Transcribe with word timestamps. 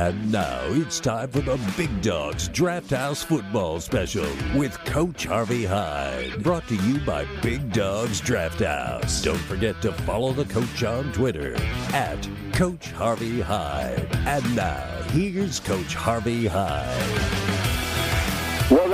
And 0.00 0.32
now 0.32 0.62
it's 0.68 0.98
time 0.98 1.28
for 1.28 1.42
the 1.42 1.60
Big 1.76 2.00
Dogs 2.00 2.48
Draft 2.48 2.88
House 2.88 3.22
Football 3.22 3.80
Special 3.80 4.26
with 4.56 4.72
Coach 4.86 5.26
Harvey 5.26 5.66
Hyde. 5.66 6.42
Brought 6.42 6.66
to 6.68 6.76
you 6.76 7.00
by 7.00 7.26
Big 7.42 7.70
Dogs 7.70 8.18
Draft 8.18 8.60
House. 8.60 9.20
Don't 9.20 9.36
forget 9.36 9.82
to 9.82 9.92
follow 9.92 10.32
the 10.32 10.46
coach 10.46 10.84
on 10.84 11.12
Twitter 11.12 11.54
at 11.92 12.26
Coach 12.54 12.92
Harvey 12.92 13.42
Hyde. 13.42 14.08
And 14.26 14.56
now, 14.56 15.02
here's 15.08 15.60
Coach 15.60 15.94
Harvey 15.94 16.46
Hyde. 16.46 17.49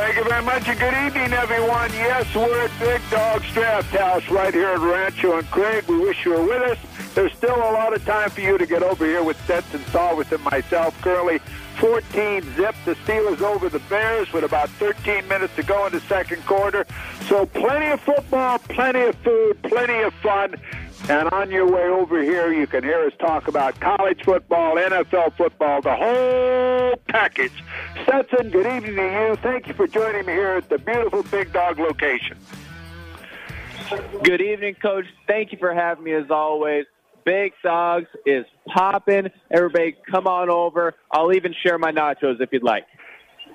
Thank 0.06 0.18
you 0.18 0.24
very 0.30 0.44
much, 0.44 0.68
and 0.68 0.78
good 0.78 0.94
evening, 1.04 1.32
everyone. 1.32 1.92
Yes, 1.92 2.32
we're 2.32 2.64
at 2.64 2.70
Big 2.78 3.02
Dogs 3.10 3.52
Draft 3.52 3.88
House 3.88 4.28
right 4.28 4.54
here 4.54 4.68
at 4.68 4.78
Rancho 4.78 5.38
and 5.38 5.50
Craig. 5.50 5.84
We 5.88 5.98
wish 5.98 6.24
you 6.24 6.30
were 6.30 6.42
with 6.42 6.62
us. 6.62 6.78
There's 7.16 7.32
still 7.32 7.56
a 7.56 7.72
lot 7.72 7.92
of 7.92 8.04
time 8.04 8.30
for 8.30 8.40
you 8.40 8.56
to 8.56 8.66
get 8.66 8.84
over 8.84 9.04
here 9.04 9.24
with 9.24 9.36
Stetson 9.42 9.80
Salvis 9.90 10.30
and 10.30 10.44
myself. 10.44 10.96
Currently, 11.02 11.40
14 11.80 12.42
zip. 12.54 12.76
The 12.84 12.94
Steelers 12.94 13.40
over 13.40 13.68
the 13.68 13.80
Bears 13.80 14.32
with 14.32 14.44
about 14.44 14.70
13 14.70 15.26
minutes 15.26 15.56
to 15.56 15.64
go 15.64 15.86
in 15.86 15.92
the 15.92 16.00
second 16.02 16.46
quarter. 16.46 16.86
So 17.26 17.44
plenty 17.44 17.86
of 17.88 18.00
football, 18.00 18.60
plenty 18.60 19.00
of 19.00 19.16
food, 19.16 19.60
plenty 19.64 20.02
of 20.02 20.14
fun. 20.14 20.54
And 21.08 21.28
on 21.28 21.52
your 21.52 21.70
way 21.70 21.84
over 21.84 22.20
here, 22.20 22.52
you 22.52 22.66
can 22.66 22.82
hear 22.82 23.06
us 23.06 23.12
talk 23.20 23.46
about 23.46 23.78
college 23.78 24.24
football, 24.24 24.74
NFL 24.74 25.36
football, 25.36 25.80
the 25.80 25.94
whole 25.94 26.96
package. 27.06 27.52
Stetson, 28.02 28.50
good 28.50 28.66
evening 28.66 28.96
to 28.96 29.28
you. 29.28 29.36
Thank 29.36 29.68
you 29.68 29.74
for 29.74 29.86
joining 29.86 30.26
me 30.26 30.32
here 30.32 30.54
at 30.54 30.68
the 30.68 30.78
beautiful 30.78 31.22
Big 31.22 31.52
Dog 31.52 31.78
location. 31.78 32.36
Good 34.24 34.40
evening, 34.40 34.74
Coach. 34.74 35.04
Thank 35.28 35.52
you 35.52 35.58
for 35.58 35.72
having 35.72 36.02
me 36.02 36.12
as 36.12 36.28
always. 36.28 36.86
Big 37.24 37.52
Dogs 37.62 38.08
is 38.24 38.44
popping. 38.66 39.28
Everybody, 39.52 39.96
come 40.10 40.26
on 40.26 40.50
over. 40.50 40.94
I'll 41.12 41.32
even 41.32 41.54
share 41.62 41.78
my 41.78 41.92
nachos 41.92 42.40
if 42.40 42.52
you'd 42.52 42.64
like. 42.64 42.84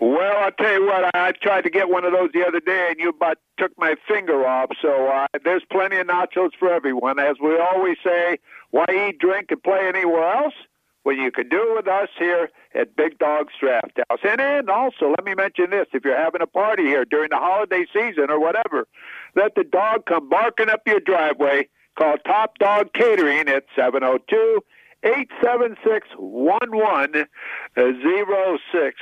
Well, 0.02 0.36
I'll 0.38 0.52
tell 0.52 0.74
you 0.74 0.86
what, 0.88 1.16
I 1.16 1.32
tried 1.44 1.62
to 1.62 1.70
get 1.70 1.88
one 1.88 2.06
of 2.06 2.12
those 2.12 2.32
the 2.34 2.44
other 2.44 2.60
day, 2.60 2.88
and 2.90 3.00
you 3.00 3.10
about 3.10 3.38
took 3.60 3.72
my 3.78 3.94
finger 4.08 4.48
off. 4.48 4.72
So 4.82 5.08
uh, 5.08 5.28
there's 5.46 5.62
plenty 5.72 5.98
of 5.98 6.08
nachos 6.08 6.50
for 6.58 6.74
everyone. 6.74 7.20
As 7.20 7.36
we 7.40 7.56
always 7.60 7.98
say, 8.04 8.40
why 8.72 8.86
eat, 8.90 9.20
drink, 9.20 9.52
and 9.52 9.62
play 9.62 9.88
anywhere 9.88 10.28
else 10.28 10.56
when 11.04 11.20
you 11.20 11.32
can 11.32 11.50
do 11.50 11.62
it 11.70 11.76
with 11.76 11.88
us 11.88 12.10
here 12.18 12.50
at 12.74 12.96
Big 12.96 13.20
Dog's 13.20 13.54
Draft 13.60 14.00
House? 14.10 14.20
And 14.24 14.40
then 14.40 14.72
also, 14.72 15.12
let 15.12 15.24
me 15.24 15.36
mention 15.36 15.70
this: 15.70 15.86
if 15.94 16.04
you're 16.04 16.18
having 16.18 16.42
a 16.42 16.48
party 16.48 16.86
here 16.86 17.06
during 17.06 17.30
the 17.30 17.38
holiday 17.38 17.86
season 17.94 18.32
or 18.32 18.40
whatever, 18.40 18.88
let 19.36 19.54
the 19.54 19.64
dog 19.64 20.08
come 20.08 20.28
barking 20.30 20.70
up 20.70 20.82
your 20.88 21.00
driveway. 21.00 21.70
Call 21.96 22.18
Top 22.26 22.58
Dog 22.58 22.92
Catering 22.94 23.50
at 23.50 23.66
702- 23.78 24.62
876-1106. 25.04 27.28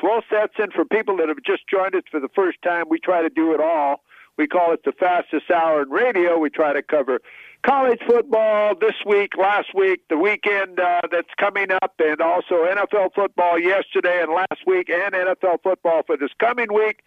Well, 0.02 0.22
in 0.60 0.72
for 0.72 0.86
people 0.86 1.18
that 1.18 1.28
have 1.28 1.44
just 1.46 1.68
joined 1.68 1.96
us 1.96 2.04
for 2.10 2.20
the 2.20 2.30
first 2.34 2.62
time, 2.62 2.86
we 2.90 3.00
try 3.00 3.22
to 3.22 3.30
do 3.30 3.54
it 3.54 3.60
all. 3.60 4.04
We 4.38 4.48
call 4.48 4.72
it 4.72 4.86
the 4.86 4.94
fastest 4.94 5.52
hour 5.52 5.82
in 5.82 5.90
radio. 5.90 6.38
We 6.38 6.50
try 6.50 6.72
to 6.72 6.82
cover 6.82 7.20
college 7.64 8.00
football 8.08 8.74
this 8.80 8.96
week, 9.06 9.36
last 9.38 9.74
week, 9.76 10.02
the 10.10 10.18
weekend 10.18 10.80
uh, 10.80 11.02
that's 11.12 11.30
coming 11.40 11.68
up, 11.72 11.94
and 12.00 12.22
also 12.22 12.66
NFL 12.66 13.14
football 13.14 13.60
yesterday 13.60 14.22
and 14.22 14.32
last 14.34 14.66
week, 14.66 14.90
and 14.90 15.14
NFL 15.14 15.62
football 15.64 16.04
for 16.06 16.18
this 16.18 16.32
coming 16.40 16.74
week. 16.74 17.02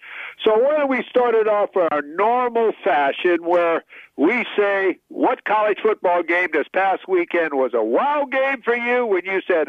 So 0.45 0.59
why 0.59 0.79
don't 0.79 0.91
we 0.91 1.05
start 1.09 1.35
it 1.35 1.49
off 1.49 1.71
in 1.75 1.89
our 1.91 2.03
normal 2.03 2.73
fashion 2.85 3.39
where 3.45 3.85
we 4.17 4.45
say 4.57 4.99
what 5.09 5.45
college 5.45 5.79
football 5.83 6.23
game 6.23 6.49
this 6.53 6.69
past 6.73 7.09
weekend 7.09 7.55
was 7.55 7.73
a 7.75 7.83
wow 7.83 8.27
game 8.31 8.63
for 8.63 8.77
you 8.77 9.07
when 9.07 9.25
you 9.25 9.41
said, 9.47 9.69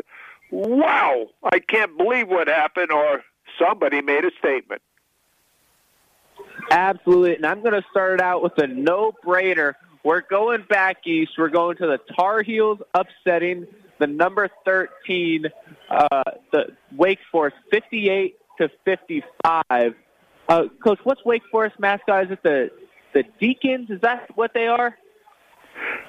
wow, 0.51 1.27
I 1.43 1.59
can't 1.59 1.97
believe 1.97 2.27
what 2.27 2.47
happened, 2.47 2.91
or 2.91 3.23
somebody 3.57 4.01
made 4.01 4.25
a 4.25 4.31
statement. 4.37 4.81
Absolutely. 6.69 7.35
And 7.35 7.45
I'm 7.45 7.61
going 7.61 7.73
to 7.73 7.83
start 7.89 8.15
it 8.15 8.21
out 8.21 8.43
with 8.43 8.57
a 8.57 8.67
no-brainer. 8.67 9.73
We're 10.03 10.21
going 10.21 10.65
back 10.69 11.07
east. 11.07 11.31
We're 11.37 11.49
going 11.49 11.77
to 11.77 11.87
the 11.87 11.99
Tar 12.15 12.43
Heels 12.43 12.79
upsetting 12.93 13.67
the 13.99 14.07
number 14.07 14.49
13, 14.65 15.45
uh, 15.89 16.23
the 16.51 16.75
Wake 16.95 17.19
Forest, 17.31 17.55
58 17.71 18.35
to 18.59 18.69
55. 18.83 19.95
Uh, 20.49 20.63
Coach, 20.83 20.99
what's 21.03 21.23
Wake 21.23 21.43
Forest 21.49 21.79
mascot? 21.79 22.25
Is 22.25 22.31
it 22.31 22.43
the 22.43 22.71
the 23.13 23.23
Deacons? 23.39 23.89
Is 23.89 24.01
that 24.01 24.27
what 24.35 24.53
they 24.53 24.67
are? 24.67 24.97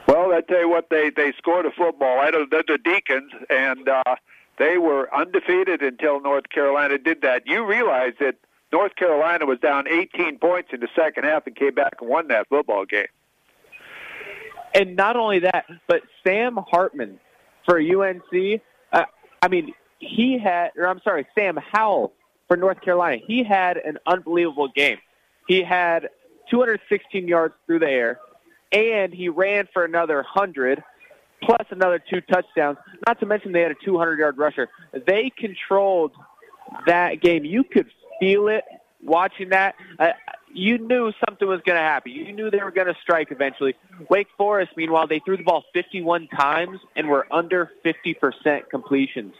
Well, 0.09 0.33
I 0.33 0.41
tell 0.41 0.61
you 0.61 0.69
what, 0.69 0.91
they 0.91 1.11
they 1.11 1.33
scored 1.39 1.67
a 1.67 1.71
football. 1.71 2.19
I 2.19 2.31
don't. 2.31 2.51
They're 2.51 2.65
the 2.67 2.79
Deacons, 2.79 3.33
and 3.49 3.89
uh, 3.89 4.17
they 4.59 4.79
were 4.79 5.15
undefeated 5.15 5.83
until 5.83 6.21
North 6.21 6.49
Carolina 6.49 6.99
did 6.99 7.23
that. 7.23 7.47
You 7.47 7.65
realize 7.65 8.15
that 8.21 8.37
North 8.73 8.97
Carolina 8.97 9.47
was 9.47 9.61
down 9.61 9.87
18 9.87 10.39
points 10.39 10.71
in 10.73 10.81
the 10.81 10.89
second 10.97 11.25
half 11.25 11.47
and 11.47 11.55
came 11.55 11.75
back 11.75 11.95
and 12.01 12.11
won 12.11 12.29
that 12.29 12.49
football 12.49 12.85
game. 12.85 13.07
And 14.75 14.97
not 14.97 15.17
only 15.17 15.41
that, 15.41 15.67
but 15.87 16.03
Sam 16.27 16.59
Hartman 16.69 17.21
for 17.65 17.79
UNC. 17.79 18.61
Uh, 18.93 19.05
I 19.41 19.49
mean, 19.49 19.73
he 20.01 20.39
had, 20.39 20.71
or 20.77 20.89
I'm 20.89 21.01
sorry, 21.03 21.27
Sam 21.37 21.57
Howell 21.57 22.13
for 22.49 22.57
North 22.57 22.81
Carolina. 22.81 23.23
He 23.27 23.45
had 23.45 23.77
an 23.77 23.99
unbelievable 24.07 24.69
game. 24.69 24.99
He 25.47 25.63
had 25.63 26.09
216 26.51 27.29
yards 27.29 27.55
through 27.67 27.81
the 27.81 27.89
air, 27.89 28.19
and 28.73 29.13
he 29.13 29.29
ran 29.29 29.69
for 29.73 29.85
another 29.85 30.17
100, 30.17 30.83
plus 31.43 31.67
another 31.71 32.03
two 32.11 32.21
touchdowns. 32.23 32.79
Not 33.07 33.21
to 33.21 33.27
mention 33.27 33.53
they 33.53 33.61
had 33.61 33.73
a 33.73 33.87
200-yard 33.87 34.39
rusher. 34.39 34.69
They 35.07 35.31
controlled 35.37 36.13
that 36.87 37.21
game. 37.21 37.45
You 37.45 37.65
could 37.65 37.87
feel 38.21 38.49
it 38.49 38.65
watching 39.03 39.51
that. 39.51 39.75
Uh, 39.99 40.09
you 40.55 40.79
knew 40.79 41.13
something 41.27 41.49
was 41.49 41.61
going 41.67 41.77
to 41.77 41.83
happen. 41.83 42.13
You 42.13 42.33
knew 42.33 42.51
they 42.51 42.63
were 42.63 42.71
going 42.71 42.87
to 42.87 42.95
strike 43.03 43.29
eventually. 43.31 43.75
Wake 44.09 44.29
Forest, 44.39 44.73
meanwhile, 44.77 45.07
they 45.07 45.21
threw 45.25 45.37
the 45.37 45.43
ball 45.43 45.65
51 45.75 46.29
times 46.29 46.79
and 46.97 47.09
were 47.09 47.27
under 47.33 47.73
50% 47.85 48.71
completions. 48.71 49.35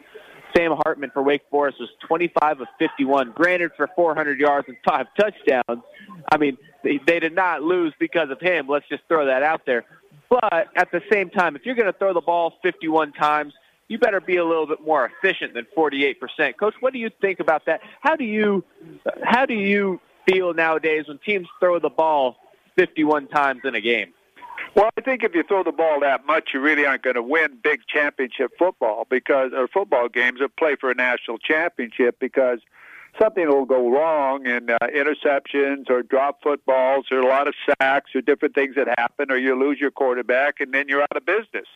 Sam 0.57 0.73
Hartman 0.85 1.11
for 1.13 1.23
Wake 1.23 1.43
Forest 1.51 1.79
was 1.81 1.89
25 2.07 2.61
of 2.61 2.67
51, 2.79 3.33
granted 3.33 3.73
for 3.77 3.89
400 3.95 4.39
yards 4.39 4.69
and 4.69 4.77
five 4.87 5.07
touchdowns. 5.19 5.83
I 6.31 6.37
mean, 6.37 6.59
they, 6.83 7.01
they 7.07 7.21
did 7.21 7.35
not 7.35 7.63
lose 7.63 7.93
because 7.99 8.31
of 8.31 8.41
him. 8.41 8.69
Let's 8.69 8.89
just 8.89 9.03
throw 9.09 9.27
that 9.27 9.43
out 9.43 9.63
there. 9.67 9.85
But 10.29 10.69
at 10.77 10.91
the 10.91 11.01
same 11.13 11.31
time, 11.31 11.57
if 11.57 11.65
you're 11.65 11.75
going 11.75 11.93
to 11.93 11.99
throw 11.99 12.13
the 12.13 12.21
ball 12.21 12.55
51 12.63 13.13
times, 13.13 13.53
you 13.89 13.99
better 13.99 14.21
be 14.21 14.37
a 14.37 14.45
little 14.45 14.67
bit 14.67 14.81
more 14.81 15.11
efficient 15.23 15.55
than 15.55 15.67
48%. 15.77 16.57
Coach, 16.59 16.75
what 16.81 16.93
do 16.93 16.99
you 16.99 17.11
think 17.21 17.41
about 17.41 17.67
that? 17.67 17.81
How 18.01 18.17
do 18.17 18.25
you 18.25 18.65
how 19.23 19.45
do 19.45 19.55
you 19.55 20.01
feel 20.27 20.55
nowadays 20.55 21.07
when 21.09 21.19
teams 21.19 21.49
throw 21.61 21.79
the 21.79 21.91
ball 21.91 22.37
51 22.77 23.29
times 23.29 23.61
in 23.65 23.75
a 23.75 23.81
game? 23.81 24.13
Well, 24.75 24.91
I 24.97 25.01
think 25.01 25.23
if 25.23 25.35
you 25.35 25.43
throw 25.43 25.63
the 25.63 25.73
ball 25.73 26.01
that 26.01 26.27
much, 26.27 26.51
you 26.53 26.61
really 26.61 26.85
aren't 26.85 27.03
going 27.03 27.15
to 27.15 27.23
win 27.23 27.59
big 27.63 27.81
championship 27.87 28.53
football 28.59 29.07
because 29.09 29.53
or 29.55 29.69
football 29.69 30.09
games 30.09 30.41
or 30.41 30.49
play 30.49 30.77
for 30.81 30.91
a 30.91 30.95
national 30.95 31.39
championship 31.39 32.19
because 32.19 32.61
something 33.21 33.47
will 33.49 33.65
go 33.65 33.91
wrong 33.91 34.47
in 34.47 34.71
uh, 34.71 34.79
interceptions 34.95 35.89
or 35.89 36.03
drop 36.03 36.43
footballs 36.43 37.07
or 37.11 37.21
a 37.21 37.27
lot 37.27 37.47
of 37.47 37.55
sacks 37.81 38.11
or 38.15 38.21
different 38.21 38.55
things 38.55 38.75
that 38.75 38.89
happen 38.99 39.31
or 39.31 39.37
you 39.37 39.59
lose 39.59 39.79
your 39.81 39.91
quarterback 39.91 40.61
and 40.61 40.75
then 40.75 40.89
you're 40.89 41.03
out 41.03 41.17
of 41.17 41.25
business. 41.25 41.69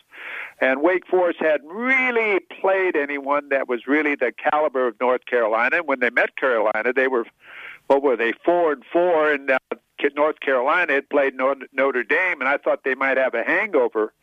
And 0.59 0.81
Wake 0.81 1.07
Forest 1.07 1.39
had 1.39 1.61
really 1.65 2.39
played 2.61 2.95
anyone 2.95 3.49
that 3.49 3.69
was 3.69 3.87
really 3.87 4.15
the 4.15 4.33
caliber 4.51 4.87
of 4.87 4.99
North 4.99 5.25
Carolina. 5.25 5.77
And 5.77 5.87
when 5.87 5.99
they 5.99 6.09
met 6.09 6.35
Carolina, 6.35 6.91
they 6.93 7.07
were 7.07 7.25
what 7.89 8.01
were 8.01 8.15
they 8.15 8.33
four 8.45 8.71
and 8.71 8.83
four 8.91 9.31
and 9.31 9.51
uh, 9.51 9.57
North 10.15 10.39
Carolina 10.39 10.93
had 10.93 11.09
played 11.09 11.33
Notre 11.35 12.03
Dame 12.03 12.39
and 12.39 12.47
I 12.47 12.57
thought 12.57 12.83
they 12.83 12.95
might 12.95 13.17
have 13.17 13.33
a 13.33 13.43
hangover 13.43 14.13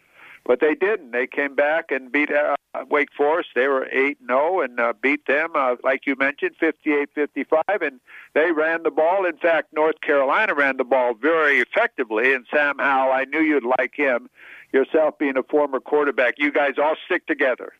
but 0.47 0.60
they 0.60 0.75
didn't. 0.75 1.10
They 1.10 1.27
came 1.27 1.54
back 1.54 1.91
and 1.91 2.10
beat 2.10 2.31
uh, 2.31 2.54
Wake 2.88 3.09
Forest. 3.16 3.51
They 3.54 3.66
were 3.66 3.89
eight 3.91 4.18
zero 4.24 4.60
and 4.60 4.78
uh, 4.78 4.92
beat 5.01 5.27
them, 5.27 5.51
uh, 5.54 5.77
like 5.83 6.07
you 6.07 6.15
mentioned, 6.16 6.54
fifty 6.59 6.92
eight 6.92 7.10
fifty 7.15 7.45
five. 7.45 7.83
And 7.83 8.01
they 8.34 8.53
ran 8.53 8.84
the 8.84 8.91
ball. 8.91 9.27
In 9.27 9.36
fact, 9.36 9.72
North 9.72 10.01
Carolina 10.01 10.54
ran 10.54 10.77
the 10.77 10.84
ball 10.84 11.15
very 11.15 11.59
effectively. 11.59 12.33
And 12.33 12.47
Sam 12.51 12.78
Howell, 12.78 13.12
I 13.12 13.24
knew 13.24 13.41
you'd 13.41 13.65
like 13.78 13.95
him. 13.95 14.30
Yourself 14.72 15.19
being 15.19 15.36
a 15.36 15.42
former 15.42 15.80
quarterback, 15.80 16.34
you 16.39 16.53
guys 16.53 16.74
all 16.80 16.97
stick 17.07 17.27
together. 17.27 17.72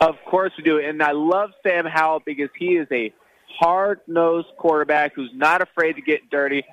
Of 0.00 0.16
course 0.26 0.52
we 0.58 0.64
do, 0.64 0.80
and 0.80 1.02
I 1.02 1.12
love 1.12 1.52
Sam 1.62 1.86
Howell 1.86 2.22
because 2.26 2.50
he 2.58 2.76
is 2.76 2.88
a 2.90 3.12
hard-nosed 3.58 4.48
quarterback 4.58 5.14
who's 5.14 5.30
not 5.34 5.62
afraid 5.62 5.94
to 5.94 6.02
get 6.02 6.30
dirty. 6.30 6.64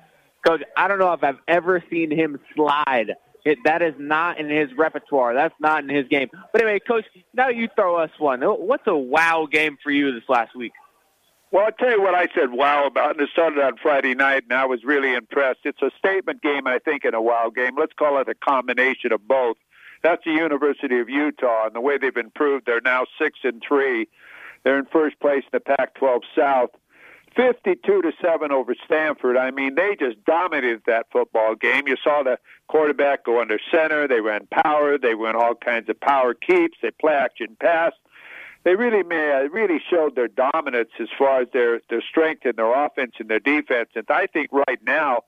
Coach, 0.46 0.62
I 0.76 0.88
don't 0.88 0.98
know 0.98 1.12
if 1.12 1.22
I've 1.22 1.38
ever 1.48 1.82
seen 1.90 2.10
him 2.10 2.38
slide 2.54 3.14
it, 3.44 3.58
that 3.64 3.82
is 3.82 3.94
not 3.98 4.38
in 4.38 4.48
his 4.48 4.68
repertoire. 4.76 5.34
That's 5.34 5.54
not 5.60 5.82
in 5.82 5.88
his 5.88 6.06
game. 6.08 6.28
But 6.52 6.62
anyway, 6.62 6.80
Coach, 6.80 7.04
now 7.34 7.48
you 7.48 7.68
throw 7.74 7.96
us 7.96 8.10
one. 8.18 8.42
What's 8.42 8.86
a 8.86 8.96
wow 8.96 9.46
game 9.50 9.78
for 9.82 9.90
you 9.90 10.12
this 10.12 10.28
last 10.28 10.54
week? 10.54 10.72
Well, 11.52 11.64
I'll 11.64 11.72
tell 11.72 11.90
you 11.90 12.00
what 12.00 12.14
I 12.14 12.28
said 12.34 12.52
wow 12.52 12.86
about, 12.86 13.12
and 13.12 13.20
it 13.20 13.30
started 13.32 13.58
on 13.58 13.76
Friday 13.78 14.14
night, 14.14 14.44
and 14.44 14.52
I 14.52 14.66
was 14.66 14.84
really 14.84 15.14
impressed. 15.14 15.60
It's 15.64 15.82
a 15.82 15.90
statement 15.98 16.42
game, 16.42 16.66
I 16.66 16.78
think, 16.78 17.04
in 17.04 17.14
a 17.14 17.20
wow 17.20 17.50
game. 17.54 17.72
Let's 17.76 17.92
call 17.92 18.20
it 18.20 18.28
a 18.28 18.34
combination 18.34 19.10
of 19.10 19.26
both. 19.26 19.56
That's 20.02 20.22
the 20.24 20.32
University 20.32 21.00
of 21.00 21.08
Utah, 21.08 21.66
and 21.66 21.74
the 21.74 21.80
way 21.80 21.98
they've 21.98 22.16
improved, 22.16 22.66
they're 22.66 22.80
now 22.80 23.04
six 23.18 23.40
and 23.42 23.60
three. 23.66 24.08
They're 24.64 24.78
in 24.78 24.86
first 24.86 25.18
place 25.20 25.44
in 25.44 25.50
the 25.52 25.60
Pac-12 25.60 26.20
South. 26.36 26.70
52 27.36 28.02
to 28.02 28.12
7 28.20 28.50
over 28.50 28.74
Stanford. 28.84 29.36
I 29.36 29.50
mean, 29.50 29.76
they 29.76 29.94
just 29.98 30.22
dominated 30.24 30.82
that 30.86 31.06
football 31.12 31.54
game. 31.54 31.86
You 31.86 31.96
saw 32.02 32.22
the 32.22 32.38
quarterback 32.68 33.24
go 33.24 33.40
under 33.40 33.58
center. 33.70 34.08
They 34.08 34.20
ran 34.20 34.46
power. 34.50 34.98
They 34.98 35.14
ran 35.14 35.36
all 35.36 35.54
kinds 35.54 35.88
of 35.88 36.00
power 36.00 36.34
keeps. 36.34 36.78
They 36.82 36.90
play 36.90 37.14
action 37.14 37.56
pass. 37.60 37.92
They 38.64 38.74
really 38.74 39.04
may, 39.04 39.32
uh, 39.32 39.48
really 39.48 39.80
showed 39.88 40.16
their 40.16 40.28
dominance 40.28 40.90
as 40.98 41.08
far 41.16 41.42
as 41.42 41.48
their, 41.52 41.80
their 41.88 42.02
strength 42.02 42.44
in 42.44 42.56
their 42.56 42.84
offense 42.84 43.12
and 43.18 43.28
their 43.28 43.38
defense. 43.38 43.90
And 43.94 44.04
I 44.10 44.26
think 44.26 44.48
right 44.52 44.80
now, 44.84 45.22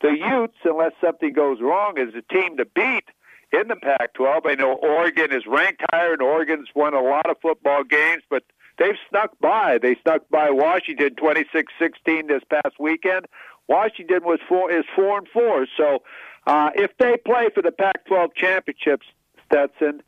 the 0.00 0.12
Utes, 0.12 0.56
unless 0.64 0.92
something 1.00 1.32
goes 1.32 1.60
wrong, 1.60 1.98
is 1.98 2.14
a 2.14 2.22
team 2.32 2.56
to 2.56 2.64
beat 2.64 3.04
in 3.52 3.68
the 3.68 3.76
Pac-12. 3.76 4.46
I 4.46 4.54
know 4.54 4.72
Oregon 4.74 5.30
is 5.32 5.46
ranked 5.46 5.82
higher, 5.92 6.12
and 6.12 6.22
Oregon's 6.22 6.68
won 6.74 6.94
a 6.94 7.02
lot 7.02 7.28
of 7.28 7.36
football 7.42 7.82
games, 7.82 8.22
but– 8.30 8.44
they've 8.80 8.96
snuck 9.08 9.38
by. 9.40 9.78
They 9.80 9.96
snuck 10.02 10.28
by 10.30 10.50
Washington 10.50 11.10
26-16 11.14 12.28
this 12.28 12.42
past 12.50 12.80
weekend. 12.80 13.26
Washington 13.68 14.24
was 14.24 14.40
four 14.48 14.72
is 14.72 14.84
four 14.96 15.18
and 15.18 15.28
four. 15.28 15.66
So 15.76 16.02
uh, 16.46 16.70
if 16.74 16.90
they 16.98 17.16
play 17.24 17.50
for 17.54 17.62
the 17.62 17.70
Pac-12 17.70 18.34
championships, 18.34 19.06
Stetson, 19.46 20.02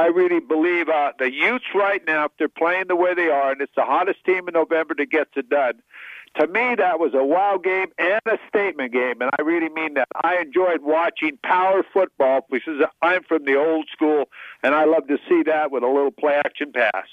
I 0.00 0.06
really 0.06 0.40
believe 0.40 0.88
uh, 0.88 1.12
the 1.18 1.30
Utes 1.30 1.66
right 1.74 2.02
now, 2.06 2.24
if 2.24 2.32
they're 2.38 2.48
playing 2.48 2.84
the 2.88 2.96
way 2.96 3.14
they 3.14 3.28
are, 3.28 3.52
and 3.52 3.60
it's 3.60 3.74
the 3.76 3.84
hottest 3.84 4.24
team 4.24 4.48
in 4.48 4.54
November 4.54 4.94
to 4.94 5.06
get 5.06 5.28
it 5.36 5.48
done. 5.48 5.82
To 6.40 6.48
me, 6.48 6.74
that 6.74 6.98
was 6.98 7.12
a 7.14 7.22
wow 7.22 7.60
game 7.62 7.88
and 7.96 8.20
a 8.26 8.38
statement 8.48 8.92
game, 8.92 9.20
and 9.20 9.30
I 9.38 9.42
really 9.42 9.68
mean 9.68 9.94
that. 9.94 10.08
I 10.24 10.38
enjoyed 10.38 10.82
watching 10.82 11.38
power 11.44 11.84
football 11.92 12.44
because 12.50 12.82
I'm 13.02 13.22
from 13.22 13.44
the 13.44 13.54
old 13.54 13.88
school, 13.92 14.24
and 14.64 14.74
I 14.74 14.84
love 14.84 15.06
to 15.06 15.18
see 15.28 15.44
that 15.44 15.70
with 15.70 15.84
a 15.84 15.86
little 15.86 16.10
play 16.10 16.34
action 16.34 16.72
pass. 16.72 17.06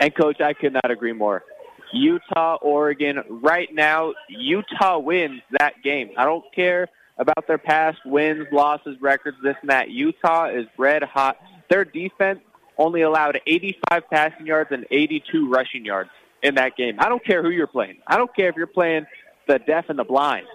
And 0.00 0.14
coach, 0.14 0.40
I 0.40 0.54
could 0.54 0.72
not 0.72 0.90
agree 0.90 1.12
more. 1.12 1.44
Utah, 1.92 2.56
Oregon, 2.62 3.22
right 3.28 3.68
now, 3.72 4.14
Utah 4.28 4.98
wins 4.98 5.42
that 5.58 5.82
game. 5.82 6.10
I 6.16 6.24
don't 6.24 6.44
care 6.54 6.88
about 7.18 7.46
their 7.46 7.58
past 7.58 7.98
wins, 8.04 8.46
losses, 8.52 8.96
records, 9.00 9.36
this 9.42 9.56
and 9.60 9.70
that. 9.70 9.90
Utah 9.90 10.46
is 10.46 10.66
red 10.78 11.02
hot. 11.02 11.36
Their 11.68 11.84
defense 11.84 12.40
only 12.78 13.02
allowed 13.02 13.38
85 13.46 14.02
passing 14.10 14.46
yards 14.46 14.70
and 14.72 14.86
82 14.90 15.50
rushing 15.50 15.84
yards 15.84 16.10
in 16.42 16.54
that 16.54 16.76
game. 16.76 16.96
I 16.98 17.08
don't 17.08 17.24
care 17.24 17.42
who 17.42 17.50
you're 17.50 17.66
playing. 17.66 17.98
I 18.06 18.16
don't 18.16 18.34
care 18.34 18.48
if 18.48 18.56
you're 18.56 18.66
playing 18.66 19.06
the 19.46 19.58
deaf 19.58 19.86
and 19.88 19.98
the 19.98 20.04
blind. 20.04 20.46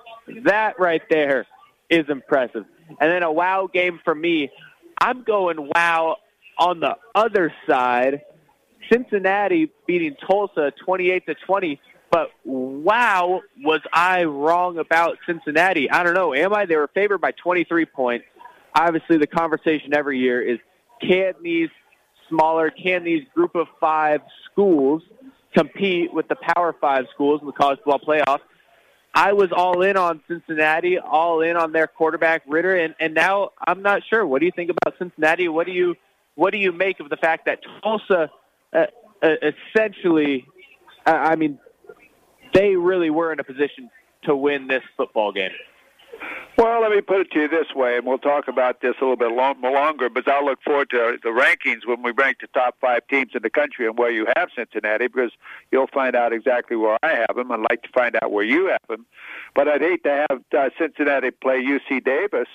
That 0.43 0.79
right 0.79 1.03
there 1.09 1.45
is 1.89 2.05
impressive. 2.09 2.65
And 2.99 3.11
then 3.11 3.21
a 3.21 3.31
wow 3.31 3.69
game 3.71 3.99
for 4.03 4.15
me. 4.15 4.49
I'm 4.99 5.23
going 5.23 5.69
wow 5.75 6.17
on 6.57 6.79
the 6.79 6.95
other 7.13 7.53
side 7.67 8.21
Cincinnati 8.91 9.71
beating 9.87 10.15
Tulsa 10.27 10.71
28 10.85 11.25
to 11.27 11.35
20. 11.45 11.79
But 12.11 12.29
wow, 12.43 13.41
was 13.61 13.81
I 13.91 14.23
wrong 14.23 14.77
about 14.77 15.17
Cincinnati? 15.25 15.89
I 15.89 16.03
don't 16.03 16.13
know. 16.13 16.33
Am 16.33 16.53
I? 16.53 16.65
They 16.65 16.75
were 16.75 16.89
favored 16.93 17.19
by 17.19 17.31
23 17.31 17.85
points. 17.85 18.25
Obviously, 18.73 19.17
the 19.17 19.27
conversation 19.27 19.93
every 19.93 20.19
year 20.19 20.41
is 20.41 20.59
can 21.01 21.33
these 21.41 21.69
smaller, 22.29 22.69
can 22.69 23.03
these 23.03 23.23
group 23.33 23.55
of 23.55 23.67
five 23.79 24.21
schools 24.51 25.01
compete 25.55 26.13
with 26.13 26.27
the 26.27 26.35
Power 26.35 26.75
Five 26.79 27.05
schools 27.13 27.41
in 27.41 27.47
the 27.47 27.53
college 27.53 27.79
football 27.83 27.99
playoff? 27.99 28.39
I 29.13 29.31
was 29.31 29.49
all 29.55 29.81
in 29.81 29.95
on 29.95 30.21
Cincinnati, 30.27 30.99
all 30.99 31.41
in 31.41 31.55
on 31.55 31.71
their 31.71 31.87
quarterback 31.87 32.43
Ritter, 32.47 32.75
and, 32.75 32.95
and 32.99 33.13
now 33.13 33.51
I'm 33.65 33.81
not 33.81 34.01
sure. 34.09 34.27
What 34.27 34.39
do 34.39 34.45
you 34.45 34.51
think 34.53 34.69
about 34.69 34.97
Cincinnati? 34.99 35.47
What 35.47 35.65
do 35.65 35.71
you 35.71 35.95
what 36.35 36.51
do 36.51 36.59
you 36.59 36.73
make 36.73 36.99
of 36.99 37.09
the 37.09 37.15
fact 37.15 37.45
that 37.45 37.59
Tulsa 37.81 38.29
uh, 38.75 38.85
uh, 39.21 39.51
essentially, 39.73 40.45
I 41.05 41.35
mean, 41.35 41.59
they 42.53 42.75
really 42.75 43.09
were 43.09 43.31
in 43.31 43.39
a 43.39 43.43
position 43.43 43.89
to 44.23 44.35
win 44.35 44.67
this 44.67 44.83
football 44.97 45.31
game. 45.31 45.51
Well, 46.57 46.81
let 46.81 46.91
me 46.91 47.01
put 47.01 47.19
it 47.19 47.31
to 47.31 47.41
you 47.41 47.47
this 47.49 47.67
way, 47.75 47.97
and 47.97 48.05
we'll 48.05 48.17
talk 48.17 48.47
about 48.47 48.79
this 48.79 48.95
a 49.01 49.03
little 49.03 49.17
bit 49.17 49.31
long, 49.31 49.61
longer, 49.61 50.09
but 50.09 50.25
I'll 50.29 50.45
look 50.45 50.61
forward 50.63 50.89
to 50.91 51.17
the 51.21 51.29
rankings 51.29 51.85
when 51.85 52.01
we 52.01 52.11
rank 52.11 52.37
the 52.39 52.47
top 52.47 52.77
five 52.79 53.05
teams 53.09 53.31
in 53.35 53.41
the 53.41 53.49
country 53.49 53.85
and 53.87 53.97
where 53.97 54.09
you 54.09 54.25
have 54.37 54.47
Cincinnati, 54.55 55.07
because 55.07 55.31
you'll 55.71 55.87
find 55.87 56.15
out 56.15 56.31
exactly 56.31 56.77
where 56.77 56.97
I 57.03 57.25
have 57.27 57.35
them. 57.35 57.51
I'd 57.51 57.65
like 57.69 57.83
to 57.83 57.89
find 57.93 58.15
out 58.21 58.31
where 58.31 58.45
you 58.45 58.67
have 58.67 58.87
them. 58.87 59.05
But 59.53 59.67
I'd 59.67 59.81
hate 59.81 60.03
to 60.03 60.25
have 60.29 60.41
uh, 60.57 60.69
Cincinnati 60.79 61.31
play 61.31 61.61
UC 61.61 62.05
Davis 62.05 62.47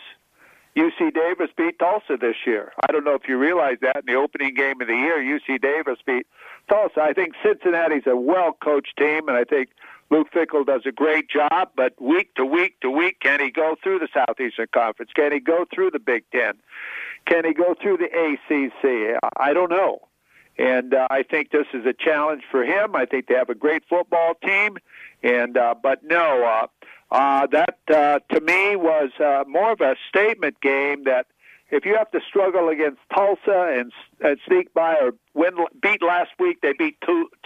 UC 0.76 1.12
Davis 1.14 1.50
beat 1.56 1.78
Tulsa 1.78 2.16
this 2.20 2.36
year. 2.46 2.72
I 2.88 2.92
don't 2.92 3.04
know 3.04 3.14
if 3.14 3.28
you 3.28 3.36
realize 3.36 3.78
that 3.82 3.96
in 3.96 4.02
the 4.06 4.14
opening 4.14 4.54
game 4.54 4.80
of 4.80 4.86
the 4.86 4.94
year, 4.94 5.18
UC 5.18 5.60
Davis 5.60 5.98
beat 6.06 6.26
Tulsa. 6.68 7.00
I 7.00 7.12
think 7.12 7.34
Cincinnati's 7.44 8.06
a 8.06 8.16
well 8.16 8.56
coached 8.62 8.96
team, 8.96 9.28
and 9.28 9.36
I 9.36 9.44
think 9.44 9.70
Luke 10.10 10.28
Fickell 10.32 10.64
does 10.64 10.82
a 10.86 10.92
great 10.92 11.28
job. 11.28 11.70
But 11.76 12.00
week 12.00 12.34
to 12.36 12.44
week 12.44 12.78
to 12.80 12.90
week, 12.90 13.18
can 13.20 13.40
he 13.40 13.50
go 13.50 13.76
through 13.82 13.98
the 13.98 14.08
Southeastern 14.14 14.68
Conference? 14.72 15.10
Can 15.14 15.32
he 15.32 15.40
go 15.40 15.66
through 15.74 15.90
the 15.90 15.98
Big 15.98 16.24
Ten? 16.30 16.54
Can 17.26 17.44
he 17.44 17.52
go 17.52 17.74
through 17.80 17.98
the 17.98 18.06
ACC? 18.06 19.18
I 19.36 19.52
don't 19.52 19.70
know. 19.70 20.00
And 20.58 20.94
uh, 20.94 21.08
I 21.10 21.22
think 21.22 21.50
this 21.50 21.66
is 21.72 21.86
a 21.86 21.92
challenge 21.94 22.42
for 22.50 22.64
him. 22.64 22.94
I 22.94 23.06
think 23.06 23.26
they 23.26 23.34
have 23.34 23.48
a 23.48 23.54
great 23.54 23.82
football 23.88 24.34
team, 24.34 24.76
and 25.22 25.56
uh, 25.56 25.74
but 25.82 26.04
no, 26.04 26.44
uh, 26.44 26.66
uh, 27.10 27.46
that 27.48 27.78
uh, 27.88 28.20
to 28.32 28.40
me 28.40 28.76
was 28.76 29.10
uh, 29.20 29.44
more 29.48 29.72
of 29.72 29.80
a 29.80 29.96
statement 30.08 30.60
game 30.60 31.04
that 31.04 31.26
if 31.70 31.84
you 31.84 31.96
have 31.96 32.10
to 32.10 32.20
struggle 32.28 32.68
against 32.68 32.98
Tulsa 33.14 33.74
and, 33.78 33.92
and 34.20 34.38
sneak 34.46 34.74
by 34.74 34.94
or 34.94 35.12
win, 35.34 35.54
beat 35.80 36.02
last 36.02 36.30
week, 36.38 36.60
they 36.62 36.72
beat 36.72 36.96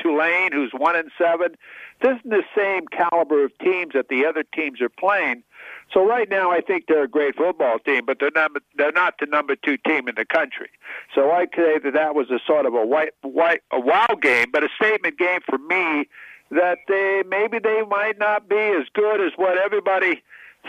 Tulane, 0.01 0.53
who's 0.53 0.73
one 0.73 0.97
and 0.97 1.11
seven. 1.19 1.57
This 2.01 2.17
isn't 2.19 2.31
the 2.31 2.43
same 2.57 2.87
caliber 2.89 3.45
of 3.45 3.57
teams 3.59 3.93
that 3.95 4.09
the 4.09 4.25
other 4.25 4.43
teams 4.43 4.81
are 4.81 4.89
playing. 4.89 5.43
So 5.93 6.07
right 6.07 6.29
now, 6.29 6.51
I 6.51 6.61
think 6.61 6.85
they're 6.89 7.05
a 7.05 7.09
great 7.09 7.37
football 7.37 7.79
team, 7.79 8.05
but 8.07 8.19
they're 8.19 8.31
number, 8.35 8.61
they're 8.77 8.93
not 8.93 9.15
the 9.21 9.27
number 9.27 9.57
two 9.57 9.77
team 9.77 10.09
in 10.09 10.15
the 10.17 10.25
country. 10.25 10.71
So 11.15 11.31
I'd 11.31 11.51
say 11.55 11.79
that 11.79 11.93
that 11.93 12.15
was 12.15 12.31
a 12.31 12.41
sort 12.47 12.67
of 12.67 12.75
a 12.75 12.85
white, 12.85 13.13
white, 13.23 13.63
a 13.71 13.81
wow 13.81 14.09
game, 14.21 14.47
but 14.53 14.65
a 14.65 14.69
statement 14.77 15.19
game 15.19 15.41
for 15.49 15.59
me 15.59 16.09
that 16.55 16.79
they 16.89 17.23
maybe 17.29 17.59
they 17.59 17.83
might 17.83 18.19
not 18.19 18.49
be 18.49 18.57
as 18.57 18.87
good 18.95 19.21
as 19.21 19.33
what 19.37 19.59
everybody 19.59 20.23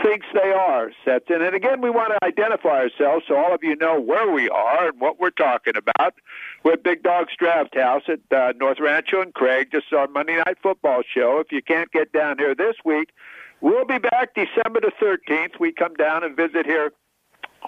thinks 0.03 0.25
they 0.33 0.51
are, 0.51 0.91
Stetson. 1.01 1.41
And 1.41 1.55
again, 1.55 1.81
we 1.81 1.89
want 1.89 2.11
to 2.11 2.25
identify 2.25 2.81
ourselves 2.81 3.25
so 3.27 3.35
all 3.37 3.53
of 3.53 3.63
you 3.63 3.75
know 3.75 3.99
where 3.99 4.29
we 4.29 4.49
are 4.49 4.89
and 4.89 4.99
what 4.99 5.19
we're 5.19 5.29
talking 5.29 5.73
about. 5.77 6.15
We're 6.63 6.77
Big 6.77 7.03
Dog's 7.03 7.33
Draft 7.37 7.75
House 7.75 8.03
at 8.07 8.37
uh, 8.37 8.53
North 8.57 8.79
Rancho 8.79 9.21
and 9.21 9.33
Craig, 9.33 9.69
just 9.71 9.91
our 9.93 10.07
Monday 10.07 10.35
Night 10.35 10.57
Football 10.61 11.01
show. 11.13 11.39
If 11.39 11.51
you 11.51 11.61
can't 11.61 11.91
get 11.91 12.11
down 12.11 12.37
here 12.37 12.55
this 12.55 12.75
week, 12.83 13.11
we'll 13.61 13.85
be 13.85 13.99
back 13.99 14.35
December 14.35 14.81
the 14.81 14.91
13th. 15.01 15.59
We 15.59 15.71
come 15.71 15.93
down 15.93 16.23
and 16.23 16.35
visit 16.35 16.65
here 16.65 16.91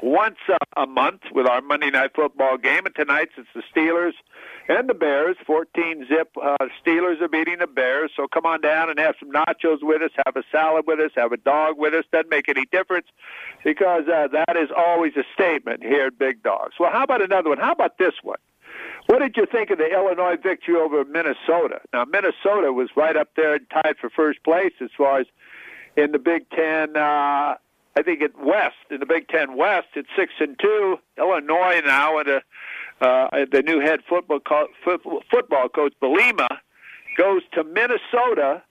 once 0.04 0.38
a, 0.50 0.82
a 0.82 0.88
month 0.88 1.22
with 1.32 1.48
our 1.48 1.62
Monday 1.62 1.90
Night 1.90 2.12
Football 2.16 2.58
game. 2.58 2.86
And 2.86 2.96
tonight's 2.96 3.34
it's 3.38 3.48
the 3.56 3.64
Steelers 3.74 4.14
and 4.68 4.90
the 4.90 4.94
Bears. 4.94 5.38
14 5.46 6.08
zip. 6.08 6.36
Uh, 6.42 6.58
Steelers 6.84 7.22
are 7.22 7.28
beating 7.28 7.60
the 7.60 7.68
Bears. 7.68 8.12
So 8.16 8.28
come 8.28 8.46
on 8.46 8.62
down 8.62 8.90
and 8.90 9.00
have 9.00 9.16
some 9.20 9.32
nachos 9.32 9.80
with 9.82 10.02
us, 10.02 10.12
have 10.26 10.36
a 10.36 10.44
salad 10.52 10.86
with 10.88 11.00
us, 11.00 11.12
have 11.16 11.32
a 11.32 11.38
dog 11.38 11.78
with 11.78 11.94
us. 11.94 12.06
Doesn't 12.12 12.30
make 12.30 12.50
any 12.50 12.66
difference 12.66 13.08
because 13.64 14.04
uh, 14.08 14.28
that 14.28 14.58
is 14.58 14.70
always 14.76 15.14
a 15.16 15.24
statement 15.34 15.84
here 15.84 16.08
at 16.08 16.18
Big 16.18 16.44
Dogs. 16.44 16.76
Well, 16.80 16.92
how 16.92 17.04
about 17.04 17.22
another 17.22 17.50
one? 17.50 17.60
How 17.60 17.72
about 17.72 17.98
this 17.98 18.14
one? 18.24 18.40
What 19.08 19.20
did 19.20 19.38
you 19.38 19.46
think 19.46 19.70
of 19.70 19.78
the 19.78 19.90
Illinois 19.92 20.36
victory 20.36 20.76
over 20.76 21.06
Minnesota? 21.06 21.80
Now, 21.94 22.04
Minnesota 22.04 22.74
was 22.74 22.90
right 22.96 23.16
up 23.16 23.30
there 23.36 23.56
and 23.56 23.70
tied 23.70 23.96
for 24.00 24.10
first 24.10 24.44
place 24.44 24.74
as 24.82 24.90
far 24.98 25.22
as 25.22 25.28
in 25.96 26.12
the 26.12 26.20
Big 26.20 26.50
Ten. 26.50 26.98
Uh, 26.98 27.56
I 27.98 28.04
think 28.04 28.22
at 28.22 28.38
West 28.38 28.76
in 28.92 29.00
the 29.00 29.06
Big 29.06 29.30
Ten 29.30 29.56
West, 29.56 29.88
it's 29.96 30.10
six 30.16 30.34
and 30.40 30.60
two. 30.60 31.00
Illinois 31.18 31.82
now, 31.86 32.20
and 32.20 32.42
uh, 33.02 33.46
the 33.52 33.62
new 33.62 33.80
head 33.80 34.02
football 34.08 34.40
co- 34.40 34.70
football 34.84 35.70
coach 35.70 35.94
Bielema 36.02 36.48
goes 37.18 37.42
to 37.54 37.64
Minnesota 37.64 38.62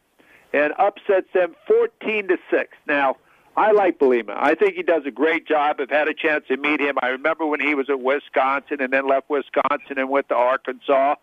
and 0.52 0.72
upsets 0.78 1.28
them 1.34 1.54
14 1.66 2.28
to 2.28 2.38
six. 2.50 2.76
Now, 2.86 3.16
I 3.56 3.72
like 3.72 3.98
Bielema. 3.98 4.34
I 4.36 4.54
think 4.54 4.74
he 4.74 4.82
does 4.82 5.02
a 5.06 5.10
great 5.10 5.46
job. 5.46 5.76
I've 5.80 5.90
had 5.90 6.08
a 6.08 6.14
chance 6.14 6.44
to 6.48 6.56
meet 6.56 6.80
him. 6.80 6.96
I 7.02 7.08
remember 7.08 7.46
when 7.46 7.60
he 7.60 7.74
was 7.74 7.88
at 7.88 8.00
Wisconsin 8.00 8.80
and 8.80 8.92
then 8.92 9.08
left 9.08 9.30
Wisconsin 9.30 9.98
and 9.98 10.10
went 10.10 10.28
to 10.28 10.34
Arkansas. 10.34 11.14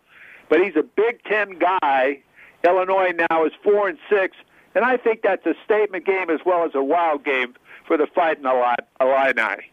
But 0.48 0.60
he's 0.60 0.76
a 0.76 0.82
Big 0.82 1.22
Ten 1.24 1.58
guy. 1.58 2.22
Illinois 2.64 3.12
now 3.30 3.44
is 3.44 3.52
four 3.62 3.88
and 3.88 3.98
six, 4.08 4.36
and 4.74 4.84
I 4.84 4.96
think 4.96 5.20
that's 5.22 5.44
a 5.46 5.54
statement 5.64 6.06
game 6.06 6.30
as 6.30 6.40
well 6.44 6.64
as 6.64 6.74
a 6.74 6.82
wild 6.82 7.24
game 7.24 7.54
for 7.86 7.96
the 7.96 8.06
Fighting 8.06 8.44
Illini. 8.44 9.70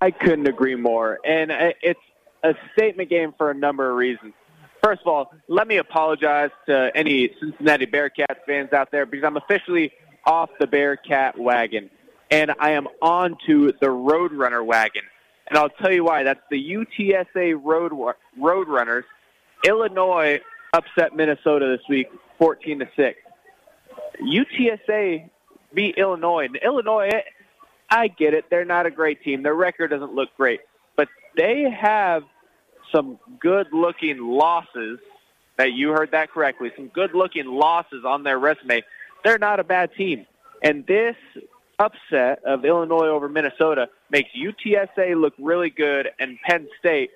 I 0.00 0.10
couldn't 0.10 0.46
agree 0.46 0.76
more. 0.76 1.18
And 1.24 1.50
uh, 1.50 1.72
it's 1.82 2.00
a 2.42 2.54
statement 2.74 3.10
game 3.10 3.34
for 3.36 3.50
a 3.50 3.54
number 3.54 3.90
of 3.90 3.96
reasons. 3.96 4.34
First 4.82 5.00
of 5.02 5.08
all, 5.08 5.32
let 5.48 5.66
me 5.66 5.78
apologize 5.78 6.50
to 6.66 6.90
any 6.94 7.30
Cincinnati 7.40 7.86
Bearcats 7.86 8.44
fans 8.46 8.72
out 8.72 8.90
there 8.92 9.06
because 9.06 9.24
I'm 9.26 9.36
officially 9.36 9.92
off 10.24 10.50
the 10.60 10.66
Bearcat 10.66 11.38
wagon. 11.38 11.90
and 12.30 12.52
I 12.58 12.72
am 12.72 12.88
on 13.00 13.36
to 13.46 13.72
the 13.80 13.86
Roadrunner 13.86 14.64
wagon. 14.64 15.02
And 15.48 15.58
I'll 15.58 15.70
tell 15.70 15.92
you 15.92 16.04
why. 16.04 16.24
That's 16.24 16.40
the 16.50 16.60
UTSA 16.74 17.60
Road 17.62 17.92
Roadrunners. 18.38 19.04
Illinois 19.64 20.40
upset 20.72 21.14
Minnesota 21.14 21.76
this 21.76 21.88
week, 21.88 22.08
14 22.38 22.80
to 22.80 22.88
six. 22.96 23.18
UTSA 24.20 25.30
beat 25.72 25.96
Illinois. 25.96 26.46
And 26.46 26.56
Illinois, 26.56 27.10
I 27.90 28.08
get 28.08 28.34
it. 28.34 28.46
They're 28.50 28.64
not 28.64 28.86
a 28.86 28.90
great 28.90 29.22
team. 29.22 29.42
Their 29.42 29.54
record 29.54 29.88
doesn't 29.88 30.14
look 30.14 30.30
great, 30.36 30.60
but 30.96 31.08
they 31.36 31.70
have 31.70 32.24
some 32.92 33.18
good-looking 33.40 34.18
losses. 34.18 34.98
That 35.56 35.72
you 35.72 35.88
heard 35.88 36.10
that 36.10 36.30
correctly. 36.32 36.70
Some 36.76 36.88
good-looking 36.88 37.46
losses 37.46 38.04
on 38.04 38.24
their 38.24 38.38
resume. 38.38 38.82
They're 39.24 39.38
not 39.38 39.58
a 39.58 39.64
bad 39.64 39.94
team, 39.94 40.26
and 40.62 40.86
this 40.86 41.16
upset 41.78 42.42
of 42.44 42.64
Illinois 42.64 43.08
over 43.08 43.28
Minnesota 43.28 43.88
makes 44.10 44.30
UTSA 44.36 45.18
look 45.20 45.34
really 45.38 45.70
good 45.70 46.10
and 46.18 46.38
Penn 46.46 46.68
State 46.78 47.10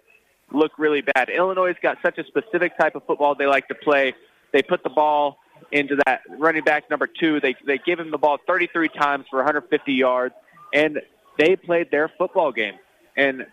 look 0.53 0.73
really 0.79 1.03
bad. 1.03 1.29
Illinois's 1.29 1.77
got 1.83 1.99
such 2.03 2.19
a 2.19 2.25
specific 2.25 2.77
type 2.79 2.95
of 2.95 3.05
football 3.07 3.35
they 3.35 3.47
like 3.47 3.69
to 3.69 3.75
play. 3.75 4.15
They 4.53 4.63
put 4.63 4.83
the 4.83 4.91
ball 4.91 5.39
into 5.73 5.97
that 6.07 6.23
running 6.29 6.65
back 6.65 6.91
number 6.91 7.07
two. 7.07 7.41
They 7.41 7.55
they 7.67 7.79
give 7.79 8.01
him 8.01 8.11
the 8.11 8.19
ball 8.19 8.39
33 8.47 8.89
times 8.89 9.27
for 9.31 9.37
150 9.37 9.93
yards, 9.93 10.35
and 10.73 11.01
they 11.39 11.57
played 11.57 11.91
their 11.91 12.11
football 12.19 12.53
game. 12.53 12.75
And 13.17 13.47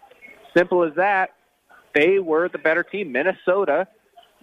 simple 0.56 0.84
as 0.84 0.96
that, 0.96 1.32
they 1.94 2.20
were 2.20 2.50
the 2.50 2.58
better 2.58 2.84
team. 2.84 3.12
Minnesota 3.12 3.88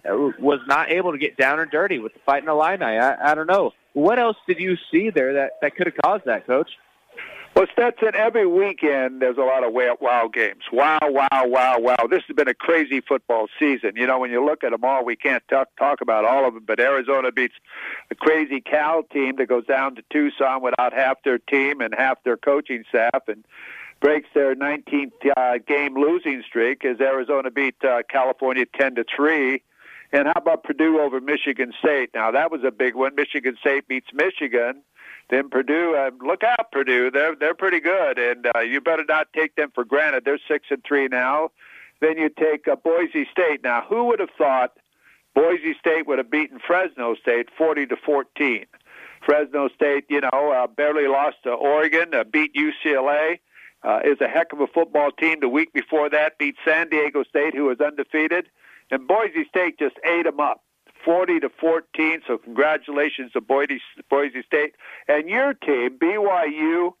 uh, 0.09 0.15
was 0.39 0.59
not 0.67 0.91
able 0.91 1.11
to 1.11 1.17
get 1.17 1.37
down 1.37 1.59
and 1.59 1.71
dirty 1.71 1.99
with 1.99 2.13
the 2.13 2.19
fight 2.25 2.39
in 2.39 2.45
the 2.45 2.53
line. 2.53 2.81
I, 2.83 3.31
I 3.31 3.35
don't 3.35 3.47
know. 3.47 3.71
What 3.93 4.19
else 4.19 4.37
did 4.47 4.59
you 4.59 4.75
see 4.91 5.09
there 5.09 5.33
that, 5.33 5.51
that 5.61 5.75
could 5.75 5.87
have 5.87 5.95
caused 6.03 6.25
that, 6.25 6.45
Coach? 6.45 6.69
Well, 7.55 7.67
Stetson, 7.71 8.15
every 8.15 8.45
weekend 8.45 9.21
there's 9.21 9.37
a 9.37 9.41
lot 9.41 9.63
of 9.63 9.71
wow 9.71 10.29
games. 10.33 10.63
Wow, 10.73 10.99
wow, 11.03 11.45
wow, 11.45 11.79
wow. 11.79 11.95
This 12.09 12.21
has 12.27 12.35
been 12.35 12.49
a 12.49 12.53
crazy 12.53 12.99
football 12.99 13.47
season. 13.57 13.93
You 13.95 14.05
know, 14.05 14.19
when 14.19 14.29
you 14.29 14.45
look 14.45 14.65
at 14.65 14.71
them 14.71 14.83
all, 14.83 15.05
we 15.05 15.15
can't 15.15 15.41
talk, 15.47 15.69
talk 15.77 16.01
about 16.01 16.25
all 16.25 16.45
of 16.45 16.53
them, 16.53 16.63
but 16.67 16.81
Arizona 16.81 17.31
beats 17.31 17.53
a 18.11 18.15
crazy 18.15 18.59
Cal 18.59 19.03
team 19.03 19.37
that 19.37 19.47
goes 19.47 19.65
down 19.65 19.95
to 19.95 20.03
Tucson 20.11 20.63
without 20.63 20.91
half 20.91 21.23
their 21.23 21.37
team 21.37 21.79
and 21.79 21.95
half 21.95 22.21
their 22.25 22.35
coaching 22.35 22.83
staff 22.89 23.21
and 23.29 23.45
breaks 24.01 24.27
their 24.33 24.53
19th 24.53 25.13
uh, 25.37 25.53
game 25.65 25.95
losing 25.95 26.43
streak 26.45 26.83
as 26.83 26.99
Arizona 26.99 27.51
beat 27.51 27.75
uh, 27.85 28.03
California 28.09 28.65
10 28.77 28.95
to 28.95 29.05
3. 29.15 29.61
And 30.11 30.27
how 30.27 30.33
about 30.35 30.65
Purdue 30.65 30.99
over 30.99 31.21
Michigan 31.21 31.71
State? 31.79 32.09
Now, 32.13 32.31
that 32.31 32.51
was 32.51 32.65
a 32.65 32.71
big 32.71 32.95
one. 32.95 33.15
Michigan 33.15 33.55
State 33.61 33.87
beats 33.87 34.07
Michigan 34.13 34.81
then 35.29 35.49
Purdue, 35.49 35.95
uh, 35.95 36.11
look 36.23 36.43
out, 36.43 36.71
Purdue. 36.71 37.09
They're 37.09 37.35
they're 37.35 37.55
pretty 37.55 37.79
good, 37.79 38.19
and 38.19 38.47
uh, 38.55 38.59
you 38.59 38.79
better 38.81 39.05
not 39.07 39.27
take 39.33 39.55
them 39.55 39.71
for 39.73 39.83
granted. 39.83 40.23
They're 40.25 40.39
six 40.47 40.67
and 40.69 40.83
three 40.87 41.07
now. 41.07 41.49
Then 42.01 42.17
you 42.17 42.29
take 42.29 42.67
uh, 42.67 42.75
Boise 42.75 43.27
State. 43.31 43.63
Now, 43.63 43.83
who 43.87 44.05
would 44.05 44.19
have 44.19 44.29
thought 44.37 44.77
Boise 45.33 45.75
State 45.79 46.07
would 46.07 46.19
have 46.19 46.29
beaten 46.29 46.59
Fresno 46.59 47.15
State 47.15 47.49
forty 47.57 47.85
to 47.87 47.95
fourteen? 47.95 48.65
Fresno 49.25 49.69
State, 49.69 50.05
you 50.09 50.21
know, 50.21 50.51
uh, 50.51 50.67
barely 50.67 51.07
lost 51.07 51.37
to 51.43 51.49
Oregon, 51.49 52.13
uh, 52.13 52.23
beat 52.23 52.53
UCLA. 52.53 53.39
Uh, 53.83 53.99
is 54.03 54.19
a 54.19 54.27
heck 54.27 54.51
of 54.51 54.59
a 54.59 54.67
football 54.67 55.11
team. 55.11 55.39
The 55.41 55.49
week 55.49 55.71
before 55.71 56.09
that, 56.09 56.39
beat 56.39 56.55
San 56.65 56.89
Diego 56.89 57.23
State, 57.23 57.53
who 57.53 57.65
was 57.65 57.79
undefeated, 57.79 58.49
and 58.89 59.07
Boise 59.07 59.45
State 59.47 59.77
just 59.77 59.95
ate 60.03 60.23
them 60.23 60.39
up. 60.39 60.64
40 61.05 61.39
to 61.41 61.49
14. 61.49 62.21
So 62.27 62.37
congratulations 62.39 63.31
to 63.33 63.41
Boise, 63.41 63.79
Boise 64.09 64.43
State 64.43 64.73
and 65.07 65.29
your 65.29 65.53
team, 65.53 65.97
BYU. 65.97 66.93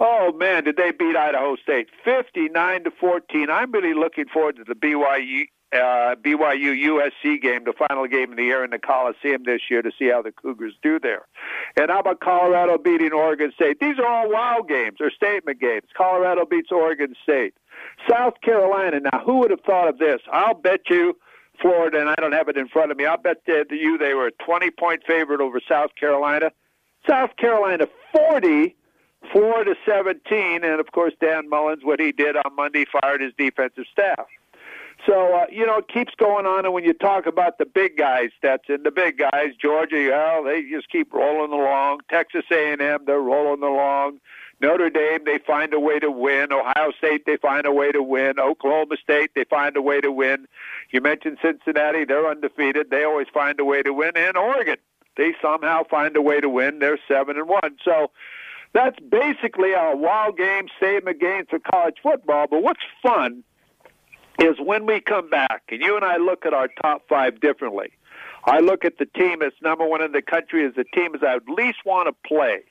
Oh 0.00 0.32
man, 0.32 0.64
did 0.64 0.76
they 0.76 0.90
beat 0.90 1.16
Idaho 1.16 1.56
State 1.56 1.88
59 2.04 2.84
to 2.84 2.90
14? 2.90 3.50
I'm 3.50 3.70
really 3.70 3.94
looking 3.94 4.26
forward 4.26 4.56
to 4.56 4.64
the 4.64 4.74
BYU 4.74 5.44
uh, 5.72 6.14
BYU 6.22 6.74
USC 6.88 7.42
game, 7.42 7.64
the 7.64 7.72
final 7.88 8.06
game 8.06 8.30
of 8.30 8.36
the 8.36 8.44
year 8.44 8.64
in 8.64 8.70
the 8.70 8.78
Coliseum 8.78 9.42
this 9.44 9.62
year, 9.68 9.82
to 9.82 9.90
see 9.98 10.08
how 10.08 10.22
the 10.22 10.32
Cougars 10.32 10.74
do 10.82 10.98
there. 11.00 11.26
And 11.76 11.90
how 11.90 12.00
about 12.00 12.20
Colorado 12.20 12.78
beating 12.78 13.12
Oregon 13.12 13.52
State? 13.54 13.80
These 13.80 13.98
are 13.98 14.06
all 14.06 14.30
wow 14.30 14.64
games 14.66 14.98
or 15.00 15.10
statement 15.10 15.60
games. 15.60 15.88
Colorado 15.96 16.46
beats 16.46 16.70
Oregon 16.70 17.14
State. 17.22 17.54
South 18.08 18.34
Carolina. 18.42 19.00
Now, 19.00 19.22
who 19.24 19.38
would 19.38 19.50
have 19.50 19.60
thought 19.60 19.88
of 19.88 19.98
this? 19.98 20.20
I'll 20.32 20.54
bet 20.54 20.82
you 20.88 21.16
Florida, 21.60 22.00
and 22.00 22.08
I 22.08 22.14
don't 22.16 22.32
have 22.32 22.48
it 22.48 22.56
in 22.56 22.68
front 22.68 22.90
of 22.90 22.96
me. 22.96 23.06
I'll 23.06 23.16
bet 23.16 23.44
to 23.46 23.64
you 23.70 23.98
they 23.98 24.14
were 24.14 24.28
a 24.28 24.32
20 24.32 24.70
point 24.70 25.02
favorite 25.06 25.40
over 25.40 25.60
South 25.66 25.94
Carolina. 25.98 26.52
South 27.08 27.36
Carolina 27.36 27.86
40, 28.12 28.74
Florida 29.32 29.74
17, 29.86 30.64
and 30.64 30.80
of 30.80 30.90
course 30.92 31.12
Dan 31.20 31.48
Mullins, 31.48 31.84
what 31.84 32.00
he 32.00 32.12
did 32.12 32.36
on 32.36 32.54
Monday, 32.56 32.84
fired 32.84 33.20
his 33.20 33.32
defensive 33.38 33.84
staff. 33.90 34.26
So 35.06 35.36
uh, 35.36 35.46
you 35.50 35.66
know, 35.66 35.78
it 35.78 35.88
keeps 35.88 36.14
going 36.14 36.46
on, 36.46 36.64
and 36.64 36.74
when 36.74 36.84
you 36.84 36.94
talk 36.94 37.26
about 37.26 37.58
the 37.58 37.66
big 37.66 37.96
guys, 37.96 38.30
that's 38.42 38.64
in 38.68 38.82
the 38.82 38.90
big 38.90 39.18
guys, 39.18 39.50
Georgia, 39.60 40.08
well, 40.10 40.44
they 40.44 40.62
just 40.62 40.90
keep 40.90 41.12
rolling 41.12 41.52
along. 41.52 42.00
Texas 42.10 42.44
A&M, 42.50 43.00
they're 43.06 43.20
rolling 43.20 43.62
along. 43.62 44.18
Notre 44.60 44.88
Dame, 44.88 45.24
they 45.24 45.38
find 45.38 45.74
a 45.74 45.80
way 45.80 45.98
to 45.98 46.10
win. 46.10 46.50
Ohio 46.50 46.90
State, 46.96 47.26
they 47.26 47.36
find 47.36 47.66
a 47.66 47.72
way 47.72 47.92
to 47.92 48.02
win. 48.02 48.40
Oklahoma 48.40 48.96
State, 48.96 49.32
they 49.34 49.44
find 49.44 49.76
a 49.76 49.82
way 49.82 50.00
to 50.00 50.10
win. 50.10 50.46
You 50.90 51.02
mentioned 51.02 51.38
Cincinnati, 51.42 52.04
they're 52.04 52.28
undefeated. 52.28 52.90
They 52.90 53.04
always 53.04 53.26
find 53.32 53.60
a 53.60 53.64
way 53.64 53.82
to 53.82 53.92
win. 53.92 54.12
And 54.16 54.36
Oregon, 54.36 54.76
they 55.16 55.34
somehow 55.42 55.82
find 55.84 56.16
a 56.16 56.22
way 56.22 56.40
to 56.40 56.48
win. 56.48 56.78
They're 56.78 56.98
seven 57.06 57.36
and 57.36 57.48
one. 57.48 57.76
So 57.84 58.10
that's 58.72 58.98
basically 59.00 59.74
our 59.74 59.94
wild 59.94 60.38
game 60.38 60.68
statement 60.78 61.20
game 61.20 61.44
for 61.48 61.58
college 61.58 61.96
football. 62.02 62.46
But 62.50 62.62
what's 62.62 62.80
fun 63.02 63.44
is 64.38 64.56
when 64.58 64.86
we 64.86 65.00
come 65.00 65.28
back 65.28 65.64
and 65.68 65.82
you 65.82 65.96
and 65.96 66.04
I 66.04 66.16
look 66.16 66.46
at 66.46 66.54
our 66.54 66.68
top 66.82 67.02
five 67.08 67.40
differently. 67.40 67.92
I 68.44 68.60
look 68.60 68.84
at 68.84 68.98
the 68.98 69.06
team 69.06 69.40
that's 69.40 69.60
number 69.60 69.84
one 69.84 70.02
in 70.02 70.12
the 70.12 70.22
country 70.22 70.64
as 70.64 70.74
the 70.74 70.84
team 70.94 71.14
as 71.14 71.22
I 71.22 71.34
would 71.34 71.48
least 71.48 71.78
want 71.84 72.08
to 72.08 72.28
play 72.28 72.62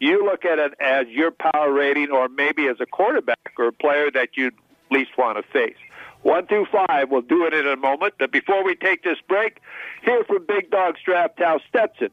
you 0.00 0.24
look 0.24 0.44
at 0.44 0.58
it 0.58 0.74
as 0.80 1.06
your 1.08 1.30
power 1.30 1.72
rating 1.72 2.10
or 2.10 2.28
maybe 2.28 2.66
as 2.68 2.76
a 2.80 2.86
quarterback 2.86 3.52
or 3.58 3.68
a 3.68 3.72
player 3.72 4.10
that 4.12 4.30
you'd 4.36 4.54
least 4.90 5.10
want 5.18 5.36
to 5.36 5.42
face. 5.52 5.76
One 6.22 6.46
through 6.46 6.66
five, 6.66 7.10
we'll 7.10 7.22
do 7.22 7.46
it 7.46 7.54
in 7.54 7.66
a 7.66 7.76
moment. 7.76 8.14
But 8.18 8.32
before 8.32 8.64
we 8.64 8.74
take 8.74 9.04
this 9.04 9.18
break, 9.28 9.60
hear 10.02 10.24
from 10.24 10.44
Big 10.46 10.70
Dog's 10.70 11.00
Draft 11.04 11.38
House 11.38 11.62
Stetson. 11.68 12.10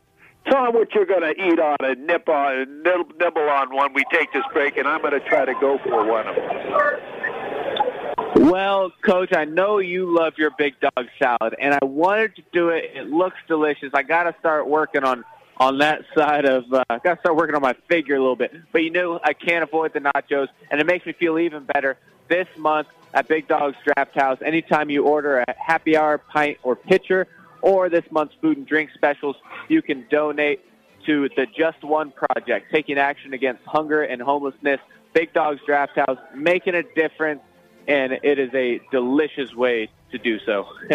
Tell 0.48 0.66
them 0.66 0.76
what 0.76 0.94
you're 0.94 1.08
going 1.08 1.22
to 1.22 1.32
eat 1.32 1.60
on 1.60 1.78
and 1.80 2.06
nip 2.06 2.30
on 2.30 2.56
and 2.56 2.84
nibble 2.84 3.50
on 3.50 3.76
when 3.76 3.94
we 3.94 4.04
take 4.12 4.32
this 4.32 4.44
break, 4.54 4.78
and 4.78 4.88
I'm 4.88 5.02
going 5.02 5.20
to 5.20 5.28
try 5.28 5.44
to 5.44 5.56
go 5.56 5.80
for 5.80 6.06
one 6.06 6.28
of 6.28 6.36
them. 6.36 8.52
Well, 8.52 8.92
Coach, 9.04 9.34
I 9.36 9.46
know 9.46 9.80
you 9.80 10.16
love 10.16 10.34
your 10.38 10.52
Big 10.56 10.76
Dog 10.80 11.08
salad, 11.18 11.56
and 11.60 11.74
I 11.74 11.84
wanted 11.84 12.36
to 12.36 12.44
do 12.52 12.70
it. 12.70 12.92
It 12.94 13.10
looks 13.10 13.38
delicious. 13.48 13.90
I 13.96 14.04
got 14.04 14.24
to 14.24 14.36
start 14.40 14.68
working 14.68 15.04
on 15.04 15.26
on 15.58 15.78
that 15.80 16.04
side 16.16 16.46
of 16.46 16.72
uh, 16.74 16.84
I 16.90 17.00
got 17.00 17.16
to 17.16 17.20
start 17.22 17.36
working 17.36 17.56
on 17.56 17.62
my 17.62 17.76
figure 17.88 18.16
a 18.16 18.20
little 18.20 18.36
bit. 18.36 18.54
But 18.72 18.84
you 18.84 18.92
know, 18.92 19.20
I 19.24 19.34
can't 19.34 19.64
avoid 19.64 19.94
the 19.94 20.00
nachos, 20.00 20.48
and 20.70 20.80
it 20.82 20.86
makes 20.86 21.06
me 21.06 21.14
feel 21.14 21.40
even 21.40 21.64
better 21.64 21.98
this 22.28 22.48
month 22.58 22.88
at 23.14 23.28
Big 23.28 23.48
Dog's 23.48 23.78
Draft 23.84 24.16
House. 24.16 24.38
Anytime 24.44 24.90
you 24.90 25.04
order 25.04 25.40
a 25.40 25.56
happy 25.58 25.96
hour 25.96 26.18
pint 26.18 26.58
or 26.64 26.76
pitcher, 26.76 27.28
or 27.62 27.90
this 27.90 28.04
month's 28.12 28.36
food 28.42 28.58
and 28.58 28.68
drink 28.68 28.92
specials, 28.94 29.36
you 29.70 29.82
can 29.82 30.06
donate 30.10 30.60
to 31.06 31.30
the 31.36 31.48
Just 31.58 31.84
One 31.84 32.12
Project, 32.12 32.72
taking 32.72 32.98
action 32.98 33.34
against 33.34 33.64
hunger 33.66 34.04
and 34.04 34.22
homelessness. 34.22 34.80
Big 35.14 35.34
Dog's 35.34 35.62
Draft 35.66 35.96
House, 35.96 36.18
making 36.36 36.76
a 36.76 36.84
difference, 36.96 37.42
and 37.88 38.14
it 38.24 38.38
is 38.38 38.54
a 38.54 38.82
delicious 38.92 39.54
way 39.56 39.90
to 40.12 40.18
do 40.18 40.40
so. 40.40 40.68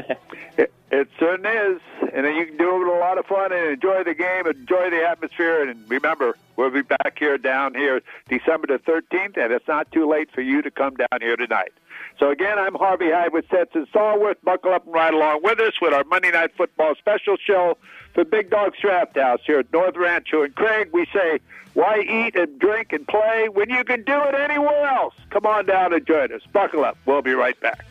it, 0.57 0.73
it 0.91 1.09
certainly 1.19 1.51
is, 1.51 1.81
and 2.15 2.27
you 2.37 2.47
can 2.47 2.57
do 2.57 2.75
it 2.75 2.79
with 2.79 2.89
a 2.89 2.99
lot 2.99 3.19
of 3.19 3.27
fun 3.27 3.53
and 3.53 3.71
enjoy 3.71 4.03
the 4.05 4.15
game, 4.15 4.47
enjoy 4.47 4.91
the 4.91 5.07
atmosphere, 5.09 5.69
and 5.69 5.89
remember, 5.89 6.37
we'll 6.57 6.71
be 6.71 6.83
back 6.83 7.19
here 7.19 7.39
down 7.39 7.75
here 7.75 8.03
December 8.29 8.67
the 8.67 8.79
13th, 8.79 9.37
and 9.37 9.53
it's 9.53 9.69
not 9.69 9.91
too 9.93 10.09
late 10.09 10.31
for 10.33 10.41
you 10.41 10.63
to 10.63 10.71
come 10.71 10.97
down 10.97 11.21
here 11.21 11.37
tonight. 11.37 11.73
So 12.19 12.31
again, 12.31 12.59
I'm 12.59 12.75
Harvey 12.75 13.11
Hyde 13.11 13.33
with 13.33 13.47
Stetson 13.47 13.87
Stallworth. 13.87 14.37
Buckle 14.43 14.73
up 14.73 14.85
and 14.85 14.95
ride 14.95 15.15
along 15.15 15.41
with 15.43 15.61
us 15.61 15.75
with 15.81 15.95
our 15.95 16.05
Monday 16.05 16.31
Night 16.31 16.55
Football 16.57 16.95
special 16.97 17.37
show 17.37 17.79
for 18.15 18.25
Big 18.25 18.51
Dog's 18.51 18.79
Draft 18.81 19.17
House 19.17 19.41
here 19.47 19.61
at 19.61 19.73
North 19.73 19.97
Rancho. 19.97 20.43
And 20.43 20.55
Craig, 20.55 20.91
we 20.93 21.07
say, 21.13 21.41
why 21.75 22.01
eat 22.01 22.37
and 22.37 22.59
drink 22.59 22.93
and 22.93 23.07
play 23.07 23.49
when 23.49 23.71
you 23.71 23.85
can 23.85 24.03
do 24.03 24.21
it 24.25 24.35
anywhere 24.35 24.87
else? 24.87 25.15
Come 25.31 25.47
on 25.47 25.67
down 25.67 25.93
and 25.93 26.05
join 26.07 26.33
us. 26.33 26.43
Buckle 26.53 26.85
up. 26.85 26.99
We'll 27.07 27.23
be 27.23 27.33
right 27.33 27.59
back. 27.61 27.90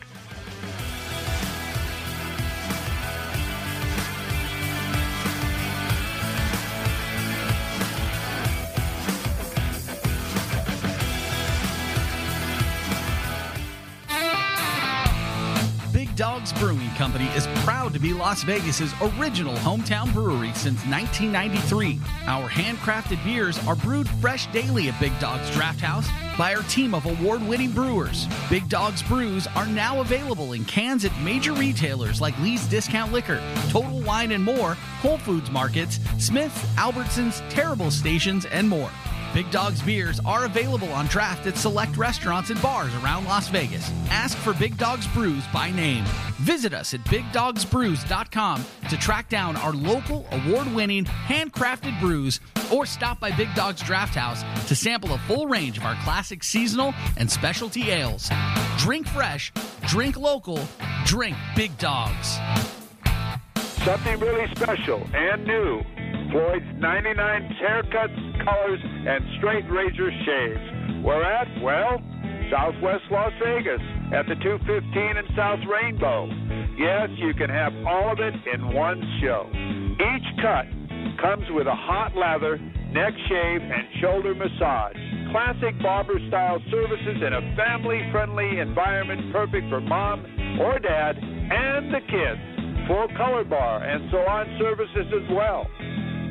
Dogs 16.20 16.52
Brewing 16.52 16.90
Company 16.96 17.24
is 17.28 17.46
proud 17.64 17.94
to 17.94 17.98
be 17.98 18.12
Las 18.12 18.42
Vegas's 18.42 18.92
original 19.00 19.54
hometown 19.54 20.12
brewery 20.12 20.52
since 20.52 20.84
1993. 20.84 21.98
Our 22.26 22.46
handcrafted 22.46 23.24
beers 23.24 23.58
are 23.66 23.74
brewed 23.74 24.06
fresh 24.06 24.44
daily 24.48 24.90
at 24.90 25.00
Big 25.00 25.18
Dogs 25.18 25.50
Draft 25.52 25.80
House 25.80 26.06
by 26.36 26.54
our 26.54 26.62
team 26.64 26.94
of 26.94 27.06
award 27.06 27.42
winning 27.48 27.70
brewers. 27.70 28.26
Big 28.50 28.68
Dogs 28.68 29.02
Brews 29.02 29.46
are 29.56 29.64
now 29.64 30.02
available 30.02 30.52
in 30.52 30.66
cans 30.66 31.06
at 31.06 31.20
major 31.22 31.54
retailers 31.54 32.20
like 32.20 32.38
Lee's 32.40 32.66
Discount 32.66 33.12
Liquor, 33.12 33.40
Total 33.70 34.02
Wine 34.02 34.32
and 34.32 34.44
More, 34.44 34.74
Whole 35.00 35.16
Foods 35.16 35.50
Markets, 35.50 36.00
Smith's, 36.18 36.60
Albertsons, 36.76 37.42
Terrible 37.48 37.90
Stations, 37.90 38.44
and 38.44 38.68
more. 38.68 38.90
Big 39.32 39.48
Dog's 39.52 39.80
beers 39.80 40.18
are 40.24 40.44
available 40.44 40.92
on 40.92 41.06
draft 41.06 41.46
at 41.46 41.56
select 41.56 41.96
restaurants 41.96 42.50
and 42.50 42.60
bars 42.60 42.92
around 42.96 43.26
Las 43.26 43.48
Vegas. 43.48 43.88
Ask 44.10 44.36
for 44.36 44.52
Big 44.54 44.76
Dog's 44.76 45.06
Brews 45.08 45.44
by 45.52 45.70
name. 45.70 46.04
Visit 46.40 46.74
us 46.74 46.94
at 46.94 47.00
BigDogsBrews.com 47.04 48.64
to 48.88 48.96
track 48.96 49.28
down 49.28 49.56
our 49.56 49.72
local 49.72 50.26
award 50.32 50.72
winning 50.74 51.04
handcrafted 51.04 51.98
brews 52.00 52.40
or 52.72 52.86
stop 52.86 53.20
by 53.20 53.30
Big 53.30 53.54
Dog's 53.54 53.82
Draft 53.82 54.16
House 54.16 54.42
to 54.68 54.74
sample 54.74 55.12
a 55.12 55.18
full 55.18 55.46
range 55.46 55.78
of 55.78 55.84
our 55.84 55.94
classic 56.02 56.42
seasonal 56.42 56.92
and 57.16 57.30
specialty 57.30 57.90
ales. 57.90 58.28
Drink 58.78 59.06
fresh, 59.06 59.52
drink 59.86 60.16
local, 60.16 60.60
drink 61.04 61.36
Big 61.54 61.76
Dogs. 61.78 62.38
Something 63.84 64.18
really 64.18 64.52
special 64.54 65.06
and 65.14 65.44
new. 65.44 65.84
Floyd's 66.30 66.64
99 66.78 67.56
haircuts, 67.60 68.44
colors, 68.44 68.80
and 68.82 69.24
straight 69.38 69.64
razor 69.70 70.10
shaves. 70.24 71.04
Where 71.04 71.24
at? 71.24 71.48
Well, 71.62 72.00
Southwest 72.50 73.04
Las 73.10 73.32
Vegas 73.42 73.80
at 74.14 74.26
the 74.26 74.34
215 74.42 75.16
and 75.16 75.28
South 75.36 75.60
Rainbow. 75.66 76.26
Yes, 76.78 77.08
you 77.18 77.34
can 77.34 77.50
have 77.50 77.72
all 77.86 78.12
of 78.12 78.18
it 78.18 78.34
in 78.52 78.74
one 78.74 79.02
show. 79.22 79.50
Each 79.50 80.28
cut 80.42 80.66
comes 81.20 81.44
with 81.50 81.66
a 81.66 81.74
hot 81.74 82.16
lather, 82.16 82.58
neck 82.58 83.14
shave, 83.28 83.62
and 83.62 83.84
shoulder 84.00 84.34
massage. 84.34 84.96
Classic 85.30 85.74
barber 85.82 86.18
style 86.28 86.58
services 86.70 87.22
in 87.26 87.32
a 87.34 87.42
family 87.56 88.00
friendly 88.10 88.58
environment 88.58 89.32
perfect 89.32 89.68
for 89.68 89.80
mom 89.80 90.26
or 90.60 90.78
dad 90.78 91.16
and 91.18 91.94
the 91.94 92.00
kids. 92.06 92.42
Full 92.88 93.08
color 93.16 93.44
bar 93.44 93.84
and 93.84 94.10
salon 94.10 94.56
services 94.58 95.06
as 95.14 95.30
well. 95.30 95.66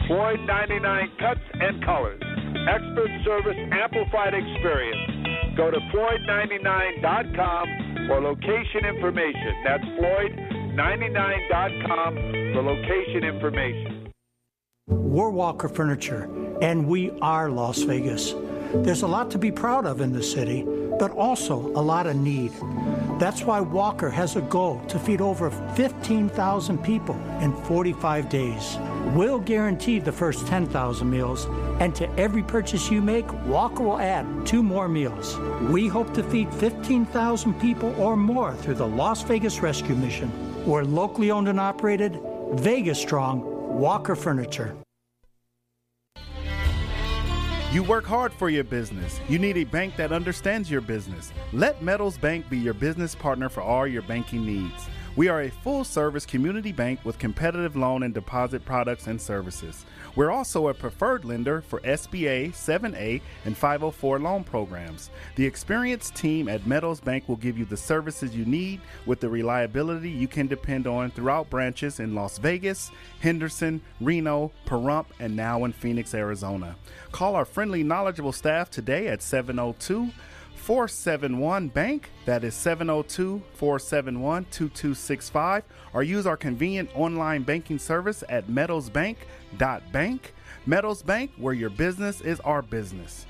Floyd 0.10 0.42
99 0.48 1.12
cuts 1.20 1.42
and 1.54 1.86
colors. 1.86 2.20
Expert 2.68 3.12
service, 3.24 3.56
amplified 3.72 4.34
experience. 4.34 5.56
Go 5.56 5.70
to 5.70 5.78
Floyd99.com 5.94 8.08
for 8.08 8.20
location 8.20 8.86
information. 8.88 9.54
That's 9.64 9.84
Floyd99.com 9.84 12.16
for 12.54 12.64
location 12.64 13.24
information. 13.24 14.12
We're 14.88 15.30
Walker 15.30 15.70
Furniture, 15.70 16.28
and 16.60 16.88
we 16.88 17.12
are 17.22 17.52
Las 17.52 17.84
Vegas. 17.84 18.34
There's 18.74 19.04
a 19.04 19.08
lot 19.08 19.30
to 19.30 19.38
be 19.38 19.52
proud 19.52 19.86
of 19.86 20.02
in 20.02 20.12
the 20.12 20.24
city, 20.24 20.66
but 20.98 21.12
also 21.12 21.68
a 21.76 21.84
lot 21.84 22.08
of 22.08 22.16
need. 22.16 22.52
That's 23.20 23.44
why 23.44 23.62
Walker 23.62 24.10
has 24.10 24.36
a 24.36 24.42
goal 24.42 24.82
to 24.88 24.98
feed 24.98 25.22
over 25.22 25.52
15,000 25.76 26.84
people 26.84 27.16
in 27.42 27.54
45 27.66 28.28
days. 28.28 28.80
We'll 29.16 29.40
guarantee 29.40 29.98
the 29.98 30.12
first 30.12 30.46
10,000 30.46 31.10
meals, 31.10 31.48
and 31.80 31.96
to 31.96 32.08
every 32.20 32.44
purchase 32.44 32.92
you 32.92 33.02
make, 33.02 33.26
Walker 33.46 33.82
will 33.82 33.98
add 33.98 34.46
two 34.46 34.62
more 34.62 34.88
meals. 34.88 35.36
We 35.72 35.88
hope 35.88 36.14
to 36.14 36.22
feed 36.22 36.54
15,000 36.54 37.60
people 37.60 38.00
or 38.00 38.16
more 38.16 38.54
through 38.54 38.76
the 38.76 38.88
Las 38.88 39.24
Vegas 39.24 39.62
Rescue 39.62 39.96
Mission. 39.96 40.32
We're 40.64 40.84
locally 40.84 41.32
owned 41.32 41.48
and 41.48 41.60
operated, 41.60 42.20
Vegas 42.52 43.02
strong, 43.02 43.42
Walker 43.80 44.16
Furniture. 44.16 44.76
You 47.72 47.82
work 47.84 48.06
hard 48.06 48.32
for 48.32 48.50
your 48.50 48.64
business. 48.64 49.20
You 49.28 49.40
need 49.40 49.58
a 49.58 49.64
bank 49.64 49.96
that 49.96 50.12
understands 50.12 50.70
your 50.70 50.82
business. 50.82 51.34
Let 51.52 51.82
Meadows 51.82 52.18
Bank 52.18 52.48
be 52.48 52.60
your 52.60 52.76
business 52.76 53.16
partner 53.16 53.50
for 53.50 53.62
all 53.62 53.88
your 53.88 54.04
banking 54.04 54.46
needs. 54.46 54.88
We 55.20 55.28
are 55.28 55.42
a 55.42 55.52
full 55.52 55.84
service 55.84 56.26
community 56.26 56.72
bank 56.72 57.02
with 57.04 57.20
competitive 57.20 57.76
loan 57.76 58.04
and 58.04 58.14
deposit 58.14 58.64
products 58.64 59.08
and 59.08 59.22
services. 59.22 59.84
We're 60.16 60.32
also 60.32 60.70
a 60.70 60.74
preferred 60.74 61.26
lender 61.26 61.60
for 61.60 61.82
SBA, 61.82 62.54
7A, 62.54 63.20
and 63.44 63.58
504 63.58 64.20
loan 64.20 64.46
programs. 64.46 65.10
The 65.36 65.46
experienced 65.46 66.16
team 66.16 66.48
at 66.48 66.66
Meadows 66.66 67.02
Bank 67.02 67.28
will 67.28 67.36
give 67.36 67.58
you 67.58 67.66
the 67.66 67.76
services 67.76 68.34
you 68.34 68.46
need 68.46 68.80
with 69.06 69.20
the 69.20 69.28
reliability 69.28 70.10
you 70.10 70.30
can 70.30 70.48
depend 70.48 70.88
on 70.88 71.12
throughout 71.12 71.50
branches 71.50 72.00
in 72.00 72.16
Las 72.16 72.38
Vegas, 72.38 72.90
Henderson, 73.20 73.82
Reno, 74.00 74.54
Pahrump, 74.66 75.08
and 75.20 75.36
now 75.36 75.66
in 75.66 75.74
Phoenix, 75.74 76.14
Arizona. 76.14 76.78
Call 77.12 77.36
our 77.36 77.44
friendly, 77.44 77.84
knowledgeable 77.84 78.32
staff 78.32 78.70
today 78.70 79.10
at 79.10 79.22
702 79.22 80.12
471 80.70 81.70
Bank. 81.70 82.12
That 82.26 82.44
is 82.44 82.54
702 82.54 83.42
471 83.56 84.46
2265. 84.52 85.64
Or 85.94 86.04
use 86.04 86.28
our 86.28 86.38
convenient 86.38 86.92
online 86.94 87.42
banking 87.42 87.80
service 87.80 88.24
at 88.30 88.46
meadowsbank.bank. 88.50 90.34
Meadows 90.68 91.02
Bank, 91.02 91.32
where 91.38 91.56
your 91.56 91.72
business 91.72 92.22
is 92.22 92.40
our 92.42 92.62
business. 92.62 93.26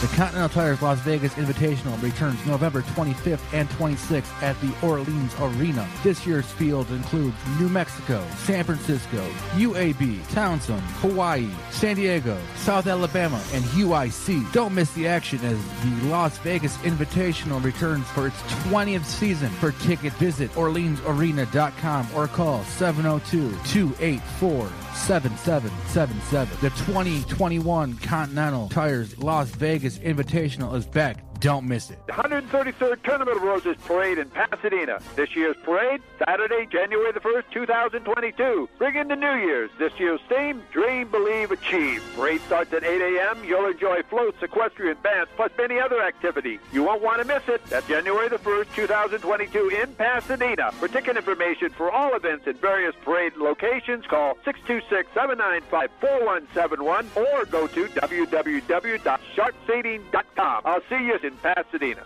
The 0.00 0.06
Continental 0.14 0.48
Tires 0.48 0.80
Las 0.80 1.00
Vegas 1.00 1.34
Invitational 1.34 2.00
returns 2.00 2.46
November 2.46 2.82
25th 2.82 3.40
and 3.52 3.68
26th 3.70 4.42
at 4.44 4.54
the 4.60 4.72
Orleans 4.80 5.34
Arena. 5.40 5.88
This 6.04 6.24
year's 6.24 6.48
field 6.52 6.88
includes 6.92 7.34
New 7.58 7.68
Mexico, 7.68 8.24
San 8.36 8.62
Francisco, 8.62 9.28
UAB, 9.56 10.18
Towson, 10.28 10.78
Hawaii, 11.00 11.50
San 11.72 11.96
Diego, 11.96 12.38
South 12.54 12.86
Alabama, 12.86 13.42
and 13.52 13.64
UIC. 13.64 14.52
Don't 14.52 14.72
miss 14.72 14.92
the 14.92 15.08
action 15.08 15.40
as 15.40 15.58
the 15.82 16.06
Las 16.06 16.38
Vegas 16.38 16.76
Invitational 16.78 17.60
returns 17.60 18.06
for 18.10 18.28
its 18.28 18.40
20th 18.68 19.04
season. 19.04 19.50
For 19.50 19.72
ticket, 19.72 20.12
visit 20.12 20.52
OrleansArena.com 20.52 22.06
or 22.14 22.28
call 22.28 22.62
702 22.62 23.50
284 23.64 24.70
7777. 24.94 26.48
The 26.60 26.70
2021 26.70 27.96
Continental 27.98 28.68
Tires 28.68 29.18
Las 29.18 29.50
Vegas 29.50 29.98
Invitational 29.98 30.74
is 30.74 30.86
back. 30.86 31.27
Don't 31.40 31.68
miss 31.68 31.90
it. 31.90 31.98
The 32.06 32.12
133rd 32.14 33.02
Tournament 33.04 33.36
of 33.36 33.42
Roses 33.44 33.76
Parade 33.84 34.18
in 34.18 34.28
Pasadena. 34.30 34.98
This 35.14 35.36
year's 35.36 35.54
parade, 35.62 36.02
Saturday, 36.18 36.66
January 36.66 37.12
the 37.12 37.20
1st, 37.20 37.44
2022. 37.52 38.68
Bring 38.76 38.96
in 38.96 39.06
the 39.06 39.14
New 39.14 39.34
Year's. 39.34 39.70
This 39.78 39.92
year's 39.98 40.18
theme, 40.28 40.60
Dream, 40.72 41.06
Believe, 41.08 41.52
Achieve. 41.52 42.02
Parade 42.16 42.40
starts 42.40 42.72
at 42.72 42.82
8 42.82 43.00
a.m. 43.00 43.44
You'll 43.44 43.68
enjoy 43.70 44.02
floats, 44.10 44.42
equestrian 44.42 44.96
bands, 45.02 45.30
plus 45.36 45.52
many 45.56 45.78
other 45.78 46.02
activities. 46.02 46.58
You 46.72 46.82
won't 46.82 47.02
want 47.02 47.20
to 47.20 47.24
miss 47.26 47.46
it. 47.46 47.64
That's 47.66 47.86
January 47.86 48.28
the 48.28 48.38
1st, 48.38 48.74
2022 48.74 49.68
in 49.80 49.94
Pasadena. 49.94 50.72
For 50.72 50.88
ticket 50.88 51.16
information 51.16 51.70
for 51.70 51.92
all 51.92 52.16
events 52.16 52.48
at 52.48 52.60
various 52.60 52.96
parade 53.04 53.36
locations, 53.36 54.04
call 54.06 54.34
626-795-4171 54.44 57.16
or 57.16 57.44
go 57.44 57.68
to 57.68 57.86
www.sharpseating.com. 57.86 60.62
I'll 60.64 60.82
see 60.88 61.06
you 61.06 61.16
in 61.28 61.36
Pasadena. 61.36 62.04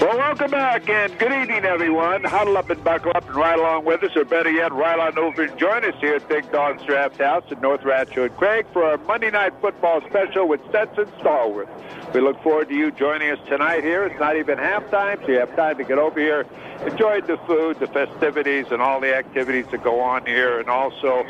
Well, 0.00 0.16
welcome 0.16 0.52
back 0.52 0.88
and 0.88 1.18
good 1.18 1.32
evening, 1.32 1.64
everyone. 1.64 2.22
Huddle 2.22 2.56
up 2.56 2.70
and 2.70 2.82
buckle 2.82 3.10
up 3.14 3.26
and 3.26 3.34
ride 3.34 3.58
along 3.58 3.84
with 3.84 4.02
us, 4.04 4.16
or 4.16 4.24
better 4.24 4.50
yet, 4.50 4.72
ride 4.72 5.00
on 5.00 5.18
over 5.18 5.42
and 5.42 5.58
join 5.58 5.84
us 5.84 5.94
here 6.00 6.14
at 6.14 6.28
Big 6.28 6.50
Dog's 6.52 6.82
Draft 6.84 7.18
House 7.18 7.44
in 7.50 7.60
North 7.60 7.84
Rancho 7.84 8.24
and 8.24 8.36
Craig 8.36 8.66
for 8.72 8.84
our 8.84 8.96
Monday 8.98 9.30
Night 9.30 9.52
Football 9.60 10.00
special 10.08 10.46
with 10.46 10.60
Stetson 10.68 11.06
Stallworth. 11.20 11.68
We 12.14 12.20
look 12.20 12.40
forward 12.42 12.68
to 12.68 12.74
you 12.74 12.92
joining 12.92 13.30
us 13.30 13.40
tonight 13.48 13.82
here. 13.82 14.04
It's 14.04 14.18
not 14.20 14.36
even 14.36 14.58
halftime, 14.58 15.20
so 15.20 15.32
you 15.32 15.40
have 15.40 15.54
time 15.56 15.76
to 15.76 15.84
get 15.84 15.98
over 15.98 16.18
here, 16.20 16.46
enjoy 16.86 17.20
the 17.20 17.36
food, 17.38 17.80
the 17.80 17.88
festivities, 17.88 18.66
and 18.70 18.80
all 18.80 19.00
the 19.00 19.14
activities 19.14 19.66
that 19.72 19.82
go 19.82 20.00
on 20.00 20.24
here, 20.24 20.60
and 20.60 20.70
also 20.70 21.26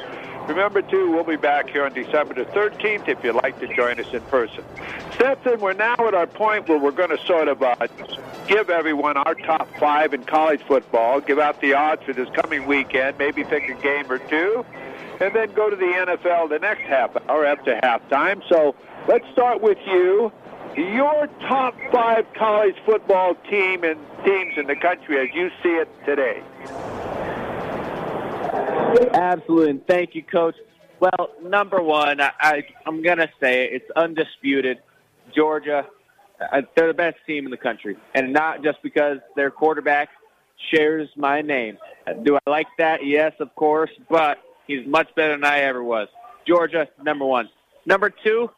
Remember, 0.48 0.80
too, 0.80 1.10
we'll 1.10 1.24
be 1.24 1.36
back 1.36 1.68
here 1.68 1.84
on 1.84 1.92
December 1.92 2.32
the 2.32 2.46
13th 2.46 3.06
if 3.06 3.22
you'd 3.22 3.34
like 3.34 3.60
to 3.60 3.72
join 3.74 4.00
us 4.00 4.12
in 4.14 4.22
person. 4.22 4.64
Stetson, 5.12 5.60
we're 5.60 5.74
now 5.74 5.94
at 5.98 6.14
our 6.14 6.26
point 6.26 6.68
where 6.68 6.78
we're 6.78 6.90
going 6.90 7.10
to 7.10 7.18
sort 7.26 7.48
of 7.48 7.62
uh, 7.62 7.76
give 8.46 8.70
everyone 8.70 9.18
our 9.18 9.34
top 9.34 9.68
five 9.78 10.14
in 10.14 10.24
college 10.24 10.62
football, 10.62 11.20
give 11.20 11.38
out 11.38 11.60
the 11.60 11.74
odds 11.74 12.02
for 12.02 12.14
this 12.14 12.30
coming 12.30 12.66
weekend, 12.66 13.18
maybe 13.18 13.44
pick 13.44 13.68
a 13.68 13.74
game 13.74 14.10
or 14.10 14.18
two, 14.18 14.64
and 15.20 15.34
then 15.34 15.52
go 15.52 15.68
to 15.68 15.76
the 15.76 15.84
NFL 15.84 16.48
the 16.48 16.58
next 16.58 16.80
half 16.82 17.14
hour 17.28 17.44
after 17.44 17.78
halftime. 17.82 18.42
So 18.48 18.74
let's 19.06 19.28
start 19.32 19.60
with 19.60 19.78
you. 19.86 20.32
Your 20.76 21.26
top 21.46 21.74
five 21.92 22.24
college 22.32 22.76
football 22.86 23.34
team 23.50 23.84
and 23.84 24.00
teams 24.24 24.56
in 24.56 24.66
the 24.66 24.76
country 24.76 25.18
as 25.18 25.34
you 25.34 25.50
see 25.62 25.76
it 25.76 25.88
today. 26.06 26.42
Absolutely, 29.14 29.70
and 29.70 29.86
thank 29.86 30.14
you, 30.14 30.22
Coach. 30.22 30.54
Well, 31.00 31.30
number 31.42 31.82
one, 31.82 32.20
I, 32.20 32.64
I'm 32.86 33.02
gonna 33.02 33.28
say 33.40 33.64
it, 33.64 33.72
it's 33.72 33.90
undisputed. 33.96 34.78
Georgia, 35.34 35.86
uh, 36.40 36.62
they're 36.74 36.88
the 36.88 36.94
best 36.94 37.16
team 37.26 37.44
in 37.44 37.50
the 37.50 37.56
country, 37.56 37.96
and 38.14 38.32
not 38.32 38.62
just 38.64 38.78
because 38.82 39.18
their 39.36 39.50
quarterback 39.50 40.08
shares 40.72 41.08
my 41.16 41.40
name. 41.42 41.78
Uh, 42.06 42.14
Do 42.14 42.36
I 42.36 42.50
like 42.50 42.66
that? 42.78 43.04
Yes, 43.06 43.32
of 43.40 43.54
course, 43.54 43.90
but 44.08 44.38
he's 44.66 44.86
much 44.86 45.08
better 45.14 45.32
than 45.32 45.44
I 45.44 45.60
ever 45.60 45.84
was. 45.84 46.08
Georgia, 46.46 46.88
number 47.02 47.26
one. 47.26 47.48
Number 47.86 48.10
two, 48.10 48.50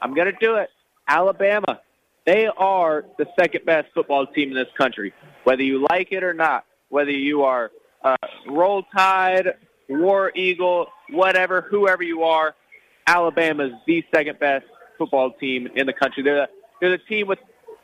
I'm 0.00 0.14
gonna 0.14 0.32
do 0.40 0.56
it. 0.56 0.70
Alabama. 1.08 1.80
They 2.26 2.46
are 2.46 3.04
the 3.18 3.26
second 3.38 3.66
best 3.66 3.88
football 3.92 4.26
team 4.26 4.48
in 4.48 4.54
this 4.54 4.72
country, 4.78 5.12
whether 5.42 5.62
you 5.62 5.86
like 5.90 6.08
it 6.12 6.22
or 6.24 6.32
not. 6.32 6.64
Whether 6.88 7.10
you 7.10 7.42
are 7.42 7.70
uh, 8.04 8.16
Roll 8.46 8.84
Tide, 8.96 9.54
War 9.88 10.30
Eagle, 10.34 10.86
whatever, 11.10 11.62
whoever 11.62 12.02
you 12.02 12.22
are, 12.22 12.54
Alabama's 13.06 13.72
the 13.86 14.04
second 14.14 14.38
best 14.38 14.66
football 14.98 15.32
team 15.32 15.68
in 15.74 15.86
the 15.86 15.92
country. 15.92 16.22
They're 16.22 16.46
the, 16.46 16.48
they're 16.80 16.90
the 16.90 16.98
team 16.98 17.26
with 17.26 17.38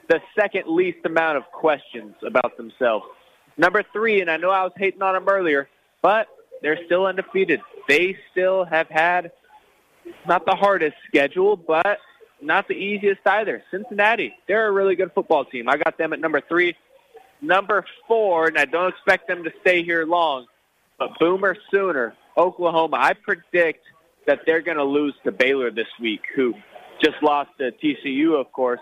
the 0.09 0.21
second 0.39 0.65
least 0.67 0.99
amount 1.05 1.39
of 1.39 1.45
questions 1.53 2.15
about 2.27 2.57
themselves. 2.57 3.07
Number 3.57 3.83
three, 3.93 4.21
and 4.21 4.31
I 4.31 4.37
know 4.37 4.51
I 4.51 4.63
was 4.63 4.73
hating 4.77 5.03
on 5.03 5.15
them 5.15 5.29
earlier, 5.29 5.69
but 6.03 6.29
they're 6.63 6.79
still 6.87 7.07
undefeated. 7.07 7.61
They 7.89 8.17
still 8.31 8.65
have 8.65 8.89
had 8.89 9.33
not 10.27 10.47
the 10.47 10.55
hardest 10.55 10.97
schedule, 11.07 11.57
but 11.57 11.99
not 12.41 12.69
the 12.69 12.75
easiest 12.75 13.21
either. 13.27 13.63
Cincinnati, 13.71 14.35
they're 14.49 14.67
a 14.67 14.73
really 14.73 14.97
good 14.97 15.13
football 15.13 15.45
team. 15.45 15.69
I 15.69 15.77
got 15.77 15.99
them 15.99 16.13
at 16.13 16.21
number 16.21 16.41
three. 16.41 16.75
Number 17.43 17.85
four, 18.07 18.49
and 18.49 18.59
I 18.59 18.65
don't 18.67 18.89
expect 18.89 19.29
them 19.29 19.45
to 19.45 19.51
stay 19.63 19.83
here 19.83 20.05
long, 20.05 20.47
but 20.99 21.11
Boomer 21.19 21.57
Sooner, 21.71 22.15
Oklahoma. 22.37 22.97
I 23.01 23.15
predict 23.15 23.85
that 24.27 24.41
they're 24.47 24.61
going 24.61 24.77
to 24.77 24.85
lose 24.85 25.15
to 25.25 25.33
Baylor 25.33 25.71
this 25.71 25.89
week, 26.01 26.21
who 26.37 26.55
just 27.03 27.17
lost 27.23 27.51
to 27.59 27.73
TCU, 27.73 28.39
of 28.39 28.53
course. 28.53 28.81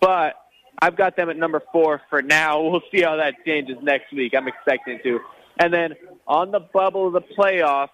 But 0.00 0.34
I've 0.80 0.96
got 0.96 1.16
them 1.16 1.30
at 1.30 1.36
number 1.36 1.62
four 1.72 2.02
for 2.10 2.22
now. 2.22 2.60
We'll 2.68 2.82
see 2.92 3.02
how 3.02 3.16
that 3.16 3.34
changes 3.46 3.76
next 3.82 4.12
week. 4.12 4.34
I'm 4.36 4.48
expecting 4.48 5.00
to. 5.02 5.20
And 5.58 5.72
then 5.72 5.94
on 6.26 6.50
the 6.50 6.60
bubble 6.60 7.08
of 7.08 7.14
the 7.14 7.22
playoff, 7.36 7.88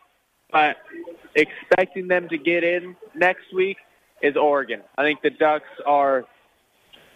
but 0.51 0.77
expecting 1.35 2.09
them 2.09 2.29
to 2.29 2.39
get 2.39 2.65
in 2.65 2.97
next 3.15 3.53
week 3.55 3.79
is 4.23 4.37
Oregon. 4.37 4.83
I 4.99 5.03
think 5.03 5.23
the 5.23 5.31
Ducks 5.31 5.69
are 5.87 6.25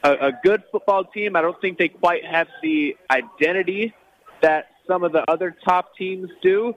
a, 0.03 0.29
a 0.29 0.33
good 0.43 0.63
football 0.71 1.05
team. 1.05 1.37
I 1.37 1.43
don't 1.43 1.61
think 1.61 1.79
they 1.79 1.89
quite 1.89 2.25
have 2.25 2.49
the 2.63 2.97
identity 3.11 3.95
that 4.43 4.67
some 4.87 5.05
of 5.05 5.13
the 5.13 5.25
other 5.31 5.55
top 5.65 5.97
teams 5.97 6.31
do. 6.43 6.75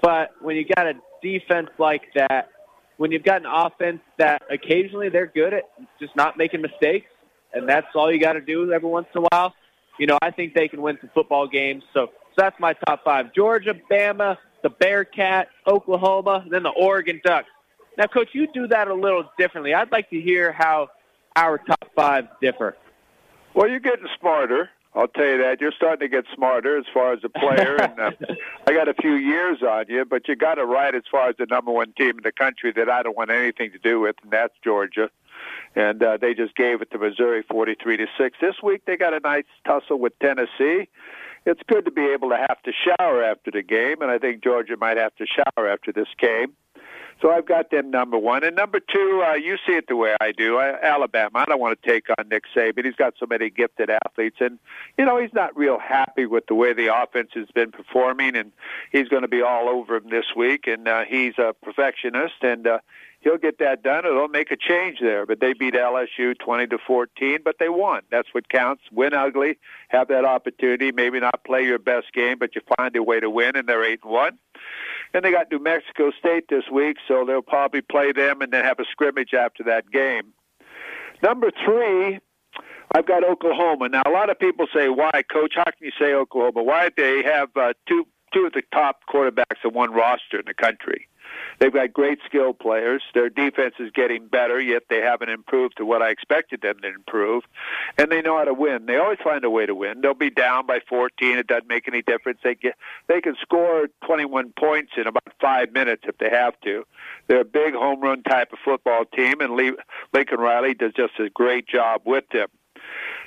But 0.00 0.30
when 0.40 0.56
you 0.56 0.64
got 0.64 0.86
a 0.86 0.94
defense 1.22 1.70
like 1.78 2.02
that, 2.14 2.50
when 2.98 3.12
you've 3.12 3.24
got 3.24 3.42
an 3.42 3.46
offense 3.46 4.00
that 4.18 4.42
occasionally 4.50 5.08
they're 5.08 5.26
good 5.26 5.54
at 5.54 5.64
just 6.00 6.14
not 6.16 6.36
making 6.36 6.60
mistakes, 6.62 7.10
and 7.52 7.68
that's 7.68 7.86
all 7.94 8.12
you 8.12 8.20
got 8.20 8.34
to 8.34 8.40
do 8.40 8.72
every 8.72 8.88
once 8.88 9.06
in 9.14 9.22
a 9.22 9.26
while, 9.30 9.54
you 9.98 10.06
know, 10.06 10.18
I 10.20 10.30
think 10.30 10.54
they 10.54 10.68
can 10.68 10.82
win 10.82 10.98
some 11.00 11.10
football 11.14 11.48
games. 11.48 11.82
So, 11.92 12.06
so 12.06 12.34
that's 12.36 12.58
my 12.60 12.74
top 12.86 13.04
five: 13.04 13.34
Georgia, 13.34 13.74
Bama, 13.90 14.36
the 14.62 14.70
Bearcat, 14.70 15.48
Oklahoma, 15.66 16.42
and 16.44 16.52
then 16.52 16.62
the 16.62 16.70
Oregon 16.70 17.20
Ducks. 17.24 17.48
Now, 17.96 18.06
Coach, 18.06 18.28
you 18.32 18.46
do 18.52 18.68
that 18.68 18.88
a 18.88 18.94
little 18.94 19.28
differently. 19.38 19.74
I'd 19.74 19.90
like 19.90 20.08
to 20.10 20.20
hear 20.20 20.52
how 20.52 20.88
our 21.36 21.58
top 21.58 21.90
five 21.94 22.28
differ. 22.40 22.76
Well, 23.54 23.68
you're 23.68 23.80
getting 23.80 24.06
smarter. 24.20 24.70
I'll 24.94 25.08
tell 25.08 25.26
you 25.26 25.38
that. 25.38 25.60
You're 25.60 25.72
starting 25.72 26.08
to 26.08 26.08
get 26.08 26.24
smarter 26.34 26.78
as 26.78 26.84
far 26.92 27.12
as 27.12 27.20
a 27.22 27.28
player, 27.28 27.76
and 27.76 28.00
uh, 28.00 28.10
I 28.66 28.72
got 28.72 28.88
a 28.88 28.94
few 28.94 29.14
years 29.14 29.62
on 29.62 29.84
you, 29.88 30.04
but 30.04 30.26
you 30.26 30.34
got 30.34 30.58
it 30.58 30.62
right 30.62 30.94
as 30.94 31.02
far 31.10 31.28
as 31.28 31.36
the 31.38 31.46
number 31.46 31.70
one 31.70 31.92
team 31.92 32.10
in 32.10 32.22
the 32.24 32.32
country 32.32 32.72
that 32.74 32.88
I 32.88 33.02
don't 33.02 33.16
want 33.16 33.30
anything 33.30 33.70
to 33.72 33.78
do 33.78 34.00
with, 34.00 34.16
and 34.22 34.32
that's 34.32 34.54
Georgia. 34.64 35.10
And 35.76 36.02
uh, 36.02 36.16
they 36.16 36.34
just 36.34 36.56
gave 36.56 36.82
it 36.82 36.90
to 36.90 36.98
Missouri, 36.98 37.44
43 37.48 37.98
to 37.98 38.06
six. 38.18 38.38
This 38.40 38.56
week 38.62 38.82
they 38.86 38.96
got 38.96 39.14
a 39.14 39.20
nice 39.20 39.44
tussle 39.64 39.98
with 39.98 40.18
Tennessee. 40.18 40.88
It's 41.46 41.60
good 41.68 41.84
to 41.84 41.90
be 41.90 42.06
able 42.06 42.30
to 42.30 42.36
have 42.36 42.60
to 42.62 42.72
shower 42.72 43.22
after 43.22 43.50
the 43.50 43.62
game, 43.62 44.02
and 44.02 44.10
I 44.10 44.18
think 44.18 44.42
Georgia 44.42 44.76
might 44.76 44.96
have 44.96 45.14
to 45.16 45.26
shower 45.26 45.68
after 45.68 45.92
this 45.92 46.08
game. 46.18 46.54
So 47.20 47.30
I've 47.30 47.46
got 47.46 47.70
them 47.70 47.90
number 47.90 48.16
one. 48.16 48.44
And 48.44 48.54
number 48.54 48.78
two, 48.78 49.24
uh, 49.26 49.34
you 49.34 49.56
see 49.66 49.72
it 49.72 49.86
the 49.88 49.96
way 49.96 50.14
I 50.20 50.32
do. 50.32 50.56
I, 50.58 50.80
Alabama, 50.80 51.40
I 51.40 51.44
don't 51.46 51.60
want 51.60 51.80
to 51.80 51.88
take 51.88 52.06
on 52.16 52.28
Nick 52.28 52.44
Saban. 52.54 52.84
He's 52.84 52.94
got 52.94 53.14
so 53.18 53.26
many 53.26 53.50
gifted 53.50 53.90
athletes. 53.90 54.36
And, 54.40 54.58
you 54.96 55.04
know, 55.04 55.20
he's 55.20 55.32
not 55.32 55.56
real 55.56 55.78
happy 55.78 56.26
with 56.26 56.46
the 56.46 56.54
way 56.54 56.72
the 56.72 56.94
offense 56.94 57.30
has 57.34 57.48
been 57.54 57.72
performing. 57.72 58.36
And 58.36 58.52
he's 58.92 59.08
going 59.08 59.22
to 59.22 59.28
be 59.28 59.42
all 59.42 59.68
over 59.68 59.96
him 59.96 60.10
this 60.10 60.26
week. 60.36 60.66
And 60.68 60.86
uh, 60.86 61.04
he's 61.08 61.34
a 61.38 61.54
perfectionist. 61.60 62.34
And 62.42 62.66
uh, 62.68 62.78
he'll 63.20 63.38
get 63.38 63.58
that 63.58 63.82
done. 63.82 64.06
It'll 64.06 64.28
make 64.28 64.50
a 64.50 64.56
change 64.56 64.98
there. 65.00 65.26
But 65.26 65.40
they 65.40 65.52
beat 65.52 65.74
LSU 65.74 66.38
20 66.38 66.66
to 66.68 66.78
14, 66.86 67.38
but 67.44 67.56
they 67.58 67.68
won. 67.68 68.02
That's 68.10 68.28
what 68.32 68.48
counts. 68.48 68.82
Win 68.92 69.14
ugly, 69.14 69.58
have 69.88 70.08
that 70.08 70.24
opportunity. 70.24 70.92
Maybe 70.92 71.20
not 71.20 71.44
play 71.44 71.64
your 71.64 71.78
best 71.78 72.12
game, 72.12 72.38
but 72.38 72.54
you 72.54 72.62
find 72.76 72.94
a 72.96 73.02
way 73.02 73.20
to 73.20 73.30
win, 73.30 73.56
and 73.56 73.68
they're 73.68 73.84
8 73.84 74.00
and 74.02 74.12
1. 74.12 74.38
And 75.14 75.24
they 75.24 75.30
got 75.30 75.50
New 75.50 75.58
Mexico 75.58 76.10
State 76.18 76.44
this 76.48 76.64
week, 76.70 76.98
so 77.06 77.24
they'll 77.26 77.42
probably 77.42 77.80
play 77.80 78.12
them 78.12 78.42
and 78.42 78.52
then 78.52 78.64
have 78.64 78.78
a 78.78 78.84
scrimmage 78.90 79.32
after 79.34 79.62
that 79.64 79.90
game. 79.90 80.34
Number 81.22 81.50
three, 81.64 82.20
I've 82.94 83.06
got 83.06 83.24
Oklahoma. 83.24 83.88
Now, 83.88 84.02
a 84.06 84.10
lot 84.10 84.30
of 84.30 84.38
people 84.38 84.66
say, 84.74 84.88
"Why, 84.88 85.22
Coach? 85.30 85.54
How 85.56 85.64
can 85.64 85.80
you 85.80 85.92
say 85.98 86.12
Oklahoma? 86.14 86.62
Why 86.62 86.90
they 86.96 87.22
have 87.22 87.48
uh, 87.56 87.72
two 87.86 88.06
two 88.32 88.46
of 88.46 88.52
the 88.52 88.62
top 88.72 89.00
quarterbacks 89.12 89.64
in 89.64 89.72
one 89.72 89.92
roster 89.92 90.38
in 90.38 90.44
the 90.46 90.54
country?" 90.54 91.08
They've 91.58 91.72
got 91.72 91.92
great 91.92 92.18
skill 92.24 92.52
players. 92.52 93.02
Their 93.14 93.28
defense 93.28 93.74
is 93.78 93.90
getting 93.92 94.28
better, 94.28 94.60
yet 94.60 94.84
they 94.88 95.00
haven't 95.00 95.28
improved 95.28 95.76
to 95.78 95.84
what 95.84 96.02
I 96.02 96.10
expected 96.10 96.60
them 96.60 96.76
to 96.82 96.88
improve. 96.88 97.44
And 97.96 98.10
they 98.10 98.22
know 98.22 98.38
how 98.38 98.44
to 98.44 98.54
win. 98.54 98.86
They 98.86 98.96
always 98.96 99.18
find 99.22 99.44
a 99.44 99.50
way 99.50 99.66
to 99.66 99.74
win. 99.74 100.00
They'll 100.00 100.14
be 100.14 100.30
down 100.30 100.66
by 100.66 100.80
14. 100.88 101.38
It 101.38 101.46
doesn't 101.46 101.68
make 101.68 101.88
any 101.88 102.02
difference. 102.02 102.38
They 102.44 102.54
get 102.54 102.74
they 103.08 103.20
can 103.20 103.34
score 103.40 103.88
21 104.06 104.52
points 104.58 104.92
in 104.96 105.06
about 105.06 105.32
five 105.40 105.72
minutes 105.72 106.04
if 106.06 106.18
they 106.18 106.30
have 106.30 106.58
to. 106.60 106.84
They're 107.26 107.40
a 107.40 107.44
big 107.44 107.74
home 107.74 108.00
run 108.00 108.22
type 108.22 108.52
of 108.52 108.58
football 108.64 109.04
team, 109.04 109.40
and 109.40 109.54
Lincoln 110.12 110.38
Riley 110.38 110.74
does 110.74 110.92
just 110.94 111.18
a 111.18 111.28
great 111.30 111.66
job 111.66 112.02
with 112.04 112.24
them. 112.32 112.48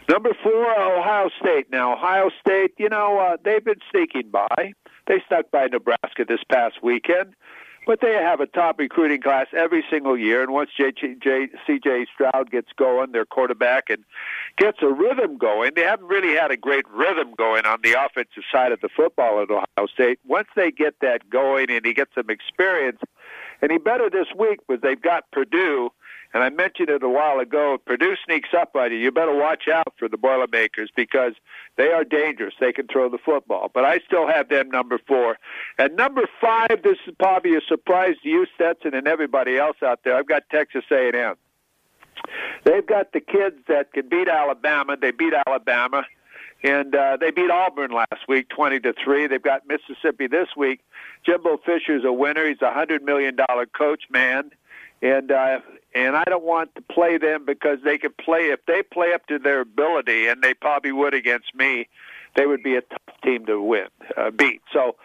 Number 0.10 0.32
four, 0.44 0.80
Ohio 0.80 1.30
State. 1.40 1.72
Now, 1.72 1.94
Ohio 1.94 2.30
State, 2.40 2.74
you 2.78 2.90
know, 2.90 3.20
uh, 3.20 3.38
they've 3.44 3.64
been 3.64 3.80
sneaking 3.92 4.30
by. 4.32 4.74
They 5.08 5.22
stuck 5.26 5.52
by 5.52 5.68
Nebraska 5.68 6.26
this 6.28 6.42
past 6.52 6.82
weekend. 6.82 7.36
But 7.88 8.00
they 8.00 8.14
have 8.14 8.40
a 8.40 8.46
top 8.46 8.78
recruiting 8.78 9.22
class 9.22 9.48
every 9.58 9.84
single 9.90 10.16
year, 10.16 10.44
and 10.44 10.52
once 10.52 10.70
C.J. 10.78 11.50
Stroud 12.14 12.52
gets 12.52 12.70
going, 12.78 13.12
their 13.12 13.26
quarterback, 13.26 13.90
and 13.90 14.04
gets 14.58 14.78
a 14.84 14.88
rhythm 14.88 15.38
going, 15.38 15.72
they 15.76 15.82
haven't 15.82 16.08
really 16.08 16.36
had 16.36 16.52
a 16.52 16.58
great 16.58 16.88
rhythm 16.92 17.34
going 17.38 17.66
on 17.66 17.80
the 17.84 17.94
offensive 17.94 18.44
side 18.52 18.72
of 18.72 18.82
the 18.82 18.90
football 18.96 19.42
at 19.42 19.50
Ohio 19.50 19.88
State. 19.92 20.20
Once 20.26 20.48
they 20.56 20.70
get 20.70 20.96
that 21.02 21.30
going 21.30 21.72
and 21.72 21.84
he 21.84 21.94
gets 21.94 22.14
some 22.14 22.30
experience, 22.30 23.00
and 23.62 23.72
he 23.72 23.78
better 23.78 24.10
this 24.10 24.28
week 24.38 24.60
because 24.68 24.82
they've 24.82 25.02
got 25.02 25.30
Purdue, 25.32 25.92
and 26.34 26.44
I 26.44 26.50
mentioned 26.50 26.90
it 26.90 27.04
a 27.04 27.10
while 27.10 27.40
ago. 27.40 27.76
If 27.76 27.86
Purdue 27.86 28.16
sneaks 28.26 28.50
up 28.58 28.76
on 28.76 28.92
you, 28.92 28.98
you 28.98 29.12
better 29.12 29.36
watch 29.36 29.68
out 29.68 29.94
for 29.98 30.08
the 30.08 30.18
Boilermakers 30.18 30.90
because 30.96 31.34
they 31.76 31.92
are 31.92 32.04
dangerous. 32.04 32.54
They 32.60 32.72
can 32.72 32.88
throw 32.88 33.10
the 33.10 33.18
football. 33.18 33.70
But 33.74 33.84
I 33.84 34.00
still 34.06 34.28
have 34.28 34.48
them 34.50 34.70
number 34.70 34.98
four. 35.08 35.38
And 35.78 35.96
number 35.96 36.22
five, 36.40 36.82
this 36.84 36.98
is 37.06 37.14
probably 37.20 37.56
a 37.56 37.62
surprise 37.68 38.16
to 38.24 38.30
you, 38.30 38.46
Stetson, 38.56 38.94
and 38.94 39.08
everybody 39.08 39.58
else 39.58 39.78
out 39.84 40.02
there. 40.04 40.16
I've 40.16 40.28
got 40.28 40.44
Texas 40.50 40.86
A&M. 40.90 41.36
They've 42.64 42.86
got 42.86 43.12
the 43.12 43.20
kids 43.20 43.58
that 43.68 43.92
can 43.94 44.08
beat 44.08 44.28
Alabama. 44.28 44.96
They 45.00 45.12
beat 45.12 45.34
Alabama, 45.48 46.06
and 46.64 46.96
uh, 46.96 47.18
they 47.20 47.32
beat 47.32 47.50
Auburn 47.50 47.92
last 47.92 48.28
week, 48.28 48.48
twenty 48.50 48.80
to 48.82 48.94
three. 48.94 49.26
They've 49.26 49.42
got 49.42 49.64
Mississippi 49.68 50.28
this 50.28 50.50
week. 50.56 50.82
Jimbo 51.26 51.58
Fisher's 51.66 52.04
a 52.06 52.14
winner. 52.14 52.48
He's 52.48 52.62
a 52.62 52.72
hundred 52.72 53.02
million 53.02 53.36
dollar 53.36 53.66
coach, 53.66 54.04
man 54.12 54.52
and 55.02 55.32
uh, 55.32 55.60
and 55.94 56.16
I 56.16 56.24
don't 56.24 56.44
want 56.44 56.74
to 56.76 56.82
play 56.82 57.18
them 57.18 57.46
because 57.46 57.80
they 57.84 57.98
could 57.98 58.18
play 58.18 58.50
if 58.52 58.66
they 58.66 58.82
play 58.82 59.14
up 59.14 59.26
to 59.28 59.40
their 59.40 59.62
ability, 59.62 60.28
and 60.28 60.42
they 60.42 60.54
probably 60.54 60.92
would 60.92 61.14
against 61.14 61.54
me. 61.56 61.88
They 62.36 62.46
would 62.46 62.64
be 62.64 62.76
a 62.76 62.82
tough 62.82 63.22
team 63.24 63.46
to 63.48 63.62
win, 63.62 63.88
uh, 64.16 64.32
beat. 64.32 64.62
So 64.72 64.96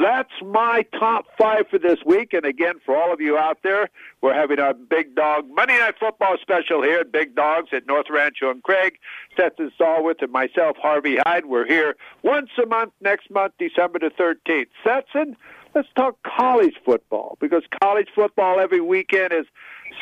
that's 0.00 0.32
my 0.44 0.84
top 0.98 1.26
five 1.38 1.68
for 1.68 1.78
this 1.78 1.98
week. 2.04 2.32
And 2.32 2.44
again, 2.44 2.74
for 2.84 2.96
all 2.96 3.12
of 3.12 3.20
you 3.20 3.38
out 3.38 3.58
there, 3.62 3.88
we're 4.20 4.34
having 4.34 4.58
our 4.58 4.74
Big 4.74 5.14
Dog 5.14 5.48
Monday 5.48 5.78
Night 5.78 5.94
Football 5.98 6.36
special 6.40 6.82
here 6.82 7.00
at 7.00 7.12
Big 7.12 7.34
Dogs 7.34 7.70
at 7.72 7.86
North 7.86 8.06
Rancho 8.10 8.50
and 8.50 8.62
Craig. 8.62 8.98
Stetson 9.32 9.70
Stallworth 9.78 10.22
and 10.22 10.32
myself, 10.32 10.76
Harvey 10.76 11.18
Hyde. 11.24 11.46
We're 11.46 11.66
here 11.66 11.96
once 12.22 12.50
a 12.62 12.66
month 12.66 12.92
next 13.00 13.30
month, 13.30 13.54
December 13.58 13.98
the 14.00 14.10
13th. 14.10 14.68
Stetson, 14.80 15.36
let's 15.74 15.88
talk 15.96 16.16
college 16.22 16.74
football 16.84 17.36
because 17.40 17.62
college 17.82 18.08
football 18.14 18.60
every 18.60 18.80
weekend 18.80 19.32
is 19.32 19.46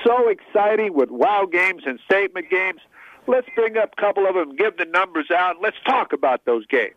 so 0.04 0.28
exciting 0.28 0.94
with 0.94 1.10
wow 1.10 1.46
games 1.50 1.82
and 1.86 1.98
statement 2.04 2.50
games. 2.50 2.80
Let's 3.26 3.46
bring 3.54 3.76
up 3.76 3.90
a 3.96 4.00
couple 4.00 4.26
of 4.26 4.34
them, 4.34 4.56
give 4.56 4.76
the 4.76 4.86
numbers 4.86 5.30
out. 5.30 5.56
Let's 5.60 5.76
talk 5.86 6.12
about 6.12 6.44
those 6.44 6.66
games. 6.66 6.94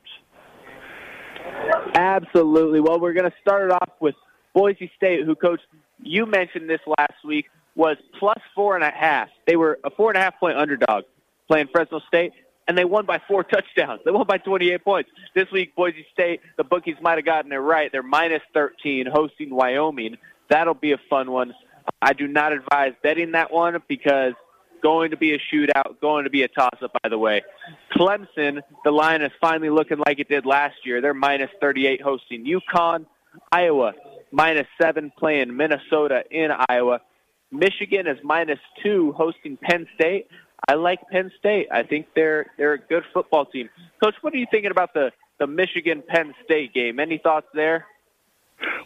Absolutely. 1.96 2.80
Well, 2.80 3.00
we're 3.00 3.14
going 3.14 3.30
to 3.30 3.36
start 3.42 3.70
it 3.70 3.72
off 3.72 3.90
with 4.00 4.16
Boise 4.54 4.92
State, 4.96 5.26
who 5.26 5.36
coached 5.36 5.66
you 6.02 6.26
mentioned 6.26 6.70
this 6.70 6.82
last 6.98 7.24
week, 7.24 7.50
was 7.76 7.98
plus 8.20 8.40
four 8.56 8.76
and 8.76 8.84
a 8.84 8.92
half. 8.92 9.30
They 9.48 9.56
were 9.56 9.80
a 9.84 9.90
four 9.90 10.10
and 10.10 10.18
a 10.18 10.22
half 10.22 10.40
point 10.40 10.58
underdog 10.58 11.06
playing 11.48 11.68
Fresno 11.72 12.00
State, 12.08 12.34
and 12.68 12.78
they 12.78 12.86
won 12.86 13.06
by 13.06 13.20
four 13.28 13.44
touchdowns. 13.44 14.02
They 14.06 14.12
won 14.12 14.28
by 14.28 14.38
28 14.38 14.84
points. 14.84 15.10
This 15.36 15.50
week, 15.52 15.76
Boise 15.76 16.06
State, 16.14 16.42
the 16.58 16.64
bookies 16.64 16.96
might 17.02 17.18
have 17.18 17.26
gotten 17.26 17.52
it 17.52 17.58
right. 17.58 17.92
They're 17.92 18.04
minus 18.04 18.42
13 18.54 19.08
hosting 19.12 19.54
Wyoming. 19.54 20.18
That'll 20.50 20.74
be 20.74 20.92
a 20.92 21.00
fun 21.10 21.32
one. 21.32 21.54
I 22.02 22.13
do 22.13 22.28
not 22.28 22.54
advise 22.54 22.93
betting 23.02 23.32
that 23.32 23.52
one 23.52 23.78
because 23.88 24.34
going 24.82 25.12
to 25.12 25.17
be 25.17 25.34
a 25.34 25.39
shootout, 25.39 26.00
going 26.02 26.26
to 26.26 26.30
be 26.30 26.43
a 26.43 26.48
toss-up, 26.48 26.91
by 27.02 27.10
the 27.10 27.17
way. 27.17 27.41
Clemson, 27.96 28.62
the 28.84 28.91
line 28.91 29.22
is 29.22 29.32
finally 29.39 29.69
looking 29.69 29.98
like 30.06 30.19
it 30.19 30.28
did 30.28 30.46
last 30.46 30.76
year. 30.86 31.02
They're 31.02 31.13
minus 31.13 31.50
38 31.62 32.02
hosting 32.02 32.46
UConn. 32.46 33.06
Iowa, 33.52 33.93
minus 34.32 34.67
7 34.80 35.12
playing 35.17 35.56
Minnesota 35.56 36.24
in 36.30 36.50
Iowa. 36.69 37.02
Michigan 37.52 38.06
is 38.08 38.17
minus 38.24 38.60
2 38.84 39.13
hosting 39.13 39.58
Penn 39.58 39.88
State. 39.96 40.28
I 40.67 40.76
like 40.76 41.00
Penn 41.10 41.32
State. 41.39 41.67
I 41.72 41.84
think 41.84 42.08
they're 42.15 42.48
they're 42.58 42.74
a 42.74 42.80
good 42.80 43.04
football 43.13 43.46
team. 43.46 43.69
Coach, 44.02 44.15
what 44.22 44.34
are 44.34 44.38
you 44.38 44.48
thinking 44.50 44.72
about 44.72 44.93
the 44.93 45.12
the 45.39 45.48
Michigan 45.48 46.04
Penn 46.08 46.34
State 46.46 46.74
game? 46.74 47.00
Any 47.00 47.17
thoughts 47.17 47.48
there? 47.54 47.86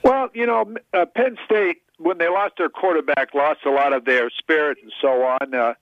Well, 0.03 0.29
you 0.33 0.47
know, 0.47 0.73
uh, 0.93 1.05
Penn 1.05 1.38
State 1.45 1.81
when 1.97 2.17
they 2.17 2.29
lost 2.29 2.53
their 2.57 2.69
quarterback, 2.69 3.33
lost 3.33 3.62
a 3.65 3.71
lot 3.71 3.93
of 3.93 4.05
their 4.05 4.29
spirit 4.29 4.77
and 4.81 4.91
so 5.01 5.23
on. 5.23 5.53
Uh, 5.53 5.73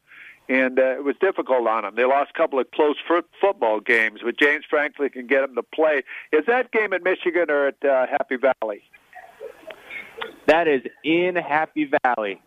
and 0.47 0.77
uh, 0.79 0.97
it 0.97 1.03
was 1.03 1.15
difficult 1.19 1.67
on 1.67 1.83
them. 1.83 1.95
They 1.95 2.05
lost 2.05 2.31
a 2.35 2.37
couple 2.37 2.59
of 2.59 2.69
close 2.71 2.97
f- 3.09 3.25
football 3.41 3.79
games, 3.79 4.19
but 4.23 4.37
James 4.37 4.63
Franklin 4.69 5.09
can 5.09 5.25
get 5.27 5.41
them 5.41 5.55
to 5.55 5.63
play. 5.63 6.03
Is 6.31 6.45
that 6.47 6.71
game 6.71 6.93
at 6.93 7.03
Michigan 7.03 7.49
or 7.49 7.67
at 7.67 7.83
uh, 7.83 8.05
Happy 8.07 8.35
Valley? 8.37 8.83
That 10.45 10.67
is 10.67 10.83
in 11.03 11.35
Happy 11.35 11.89
Valley. 12.03 12.41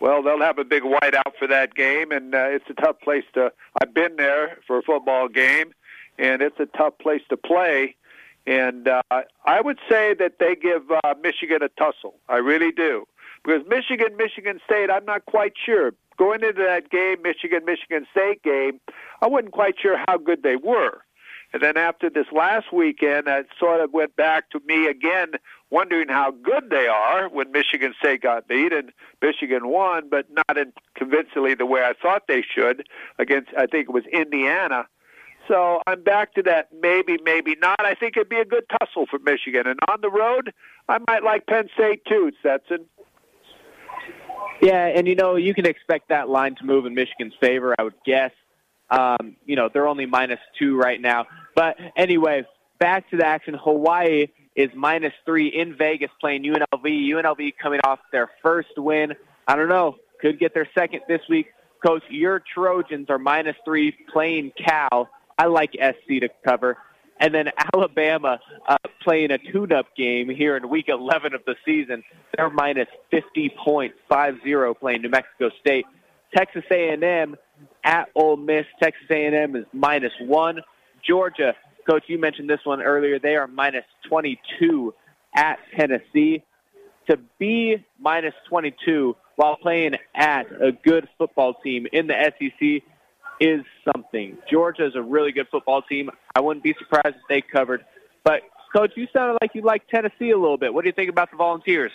Well, 0.00 0.22
they'll 0.22 0.40
have 0.40 0.58
a 0.58 0.64
big 0.64 0.82
whiteout 0.82 1.36
for 1.38 1.46
that 1.46 1.74
game, 1.74 2.10
and 2.10 2.34
uh, 2.34 2.46
it's 2.48 2.64
a 2.70 2.74
tough 2.74 3.00
place 3.00 3.24
to. 3.34 3.52
I've 3.80 3.94
been 3.94 4.16
there 4.16 4.58
for 4.66 4.78
a 4.78 4.82
football 4.82 5.28
game, 5.28 5.74
and 6.18 6.42
it's 6.42 6.58
a 6.58 6.66
tough 6.66 6.98
place 6.98 7.22
to 7.28 7.36
play. 7.36 7.96
And 8.46 8.88
uh, 8.88 9.02
I 9.44 9.60
would 9.60 9.78
say 9.88 10.14
that 10.14 10.38
they 10.40 10.56
give 10.56 10.90
uh, 10.90 11.14
Michigan 11.22 11.62
a 11.62 11.68
tussle. 11.68 12.14
I 12.28 12.38
really 12.38 12.72
do. 12.72 13.06
Because 13.44 13.62
Michigan, 13.68 14.16
Michigan 14.16 14.60
State, 14.64 14.90
I'm 14.90 15.04
not 15.04 15.26
quite 15.26 15.54
sure. 15.64 15.92
Going 16.18 16.42
into 16.42 16.62
that 16.62 16.90
game, 16.90 17.22
Michigan, 17.22 17.64
Michigan 17.64 18.06
State 18.10 18.42
game, 18.42 18.80
I 19.20 19.26
wasn't 19.26 19.52
quite 19.52 19.74
sure 19.80 19.98
how 20.06 20.18
good 20.18 20.42
they 20.42 20.56
were. 20.56 21.02
And 21.52 21.62
then 21.62 21.76
after 21.76 22.08
this 22.08 22.26
last 22.32 22.72
weekend, 22.72 23.28
it 23.28 23.46
sort 23.58 23.80
of 23.80 23.92
went 23.92 24.16
back 24.16 24.48
to 24.50 24.60
me 24.66 24.86
again, 24.86 25.32
wondering 25.70 26.08
how 26.08 26.30
good 26.30 26.70
they 26.70 26.86
are 26.86 27.28
when 27.28 27.52
Michigan 27.52 27.94
State 27.98 28.22
got 28.22 28.48
beat 28.48 28.72
and 28.72 28.90
Michigan 29.20 29.68
won, 29.68 30.08
but 30.08 30.26
not 30.30 30.56
in 30.56 30.72
convincingly 30.94 31.54
the 31.54 31.66
way 31.66 31.82
I 31.82 31.92
thought 32.00 32.22
they 32.26 32.42
should 32.42 32.86
against, 33.18 33.50
I 33.56 33.66
think 33.66 33.88
it 33.88 33.92
was 33.92 34.04
Indiana. 34.12 34.86
So 35.48 35.82
I'm 35.86 36.02
back 36.02 36.34
to 36.34 36.42
that 36.44 36.68
maybe, 36.80 37.18
maybe 37.22 37.56
not. 37.60 37.84
I 37.84 37.94
think 37.94 38.16
it'd 38.16 38.28
be 38.28 38.36
a 38.36 38.44
good 38.44 38.64
tussle 38.80 39.06
for 39.10 39.18
Michigan. 39.18 39.66
And 39.66 39.78
on 39.90 40.00
the 40.00 40.10
road, 40.10 40.54
I 40.88 40.98
might 41.06 41.22
like 41.22 41.46
Penn 41.46 41.68
State 41.74 42.04
too, 42.06 42.32
Stetson. 42.40 42.86
Yeah, 44.60 44.86
and 44.86 45.08
you 45.08 45.14
know, 45.14 45.36
you 45.36 45.54
can 45.54 45.66
expect 45.66 46.08
that 46.08 46.28
line 46.28 46.54
to 46.56 46.64
move 46.64 46.86
in 46.86 46.94
Michigan's 46.94 47.34
favor, 47.40 47.74
I 47.78 47.82
would 47.82 47.94
guess. 48.06 48.30
Um, 48.90 49.36
you 49.44 49.56
know, 49.56 49.68
they're 49.72 49.88
only 49.88 50.06
minus 50.06 50.38
two 50.58 50.76
right 50.76 51.00
now. 51.00 51.26
But 51.54 51.76
anyway, 51.96 52.44
back 52.78 53.10
to 53.10 53.16
the 53.16 53.26
action. 53.26 53.54
Hawaii 53.54 54.28
is 54.54 54.70
minus 54.74 55.14
three 55.24 55.48
in 55.48 55.76
Vegas 55.76 56.10
playing 56.20 56.44
UNLV. 56.44 56.84
UNLV 56.84 57.54
coming 57.60 57.80
off 57.84 58.00
their 58.12 58.30
first 58.42 58.76
win. 58.76 59.14
I 59.48 59.56
don't 59.56 59.68
know, 59.68 59.96
could 60.20 60.38
get 60.38 60.54
their 60.54 60.68
second 60.74 61.00
this 61.08 61.22
week. 61.28 61.46
Coach, 61.84 62.02
your 62.08 62.42
Trojans 62.54 63.10
are 63.10 63.18
minus 63.18 63.56
three 63.64 63.96
playing 64.12 64.52
Cal. 64.56 65.08
I 65.38 65.46
like 65.46 65.72
SC 65.72 66.20
to 66.20 66.28
cover. 66.44 66.76
And 67.20 67.34
then 67.34 67.50
Alabama 67.72 68.40
uh, 68.66 68.76
playing 69.02 69.30
a 69.30 69.38
tune-up 69.38 69.94
game 69.96 70.28
here 70.28 70.56
in 70.56 70.68
Week 70.68 70.86
11 70.88 71.34
of 71.34 71.42
the 71.46 71.54
season. 71.64 72.02
They're 72.36 72.50
minus 72.50 72.88
50.50 73.12 74.80
playing 74.80 75.02
New 75.02 75.08
Mexico 75.08 75.50
State. 75.60 75.86
Texas 76.34 76.64
A&M 76.70 77.36
at 77.84 78.08
Ole 78.14 78.36
Miss. 78.36 78.66
Texas 78.82 79.06
A&M 79.10 79.54
is 79.56 79.66
minus 79.72 80.12
one. 80.20 80.60
Georgia, 81.06 81.54
Coach, 81.88 82.04
you 82.06 82.18
mentioned 82.18 82.48
this 82.48 82.60
one 82.64 82.82
earlier. 82.82 83.18
They 83.18 83.36
are 83.36 83.46
minus 83.46 83.84
22 84.08 84.94
at 85.34 85.58
Tennessee. 85.76 86.42
To 87.10 87.18
be 87.38 87.84
minus 87.98 88.34
22 88.48 89.16
while 89.36 89.56
playing 89.56 89.96
at 90.14 90.46
a 90.62 90.72
good 90.72 91.08
football 91.18 91.54
team 91.54 91.86
in 91.92 92.06
the 92.06 92.14
SEC 92.38 92.82
is 93.42 93.64
something. 93.92 94.38
Georgia 94.48 94.86
is 94.86 94.94
a 94.94 95.02
really 95.02 95.32
good 95.32 95.48
football 95.50 95.82
team. 95.82 96.10
I 96.36 96.40
wouldn't 96.40 96.62
be 96.62 96.74
surprised 96.78 97.16
if 97.16 97.22
they 97.28 97.40
covered. 97.40 97.84
But, 98.22 98.42
Coach, 98.74 98.92
you 98.94 99.08
sounded 99.12 99.38
like 99.42 99.50
you 99.54 99.62
like 99.62 99.88
Tennessee 99.88 100.30
a 100.30 100.38
little 100.38 100.56
bit. 100.56 100.72
What 100.72 100.82
do 100.84 100.88
you 100.88 100.92
think 100.92 101.10
about 101.10 101.30
the 101.32 101.36
Volunteers? 101.36 101.90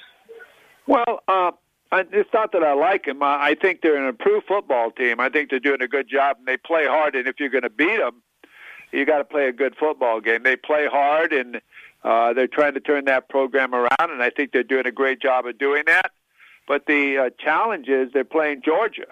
Well, 0.88 1.24
uh, 1.28 1.52
it's 1.92 2.30
not 2.34 2.52
that 2.52 2.64
I 2.64 2.74
like 2.74 3.06
them. 3.06 3.24
I 3.24 3.56
think 3.62 3.82
they're 3.82 3.96
an 3.96 4.10
improved 4.10 4.46
football 4.46 4.92
team. 4.92 5.22
I 5.22 5.30
think 5.30 5.50
they're 5.50 5.60
doing 5.60 5.82
a 5.82 5.88
good 5.88 6.10
job, 6.10 6.38
and 6.40 6.48
they 6.48 6.58
play 6.58 6.86
hard. 6.86 7.16
And 7.16 7.28
if 7.28 7.40
you're 7.40 7.50
going 7.50 7.64
to 7.64 7.70
beat 7.70 7.98
them, 7.98 8.22
you 8.92 9.06
got 9.06 9.20
to 9.20 9.24
play 9.24 9.48
a 9.48 9.54
good 9.54 9.76
football 9.80 10.20
game. 10.20 10.44
They 10.44 10.58
play 10.58 10.88
hard, 10.88 11.32
and 11.32 11.62
uh, 12.04 12.34
they're 12.34 12.48
trying 12.48 12.74
to 12.74 12.82
turn 12.82 13.06
that 13.06 13.30
program 13.30 13.74
around, 13.74 14.12
and 14.12 14.22
I 14.22 14.32
think 14.32 14.52
they're 14.52 14.64
doing 14.64 14.86
a 14.86 14.92
great 14.92 15.22
job 15.22 15.46
of 15.46 15.58
doing 15.58 15.84
that. 15.88 16.12
But 16.68 16.86
the 16.88 17.18
uh, 17.18 17.30
challenge 17.44 17.88
is 17.88 18.12
they're 18.14 18.26
playing 18.26 18.62
Georgia, 18.64 19.08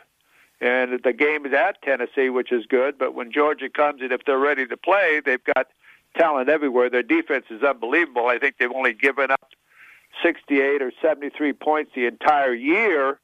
and 0.61 0.99
the 1.03 1.13
game 1.13 1.45
is 1.45 1.53
at 1.53 1.81
Tennessee, 1.81 2.29
which 2.29 2.51
is 2.51 2.65
good. 2.65 2.97
But 2.97 3.13
when 3.13 3.31
Georgia 3.31 3.69
comes, 3.69 4.01
and 4.01 4.11
if 4.11 4.21
they're 4.25 4.37
ready 4.37 4.65
to 4.67 4.77
play, 4.77 5.21
they've 5.23 5.43
got 5.55 5.67
talent 6.17 6.49
everywhere. 6.49 6.89
Their 6.89 7.03
defense 7.03 7.45
is 7.49 7.61
unbelievable. 7.61 8.27
I 8.27 8.39
think 8.39 8.55
they've 8.57 8.71
only 8.71 8.93
given 8.93 9.31
up 9.31 9.49
68 10.23 10.81
or 10.81 10.91
73 11.01 11.53
points 11.53 11.91
the 11.93 12.05
entire 12.05 12.53
year, 12.53 13.19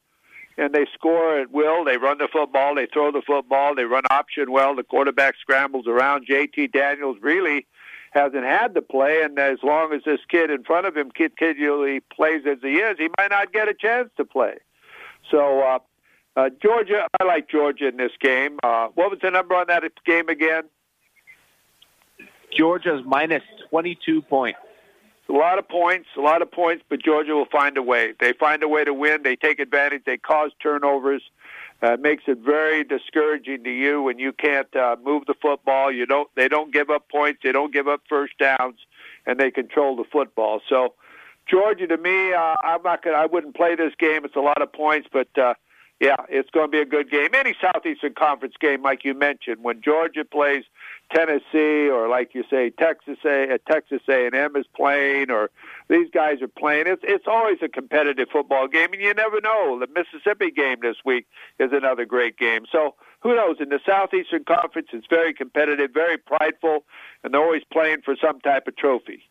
and 0.58 0.74
they 0.74 0.86
score 0.94 1.39
at 1.39 1.52
will. 1.52 1.86
They 1.86 1.98
run 1.98 2.17
the 2.17 2.28
football, 2.32 2.76
they 2.76 2.88
throw 2.88 3.12
the 3.12 3.22
football, 3.26 3.76
they 3.76 3.86
run 3.86 4.04
option 4.10 4.52
well. 4.52 4.76
The 4.76 4.84
quarterback 4.84 5.36
scrambles 5.39 5.88
around. 5.88 6.28
JT 6.28 6.74
Daniels 6.74 7.17
really 7.22 7.65
hasn't 8.12 8.44
had 8.44 8.76
to 8.76 8.82
play, 8.82 9.22
and 9.24 9.39
as 9.39 9.60
long 9.63 9.94
as 9.94 10.02
this 10.04 10.20
kid 10.30 10.52
in 10.52 10.63
front 10.63 10.86
of 10.86 10.98
him 10.98 11.12
continually 11.12 12.02
plays 12.13 12.44
as 12.46 12.58
he 12.62 12.76
is, 12.76 12.98
he 13.00 13.08
might 13.17 13.32
not 13.32 13.54
get 13.54 13.70
a 13.70 13.74
chance 13.74 14.10
to 14.17 14.26
play. 14.26 14.56
So, 15.30 15.62
uh, 15.62 15.80
uh, 16.36 16.50
Georgia, 16.62 17.08
I 17.20 17.24
like 17.24 17.50
Georgia 17.50 17.88
in 17.88 17.98
this 17.98 18.12
game. 18.20 18.58
Uh, 18.63 18.88
what 18.96 19.12
was 19.12 19.20
the 19.22 19.32
number 19.32 19.56
on 19.56 19.67
that 19.67 19.84
game 20.06 20.30
again? 20.30 20.63
Georgia's 22.56 23.02
minus 23.06 23.44
22 23.70 24.22
points. 24.24 24.60
A 25.30 25.34
lot 25.34 25.60
of 25.60 25.67
points, 25.67 26.08
a 26.17 26.22
lot 26.22 26.41
of 26.41 26.52
points, 26.52 26.84
but 26.89 27.02
Georgia 27.02 27.34
will 27.34 27.46
find 27.46 27.78
a 27.78 27.82
way. 27.82 28.13
They 28.20 28.34
find 28.34 28.63
a 28.63 28.67
way 28.67 28.84
to 28.84 28.94
win. 28.94 29.24
They 29.24 29.38
take 29.38 29.60
advantage. 29.60 30.04
They 30.06 30.17
cause 30.17 30.52
turnovers. 30.62 31.22
Uh, 31.82 31.94
it 31.94 32.02
makes 32.02 32.24
it 32.28 32.39
very 32.39 32.84
discouraging 32.84 33.63
to 33.63 33.72
you 33.72 34.02
when 34.02 34.20
you 34.20 34.34
can't 34.34 34.74
uh, 34.76 34.98
move 35.04 35.24
the 35.28 35.34
football. 35.41 35.91
You 35.91 36.06
don't. 36.06 36.30
They 36.36 36.48
don't 36.48 36.74
give 36.74 36.89
up 36.89 37.08
points. 37.10 37.39
They 37.44 37.52
don't 37.52 37.74
give 37.74 37.88
up 37.88 38.02
first 38.10 38.34
downs, 38.39 38.76
and 39.26 39.39
they 39.39 39.52
control 39.52 39.96
the 39.96 40.04
football. 40.12 40.60
So, 40.67 40.96
Georgia, 41.50 41.88
to 41.88 41.98
me, 41.98 42.34
uh, 42.34 42.56
I'm 42.62 42.84
not 42.84 43.02
gonna. 43.02 43.15
I 43.15 43.26
wouldn't 43.26 43.56
play 43.56 43.76
this 43.76 43.94
game. 43.98 44.26
It's 44.26 44.36
a 44.36 44.41
lot 44.41 44.62
of 44.62 44.74
points, 44.74 45.08
but 45.12 45.30
uh, 45.38 45.54
yeah, 46.02 46.16
it's 46.30 46.50
going 46.50 46.66
to 46.66 46.72
be 46.72 46.82
a 46.82 46.86
good 46.86 47.12
game. 47.12 47.30
Any 47.36 47.56
Southeastern 47.62 48.16
Conference 48.16 48.56
game, 48.60 48.82
like 48.82 49.06
you 49.06 49.14
mentioned, 49.14 49.64
when 49.64 49.84
Georgia 49.84 50.26
plays 50.26 50.64
Tennessee 51.14 51.90
or 51.90 52.10
like 52.10 52.34
you 52.34 52.44
say 52.50 52.72
Texas 52.72 53.20
A 53.24 53.54
uh, 53.54 53.58
Texas 53.70 54.02
A&M 54.10 54.56
is 54.56 54.66
playing 54.76 55.30
or 55.30 55.52
these 55.90 56.10
guys 56.12 56.42
are 56.42 56.48
playing 56.48 56.86
it's 56.88 57.02
it's 57.04 57.26
always 57.28 57.58
a 57.62 57.68
competitive 57.68 58.30
football 58.32 58.68
game 58.68 58.94
and 58.94 59.02
you 59.02 59.14
never 59.14 59.42
know. 59.42 59.78
The 59.78 59.88
Mississippi 59.88 60.50
game 60.50 60.78
this 60.82 60.96
week 61.06 61.28
is 61.60 61.72
another 61.74 62.06
great 62.06 62.38
game. 62.38 62.64
So 62.72 62.96
who 63.20 63.36
knows? 63.36 63.58
In 63.60 63.70
the 63.70 63.80
Southeastern 63.86 64.46
Conference 64.46 64.88
it's 64.94 65.06
very 65.08 65.34
competitive 65.34 65.92
very 65.94 66.18
prideful 66.18 66.86
and 67.24 67.34
they're 67.34 67.44
always 67.44 67.64
playing 67.72 68.02
for 68.04 68.16
some 68.16 68.40
type 68.40 68.68
of 68.68 68.76
trophy. 68.76 69.24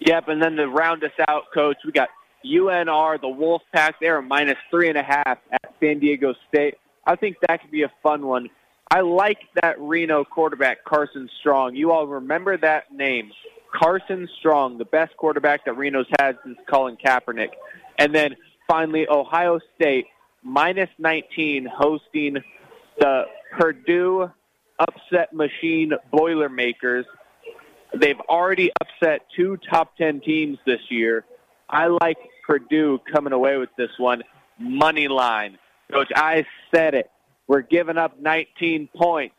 Yep, 0.00 0.28
and 0.28 0.42
then 0.42 0.56
to 0.56 0.68
round 0.68 1.02
us 1.04 1.12
out, 1.28 1.44
Coach, 1.54 1.78
we 1.84 1.92
got 1.92 2.08
UNR, 2.44 3.20
the 3.20 3.28
Wolfpack. 3.28 3.94
They're 4.00 4.22
minus 4.22 4.58
three 4.70 4.88
and 4.88 4.98
a 4.98 5.02
half 5.02 5.38
at 5.50 5.74
San 5.80 5.98
Diego 5.98 6.34
State. 6.48 6.78
I 7.04 7.16
think 7.16 7.36
that 7.46 7.60
could 7.60 7.70
be 7.70 7.82
a 7.82 7.92
fun 8.02 8.26
one. 8.26 8.48
I 8.90 9.00
like 9.00 9.38
that 9.62 9.80
Reno 9.80 10.24
quarterback, 10.24 10.84
Carson 10.84 11.28
Strong. 11.40 11.76
You 11.76 11.92
all 11.92 12.06
remember 12.06 12.56
that 12.58 12.92
name. 12.92 13.32
Carson 13.72 14.28
Strong, 14.38 14.78
the 14.78 14.84
best 14.84 15.16
quarterback 15.16 15.64
that 15.64 15.76
Reno's 15.76 16.06
had 16.20 16.36
since 16.44 16.58
Colin 16.70 16.96
Kaepernick. 17.02 17.50
And 17.98 18.14
then 18.14 18.36
finally, 18.68 19.08
Ohio 19.08 19.60
State, 19.76 20.06
minus 20.42 20.90
19, 20.98 21.66
hosting 21.66 22.36
the 22.98 23.24
Purdue 23.56 24.30
upset 24.78 25.32
machine 25.32 25.92
Boilermakers. 26.10 27.06
They've 27.94 28.20
already 28.28 28.72
upset 28.80 29.26
two 29.34 29.58
top 29.70 29.96
10 29.96 30.20
teams 30.20 30.58
this 30.66 30.80
year. 30.90 31.24
I 31.68 31.86
like 31.86 32.18
Purdue 32.42 33.00
coming 33.12 33.32
away 33.32 33.56
with 33.56 33.70
this 33.76 33.90
one. 33.98 34.22
Money 34.58 35.08
line. 35.08 35.58
Coach, 35.90 36.10
I 36.14 36.46
said 36.74 36.94
it. 36.94 37.10
We're 37.46 37.62
giving 37.62 37.98
up 37.98 38.20
19 38.20 38.88
points. 38.96 39.34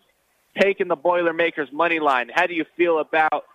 Taking 0.59 0.87
the 0.87 0.95
Boilermakers 0.95 1.69
money 1.71 1.99
line. 1.99 2.29
How 2.33 2.45
do 2.45 2.53
you 2.53 2.65
feel 2.77 2.99
about 2.99 3.45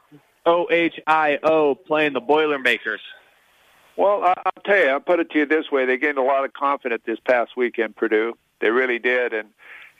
OHIO 0.44 1.76
playing 1.87 2.12
the 2.12 2.20
Boilermakers? 2.20 3.00
Well, 3.96 4.22
I'll 4.24 4.62
tell 4.64 4.78
you, 4.78 4.87
I'll 4.87 5.00
put 5.00 5.20
it 5.20 5.30
to 5.30 5.38
you 5.38 5.46
this 5.46 5.70
way. 5.70 5.87
They 5.87 5.96
gained 5.96 6.18
a 6.18 6.22
lot 6.22 6.44
of 6.44 6.52
confidence 6.52 7.02
this 7.06 7.18
past 7.20 7.56
weekend, 7.56 7.96
Purdue. 7.96 8.37
They 8.61 8.70
really 8.70 8.98
did, 8.98 9.32
and 9.32 9.48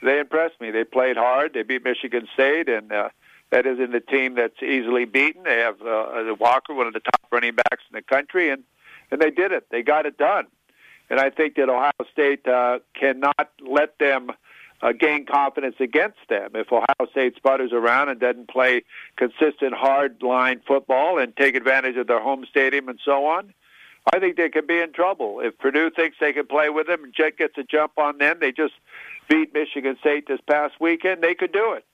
they 0.01 0.19
impressed 0.19 0.59
me. 0.59 0.71
They 0.71 0.83
played 0.83 1.17
hard. 1.17 1.53
They 1.53 1.63
beat 1.63 1.83
Michigan 1.83 2.27
State, 2.33 2.69
and 2.69 2.91
uh, 2.91 3.09
that 3.51 3.65
isn't 3.65 3.93
a 3.93 3.99
team 3.99 4.35
that's 4.35 4.61
easily 4.61 5.05
beaten. 5.05 5.43
They 5.43 5.57
have 5.57 5.81
uh, 5.81 6.35
Walker, 6.39 6.73
one 6.73 6.87
of 6.87 6.93
the 6.93 7.01
top 7.01 7.21
running 7.31 7.55
backs 7.55 7.83
in 7.91 7.95
the 7.95 8.01
country, 8.01 8.49
and 8.49 8.63
and 9.11 9.21
they 9.21 9.31
did 9.31 9.51
it. 9.51 9.67
They 9.71 9.81
got 9.81 10.05
it 10.05 10.17
done. 10.17 10.47
And 11.09 11.19
I 11.19 11.29
think 11.29 11.55
that 11.55 11.69
Ohio 11.69 11.91
State 12.11 12.47
uh, 12.47 12.79
cannot 12.93 13.49
let 13.67 13.97
them 13.97 14.31
uh, 14.81 14.91
gain 14.91 15.25
confidence 15.25 15.75
against 15.79 16.19
them. 16.29 16.51
If 16.53 16.71
Ohio 16.71 17.09
State 17.11 17.35
sputters 17.35 17.71
around 17.73 18.09
and 18.09 18.19
doesn't 18.19 18.49
play 18.49 18.83
consistent 19.17 19.73
hard 19.73 20.21
line 20.21 20.61
football 20.67 21.17
and 21.17 21.35
take 21.35 21.55
advantage 21.55 21.97
of 21.97 22.07
their 22.07 22.21
home 22.21 22.45
stadium 22.49 22.89
and 22.89 22.99
so 23.03 23.25
on, 23.25 23.53
I 24.13 24.19
think 24.19 24.37
they 24.37 24.49
could 24.49 24.67
be 24.67 24.79
in 24.79 24.93
trouble. 24.93 25.39
If 25.41 25.57
Purdue 25.57 25.89
thinks 25.89 26.17
they 26.19 26.33
can 26.33 26.47
play 26.47 26.69
with 26.69 26.87
them 26.87 27.03
and 27.03 27.13
Jet 27.13 27.37
gets 27.37 27.57
a 27.57 27.63
jump 27.63 27.93
on 27.97 28.17
them, 28.17 28.37
they 28.39 28.51
just 28.51 28.73
beat 29.27 29.53
Michigan 29.53 29.97
State 29.99 30.27
this 30.27 30.39
past 30.49 30.75
weekend, 30.79 31.21
they 31.21 31.35
could 31.35 31.51
do 31.51 31.73
it. 31.73 31.85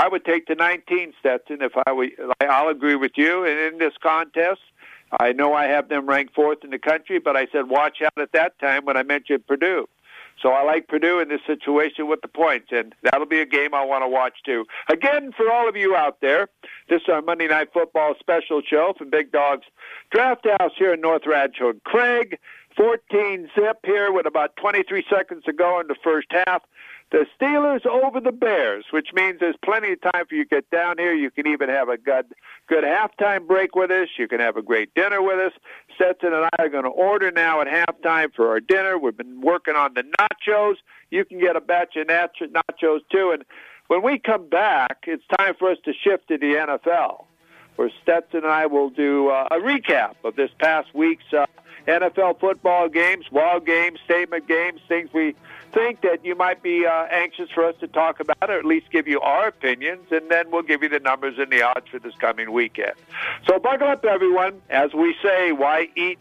I 0.00 0.08
would 0.08 0.24
take 0.24 0.46
the 0.46 0.54
19 0.54 1.12
Stetson 1.20 1.58
if 1.60 1.72
I 1.86 1.92
would. 1.92 2.10
I'll 2.40 2.68
agree 2.68 2.96
with 2.96 3.12
you. 3.16 3.44
And 3.44 3.58
in 3.58 3.78
this 3.78 3.92
contest, 4.02 4.60
I 5.18 5.32
know 5.32 5.54
I 5.54 5.66
have 5.66 5.88
them 5.88 6.06
ranked 6.06 6.34
fourth 6.34 6.64
in 6.64 6.70
the 6.70 6.78
country, 6.78 7.18
but 7.18 7.36
I 7.36 7.46
said 7.52 7.68
watch 7.68 7.98
out 8.02 8.20
at 8.20 8.32
that 8.32 8.58
time 8.58 8.84
when 8.84 8.96
I 8.96 9.02
mentioned 9.02 9.46
Purdue. 9.46 9.86
So 10.40 10.50
I 10.50 10.62
like 10.62 10.88
Purdue 10.88 11.20
in 11.20 11.28
this 11.28 11.40
situation 11.46 12.08
with 12.08 12.20
the 12.22 12.28
points, 12.28 12.68
and 12.70 12.94
that'll 13.02 13.26
be 13.26 13.40
a 13.40 13.46
game 13.46 13.74
I 13.74 13.84
want 13.84 14.02
to 14.02 14.08
watch 14.08 14.38
too. 14.44 14.64
Again, 14.90 15.32
for 15.36 15.50
all 15.50 15.68
of 15.68 15.76
you 15.76 15.94
out 15.94 16.20
there, 16.20 16.48
this 16.88 17.02
is 17.02 17.08
our 17.08 17.22
Monday 17.22 17.46
Night 17.46 17.68
Football 17.72 18.14
special 18.18 18.62
show 18.62 18.94
from 18.96 19.10
Big 19.10 19.30
Dogs 19.30 19.66
Draft 20.10 20.46
House 20.58 20.72
here 20.76 20.94
in 20.94 21.00
North 21.00 21.22
Rancho 21.26 21.70
and 21.70 21.84
Craig. 21.84 22.38
14 22.76 23.50
zip 23.54 23.78
here 23.84 24.10
with 24.10 24.24
about 24.24 24.56
23 24.56 25.04
seconds 25.14 25.44
to 25.44 25.52
go 25.52 25.78
in 25.78 25.88
the 25.88 25.96
first 26.02 26.28
half 26.30 26.62
the 27.12 27.26
Steelers 27.38 27.84
over 27.84 28.20
the 28.20 28.32
Bears, 28.32 28.86
which 28.90 29.08
means 29.12 29.38
there's 29.38 29.56
plenty 29.62 29.92
of 29.92 30.00
time 30.00 30.24
for 30.26 30.34
you 30.34 30.44
to 30.44 30.48
get 30.48 30.70
down 30.70 30.96
here. 30.96 31.12
You 31.12 31.30
can 31.30 31.46
even 31.46 31.68
have 31.68 31.90
a 31.90 31.98
good, 31.98 32.24
good 32.68 32.84
halftime 32.84 33.46
break 33.46 33.76
with 33.76 33.90
us. 33.90 34.08
You 34.18 34.26
can 34.26 34.40
have 34.40 34.56
a 34.56 34.62
great 34.62 34.94
dinner 34.94 35.20
with 35.22 35.38
us. 35.38 35.52
Stetson 35.94 36.32
and 36.32 36.46
I 36.46 36.62
are 36.62 36.70
going 36.70 36.84
to 36.84 36.90
order 36.90 37.30
now 37.30 37.60
at 37.60 37.66
halftime 37.66 38.32
for 38.34 38.48
our 38.48 38.60
dinner. 38.60 38.98
We've 38.98 39.16
been 39.16 39.42
working 39.42 39.76
on 39.76 39.92
the 39.92 40.04
nachos. 40.18 40.76
You 41.10 41.26
can 41.26 41.38
get 41.38 41.54
a 41.54 41.60
batch 41.60 41.96
of 41.96 42.06
nachos 42.06 43.00
too. 43.10 43.32
And 43.32 43.44
when 43.88 44.02
we 44.02 44.18
come 44.18 44.48
back, 44.48 45.04
it's 45.06 45.24
time 45.38 45.54
for 45.58 45.70
us 45.70 45.78
to 45.84 45.92
shift 45.92 46.28
to 46.28 46.38
the 46.38 46.54
NFL, 46.54 47.26
where 47.76 47.90
Stetson 48.02 48.44
and 48.44 48.46
I 48.46 48.64
will 48.64 48.88
do 48.88 49.28
uh, 49.28 49.48
a 49.50 49.56
recap 49.56 50.14
of 50.24 50.34
this 50.34 50.50
past 50.58 50.94
week's 50.94 51.30
uh, 51.36 51.44
NFL 51.86 52.40
football 52.40 52.88
games, 52.88 53.30
wild 53.30 53.66
games, 53.66 53.98
statement 54.04 54.46
games, 54.46 54.80
things 54.88 55.12
we 55.12 55.34
think 55.72 56.02
that 56.02 56.24
you 56.24 56.34
might 56.34 56.62
be 56.62 56.86
uh, 56.86 57.04
anxious 57.10 57.50
for 57.50 57.64
us 57.64 57.74
to 57.80 57.88
talk 57.88 58.20
about, 58.20 58.36
or 58.48 58.58
at 58.58 58.64
least 58.64 58.90
give 58.90 59.08
you 59.08 59.20
our 59.20 59.48
opinions, 59.48 60.10
and 60.10 60.30
then 60.30 60.50
we'll 60.50 60.62
give 60.62 60.82
you 60.82 60.88
the 60.88 61.00
numbers 61.00 61.38
and 61.38 61.50
the 61.50 61.62
odds 61.62 61.88
for 61.88 61.98
this 61.98 62.14
coming 62.16 62.52
weekend. 62.52 62.92
So 63.46 63.58
buckle 63.58 63.88
up, 63.88 64.04
everyone. 64.04 64.60
As 64.70 64.92
we 64.92 65.16
say, 65.22 65.52
why 65.52 65.88
eat? 65.96 66.18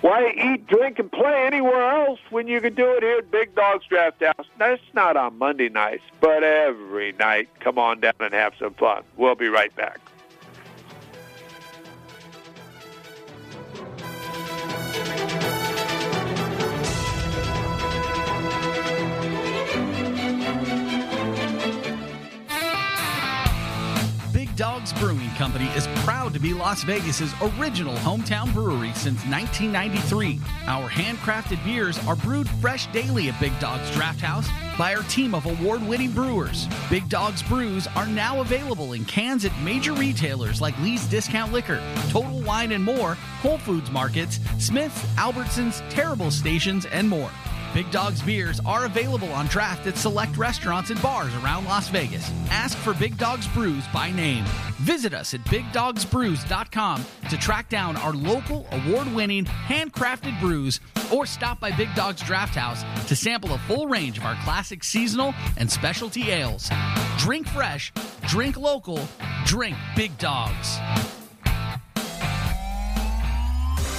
Why 0.00 0.34
eat, 0.36 0.66
drink, 0.66 0.98
and 0.98 1.10
play 1.10 1.46
anywhere 1.46 1.82
else 1.82 2.20
when 2.28 2.46
you 2.46 2.60
can 2.60 2.74
do 2.74 2.92
it 2.92 3.02
here 3.02 3.18
at 3.18 3.30
Big 3.30 3.54
Dogs 3.54 3.86
Draft 3.86 4.22
House? 4.22 4.46
That's 4.58 4.82
not 4.92 5.16
on 5.16 5.38
Monday 5.38 5.70
nights, 5.70 6.02
but 6.20 6.42
every 6.42 7.12
night. 7.12 7.48
Come 7.60 7.78
on 7.78 8.00
down 8.00 8.12
and 8.20 8.34
have 8.34 8.52
some 8.58 8.74
fun. 8.74 9.02
We'll 9.16 9.34
be 9.34 9.48
right 9.48 9.74
back. 9.74 10.00
Dogs 24.56 24.92
Brewing 24.92 25.30
Company 25.30 25.66
is 25.76 25.88
proud 26.04 26.32
to 26.32 26.38
be 26.38 26.54
Las 26.54 26.84
Vegas's 26.84 27.32
original 27.58 27.96
hometown 27.96 28.52
brewery 28.54 28.92
since 28.94 29.24
1993. 29.26 30.40
Our 30.66 30.88
handcrafted 30.88 31.62
beers 31.64 31.98
are 32.06 32.14
brewed 32.14 32.48
fresh 32.60 32.86
daily 32.92 33.28
at 33.28 33.40
Big 33.40 33.58
Dogs 33.58 33.90
Draft 33.90 34.20
House 34.20 34.48
by 34.78 34.94
our 34.94 35.02
team 35.04 35.34
of 35.34 35.46
award-winning 35.46 36.12
brewers. 36.12 36.68
Big 36.88 37.08
Dogs 37.08 37.42
brews 37.42 37.88
are 37.96 38.06
now 38.06 38.42
available 38.42 38.92
in 38.92 39.04
cans 39.06 39.44
at 39.44 39.52
major 39.62 39.92
retailers 39.92 40.60
like 40.60 40.78
Lee's 40.78 41.04
Discount 41.06 41.52
Liquor, 41.52 41.82
Total 42.10 42.40
Wine 42.42 42.70
and 42.70 42.84
More, 42.84 43.14
Whole 43.42 43.58
Foods 43.58 43.90
Markets, 43.90 44.38
Smith's, 44.58 45.02
Albertsons, 45.16 45.82
Terrible 45.90 46.30
Stations, 46.30 46.86
and 46.86 47.08
more. 47.08 47.30
Big 47.74 47.90
Dog's 47.90 48.22
beers 48.22 48.60
are 48.64 48.84
available 48.84 49.32
on 49.32 49.46
draft 49.46 49.88
at 49.88 49.96
select 49.96 50.36
restaurants 50.36 50.90
and 50.90 51.02
bars 51.02 51.34
around 51.34 51.64
Las 51.64 51.88
Vegas. 51.88 52.30
Ask 52.48 52.78
for 52.78 52.94
Big 52.94 53.18
Dog's 53.18 53.48
Brews 53.48 53.84
by 53.92 54.12
name. 54.12 54.44
Visit 54.78 55.12
us 55.12 55.34
at 55.34 55.40
BigDogsBrews.com 55.46 57.04
to 57.30 57.36
track 57.36 57.68
down 57.68 57.96
our 57.96 58.12
local 58.12 58.64
award 58.70 59.12
winning 59.12 59.44
handcrafted 59.44 60.38
brews 60.38 60.78
or 61.12 61.26
stop 61.26 61.58
by 61.58 61.72
Big 61.72 61.92
Dog's 61.96 62.22
Draft 62.22 62.54
House 62.54 62.84
to 63.08 63.16
sample 63.16 63.52
a 63.54 63.58
full 63.58 63.88
range 63.88 64.18
of 64.18 64.24
our 64.24 64.36
classic 64.44 64.84
seasonal 64.84 65.34
and 65.56 65.68
specialty 65.68 66.30
ales. 66.30 66.70
Drink 67.18 67.48
fresh, 67.48 67.92
drink 68.28 68.56
local, 68.56 69.00
drink 69.46 69.76
Big 69.96 70.16
Dogs. 70.18 70.78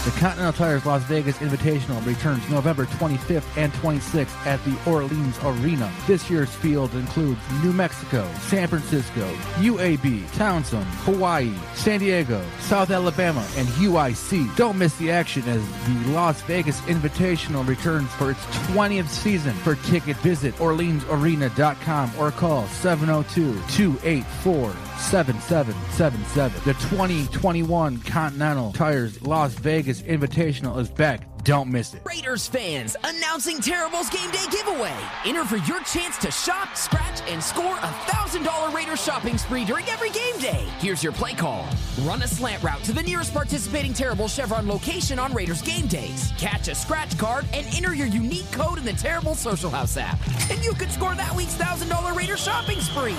The 0.06 0.12
Continental 0.12 0.54
Tires 0.54 0.86
Las 0.86 1.04
Vegas 1.06 1.40
Invitational 1.40 2.06
returns 2.06 2.48
November 2.48 2.86
25th 2.86 3.44
and 3.58 3.74
26th 3.74 4.46
at 4.46 4.64
the 4.64 4.78
Orleans 4.88 5.36
Arena. 5.44 5.92
This 6.06 6.30
year's 6.30 6.54
field 6.54 6.94
includes 6.94 7.40
New 7.64 7.74
Mexico, 7.74 8.32
San 8.42 8.68
Francisco, 8.68 9.28
UAB, 9.56 10.22
Towson, 10.34 10.84
Hawaii, 11.06 11.52
San 11.74 12.02
Diego, 12.02 12.46
South 12.60 12.92
Alabama, 12.92 13.44
and 13.58 13.68
UIC. 13.70 14.56
Don't 14.56 14.78
miss 14.78 14.96
the 14.98 15.10
action 15.10 15.42
as 15.48 15.68
the 15.88 16.12
Las 16.12 16.40
Vegas 16.44 16.80
Invitational 16.82 17.68
returns 17.68 18.12
for 18.12 18.30
its 18.30 18.46
20th 18.68 19.10
season. 19.10 19.54
For 19.56 19.74
ticket, 19.74 20.18
visit 20.18 20.54
OrleansArena.com 20.58 22.12
or 22.20 22.30
call 22.30 22.68
702 22.68 23.56
284 23.76 24.72
7777. 25.00 26.62
The 26.64 26.74
2021 26.74 27.98
Continental 28.02 28.72
Tires 28.72 29.22
Las 29.24 29.54
Vegas 29.56 29.95
Invitational 30.04 30.80
is 30.80 30.90
back. 30.90 31.22
Don't 31.44 31.70
miss 31.70 31.94
it. 31.94 32.02
Raiders 32.06 32.48
fans, 32.48 32.96
announcing 33.04 33.60
Terrible's 33.60 34.10
Game 34.10 34.32
Day 34.32 34.44
giveaway. 34.50 34.96
Enter 35.26 35.46
for 35.46 35.58
your 35.58 35.80
chance 35.84 36.18
to 36.18 36.32
shop, 36.32 36.76
scratch, 36.76 37.22
and 37.30 37.42
score 37.42 37.76
a 37.76 37.88
$1,000 38.08 38.74
Raiders 38.74 39.04
shopping 39.04 39.38
spree 39.38 39.64
during 39.64 39.86
every 39.90 40.10
game 40.10 40.40
day. 40.40 40.66
Here's 40.80 41.04
your 41.04 41.14
play 41.14 41.34
call. 41.34 41.68
Run 42.02 42.24
a 42.24 42.28
slant 42.28 42.64
route 42.64 42.84
to 42.86 42.94
the 42.94 43.04
nearest 43.04 43.32
participating 43.32 43.94
Terrible 43.94 44.28
Chevron 44.28 44.68
location 44.68 45.20
on 45.20 45.34
Raiders 45.34 45.62
game 45.62 45.86
days. 45.86 46.34
Catch 46.40 46.68
a 46.68 46.74
scratch 46.74 47.16
card 47.20 47.46
and 47.54 47.68
enter 47.76 47.94
your 47.94 48.08
unique 48.08 48.52
code 48.52 48.80
in 48.80 48.86
the 48.86 48.94
Terrible 48.94 49.36
Social 49.36 49.70
House 49.70 49.98
app. 49.98 50.20
And 50.50 50.64
you 50.64 50.74
could 50.74 50.92
score 50.92 51.14
that 51.14 51.36
week's 51.36 51.56
$1,000 51.56 52.16
Raiders 52.16 52.44
shopping 52.44 52.80
spree. 52.82 53.16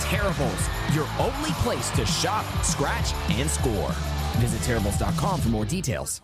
Terribles, 0.00 0.68
your 0.94 1.06
only 1.18 1.50
place 1.60 1.90
to 1.90 2.06
shop, 2.06 2.46
scratch, 2.64 3.12
and 3.30 3.50
score. 3.50 3.94
Visit 4.36 4.62
Terribles.com 4.62 5.40
for 5.40 5.48
more 5.48 5.64
details. 5.64 6.20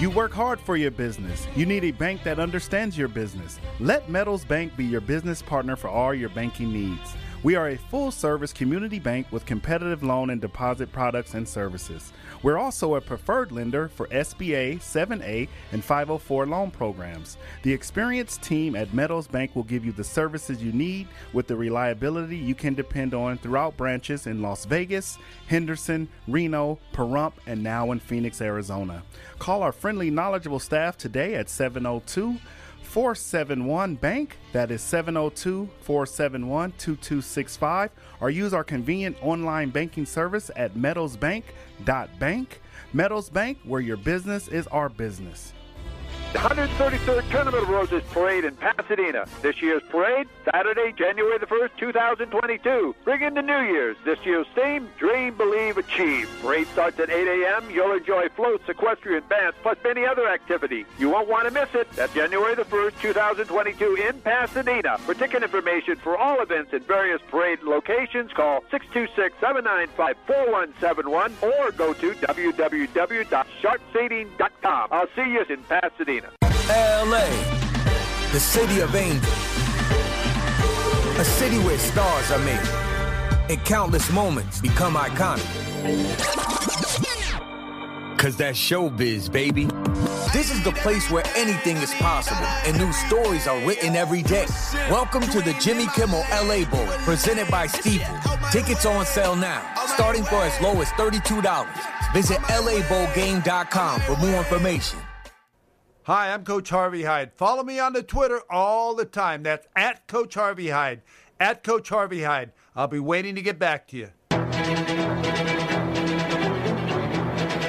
You 0.00 0.08
work 0.08 0.32
hard 0.32 0.58
for 0.58 0.78
your 0.78 0.90
business. 0.90 1.46
You 1.54 1.66
need 1.66 1.84
a 1.84 1.90
bank 1.90 2.22
that 2.22 2.38
understands 2.38 2.96
your 2.96 3.08
business. 3.08 3.60
Let 3.80 4.08
Meadows 4.08 4.46
Bank 4.46 4.74
be 4.74 4.86
your 4.86 5.02
business 5.02 5.42
partner 5.42 5.76
for 5.76 5.88
all 5.90 6.14
your 6.14 6.30
banking 6.30 6.72
needs. 6.72 7.14
We 7.42 7.54
are 7.54 7.70
a 7.70 7.78
full 7.78 8.10
service 8.10 8.52
community 8.52 8.98
bank 8.98 9.28
with 9.30 9.46
competitive 9.46 10.02
loan 10.02 10.28
and 10.28 10.42
deposit 10.42 10.92
products 10.92 11.32
and 11.32 11.48
services. 11.48 12.12
We're 12.42 12.58
also 12.58 12.96
a 12.96 13.00
preferred 13.00 13.50
lender 13.50 13.88
for 13.88 14.08
SBA, 14.08 14.80
7A, 14.80 15.48
and 15.72 15.82
504 15.82 16.44
loan 16.44 16.70
programs. 16.70 17.38
The 17.62 17.72
experienced 17.72 18.42
team 18.42 18.76
at 18.76 18.92
Meadows 18.92 19.26
Bank 19.26 19.56
will 19.56 19.62
give 19.62 19.86
you 19.86 19.92
the 19.92 20.04
services 20.04 20.62
you 20.62 20.72
need 20.72 21.08
with 21.32 21.46
the 21.46 21.56
reliability 21.56 22.36
you 22.36 22.54
can 22.54 22.74
depend 22.74 23.14
on 23.14 23.38
throughout 23.38 23.74
branches 23.74 24.26
in 24.26 24.42
Las 24.42 24.66
Vegas, 24.66 25.16
Henderson, 25.46 26.10
Reno, 26.28 26.78
Pahrump, 26.92 27.32
and 27.46 27.62
now 27.62 27.90
in 27.92 28.00
Phoenix, 28.00 28.42
Arizona. 28.42 29.02
Call 29.38 29.62
our 29.62 29.72
friendly, 29.72 30.10
knowledgeable 30.10 30.60
staff 30.60 30.98
today 30.98 31.36
at 31.36 31.48
702 31.48 32.36
471 32.90 33.94
Bank. 33.94 34.36
That 34.52 34.72
is 34.72 34.82
702 34.82 35.70
471 35.82 36.72
2265. 36.72 37.90
Or 38.20 38.30
use 38.30 38.52
our 38.52 38.64
convenient 38.64 39.16
online 39.22 39.70
banking 39.70 40.04
service 40.04 40.50
at 40.56 40.74
meadowsbank.bank. 40.74 42.60
Meadows 42.92 43.30
Bank, 43.30 43.58
where 43.62 43.80
your 43.80 43.96
business 43.96 44.48
is 44.48 44.66
our 44.66 44.88
business. 44.88 45.52
133rd 46.34 47.28
Tournament 47.30 47.62
of 47.64 47.68
Roses 47.68 48.04
Parade 48.12 48.44
in 48.44 48.54
Pasadena. 48.54 49.26
This 49.42 49.60
year's 49.60 49.82
parade, 49.90 50.28
Saturday, 50.44 50.92
January 50.96 51.36
the 51.38 51.46
1st, 51.46 51.70
2022. 51.76 52.94
Bring 53.04 53.22
in 53.22 53.34
the 53.34 53.42
New 53.42 53.62
Year's. 53.62 53.96
This 54.04 54.24
year's 54.24 54.46
theme, 54.54 54.88
Dream, 54.96 55.36
Believe, 55.36 55.76
Achieve. 55.76 56.28
Parade 56.40 56.68
starts 56.68 57.00
at 57.00 57.10
8 57.10 57.26
a.m. 57.26 57.68
You'll 57.70 57.90
enjoy 57.92 58.28
floats, 58.30 58.66
equestrian 58.68 59.24
bands, 59.28 59.56
plus 59.62 59.76
many 59.82 60.06
other 60.06 60.28
activities. 60.28 60.86
You 60.98 61.10
won't 61.10 61.26
want 61.28 61.48
to 61.48 61.52
miss 61.52 61.74
it. 61.74 61.90
That's 61.92 62.14
January 62.14 62.54
the 62.54 62.64
1st, 62.64 63.00
2022 63.00 63.96
in 64.08 64.20
Pasadena. 64.20 64.98
For 64.98 65.14
ticket 65.14 65.42
information 65.42 65.96
for 65.96 66.16
all 66.16 66.40
events 66.40 66.72
in 66.72 66.84
various 66.84 67.20
parade 67.28 67.64
locations, 67.64 68.32
call 68.32 68.60
626-795-4171 68.72 71.32
or 71.42 71.72
go 71.72 71.92
to 71.94 72.12
www.sharpseating.com. 72.12 74.88
I'll 74.92 75.08
see 75.16 75.32
you 75.32 75.44
in 75.48 75.62
Pasadena. 75.64 76.19
LA, 76.68 77.26
the 78.32 78.40
city 78.40 78.80
of 78.80 78.94
angels. 78.94 79.26
A 81.18 81.24
city 81.24 81.58
where 81.58 81.78
stars 81.78 82.30
are 82.30 82.38
made 82.38 82.90
and 83.50 83.64
countless 83.64 84.10
moments 84.12 84.60
become 84.60 84.94
iconic. 84.94 85.46
Cause 88.16 88.36
that's 88.36 88.58
showbiz, 88.58 89.30
baby. 89.32 89.64
This 90.32 90.52
is 90.52 90.62
the 90.62 90.72
place 90.72 91.10
where 91.10 91.24
anything 91.36 91.78
is 91.78 91.92
possible 91.94 92.46
and 92.66 92.78
new 92.78 92.92
stories 92.92 93.46
are 93.46 93.58
written 93.66 93.96
every 93.96 94.22
day. 94.22 94.46
Welcome 94.90 95.22
to 95.22 95.40
the 95.40 95.54
Jimmy 95.54 95.86
Kimmel 95.94 96.24
LA 96.30 96.64
Bowl, 96.70 96.86
presented 97.04 97.50
by 97.50 97.66
Stifel. 97.66 98.52
Tickets 98.52 98.86
on 98.86 99.04
sale 99.06 99.36
now, 99.36 99.62
starting 99.86 100.24
for 100.24 100.36
as 100.36 100.60
low 100.60 100.80
as 100.80 100.88
$32. 100.90 101.66
Visit 102.12 102.38
LABowlGame.com 102.38 104.00
for 104.00 104.16
more 104.16 104.38
information. 104.38 105.00
Hi, 106.04 106.32
I'm 106.32 106.44
Coach 106.44 106.70
Harvey 106.70 107.02
Hyde. 107.02 107.30
Follow 107.34 107.62
me 107.62 107.78
on 107.78 107.92
the 107.92 108.02
Twitter 108.02 108.40
all 108.48 108.94
the 108.94 109.04
time. 109.04 109.42
That's 109.42 109.66
at 109.76 110.06
Coach 110.06 110.34
Harvey 110.34 110.70
Hyde. 110.70 111.02
At 111.38 111.62
Coach 111.62 111.90
Harvey 111.90 112.22
Hyde. 112.22 112.52
I'll 112.74 112.88
be 112.88 112.98
waiting 112.98 113.34
to 113.34 113.42
get 113.42 113.58
back 113.58 113.86
to 113.88 113.96
you. 113.98 114.89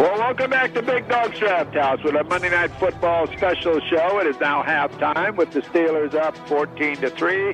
Well, 0.01 0.17
welcome 0.17 0.49
back 0.49 0.73
to 0.73 0.81
Big 0.81 1.07
Dog's 1.07 1.37
Draft 1.37 1.75
House 1.75 2.01
with 2.03 2.15
a 2.15 2.23
Monday 2.23 2.49
Night 2.49 2.71
Football 2.79 3.27
special 3.27 3.79
show. 3.81 4.17
It 4.17 4.25
is 4.25 4.39
now 4.39 4.63
halftime 4.63 5.35
with 5.35 5.51
the 5.51 5.61
Steelers 5.61 6.15
up 6.15 6.35
14 6.47 6.95
to 7.01 7.11
three. 7.11 7.53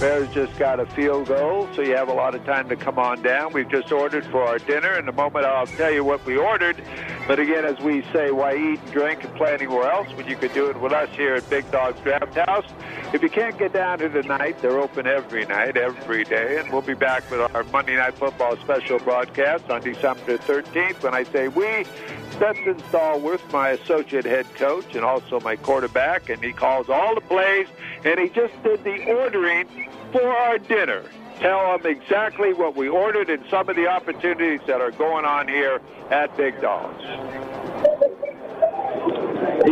Bears 0.00 0.28
just 0.34 0.58
got 0.58 0.80
a 0.80 0.86
field 0.86 1.28
goal, 1.28 1.68
so 1.76 1.82
you 1.82 1.94
have 1.94 2.08
a 2.08 2.12
lot 2.12 2.34
of 2.34 2.44
time 2.44 2.68
to 2.70 2.74
come 2.74 2.98
on 2.98 3.22
down. 3.22 3.52
We've 3.52 3.68
just 3.68 3.92
ordered 3.92 4.26
for 4.26 4.42
our 4.42 4.58
dinner. 4.58 4.98
In 4.98 5.08
a 5.08 5.12
moment, 5.12 5.46
I'll 5.46 5.68
tell 5.68 5.92
you 5.92 6.02
what 6.02 6.26
we 6.26 6.36
ordered. 6.36 6.82
But 7.28 7.38
again, 7.38 7.64
as 7.64 7.78
we 7.78 8.02
say, 8.12 8.32
why 8.32 8.56
eat 8.56 8.80
and 8.80 8.92
drink 8.92 9.22
and 9.22 9.32
play 9.36 9.54
anywhere 9.54 9.88
else 9.88 10.08
when 10.16 10.26
you 10.26 10.34
could 10.34 10.52
do 10.52 10.68
it 10.70 10.80
with 10.80 10.92
us 10.92 11.08
here 11.10 11.36
at 11.36 11.48
Big 11.48 11.70
Dog's 11.70 12.00
Draft 12.00 12.34
House? 12.34 12.66
If 13.12 13.22
you 13.22 13.30
can't 13.30 13.56
get 13.56 13.72
down 13.72 14.00
here 14.00 14.08
tonight, 14.08 14.60
they're 14.60 14.80
open 14.80 15.06
every 15.06 15.46
night, 15.46 15.76
every 15.76 16.24
day, 16.24 16.58
and 16.58 16.72
we'll 16.72 16.82
be 16.82 16.94
back 16.94 17.30
with 17.30 17.40
our 17.54 17.62
Monday 17.64 17.94
Night 17.94 18.14
Football 18.14 18.56
special 18.56 18.98
broadcast 18.98 19.70
on 19.70 19.82
December 19.82 20.36
13th. 20.38 21.00
When 21.00 21.14
I 21.14 21.22
say 21.22 21.46
we, 21.46 21.83
Stetson 22.32 22.74
Stallworth, 22.90 23.52
my 23.52 23.70
associate 23.70 24.24
head 24.24 24.46
coach, 24.54 24.94
and 24.94 25.04
also 25.04 25.40
my 25.40 25.56
quarterback, 25.56 26.28
and 26.28 26.42
he 26.42 26.52
calls 26.52 26.88
all 26.88 27.14
the 27.14 27.20
plays, 27.20 27.68
and 28.04 28.18
he 28.18 28.28
just 28.28 28.60
did 28.62 28.82
the 28.82 29.12
ordering 29.12 29.68
for 30.12 30.26
our 30.26 30.58
dinner. 30.58 31.04
Tell 31.38 31.78
them 31.78 31.86
exactly 31.86 32.52
what 32.52 32.76
we 32.76 32.88
ordered 32.88 33.28
and 33.28 33.44
some 33.50 33.68
of 33.68 33.76
the 33.76 33.86
opportunities 33.88 34.60
that 34.66 34.80
are 34.80 34.92
going 34.92 35.24
on 35.24 35.48
here 35.48 35.80
at 36.10 36.36
Big 36.36 36.60
Dogs. 36.60 37.02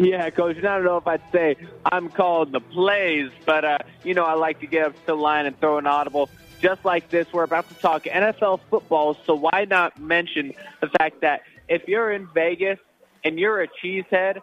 Yeah, 0.00 0.30
Coach. 0.30 0.56
And 0.56 0.66
I 0.66 0.76
don't 0.76 0.84
know 0.84 0.96
if 0.96 1.06
I'd 1.06 1.22
say 1.32 1.56
I'm 1.84 2.08
calling 2.08 2.52
the 2.52 2.60
plays, 2.60 3.30
but 3.44 3.64
uh, 3.64 3.78
you 4.04 4.14
know 4.14 4.24
I 4.24 4.34
like 4.34 4.60
to 4.60 4.66
get 4.66 4.86
up 4.86 4.92
to 4.94 5.06
the 5.06 5.14
line 5.14 5.46
and 5.46 5.58
throw 5.60 5.78
an 5.78 5.86
audible. 5.86 6.30
Just 6.60 6.84
like 6.84 7.10
this, 7.10 7.26
we're 7.32 7.42
about 7.42 7.68
to 7.68 7.74
talk 7.74 8.04
NFL 8.04 8.60
football, 8.70 9.16
so 9.26 9.34
why 9.34 9.66
not 9.68 10.00
mention 10.00 10.54
the 10.80 10.88
fact 10.88 11.20
that 11.20 11.42
if 11.72 11.88
you're 11.88 12.12
in 12.12 12.28
Vegas 12.34 12.78
and 13.24 13.38
you're 13.38 13.62
a 13.62 13.68
cheesehead, 13.82 14.40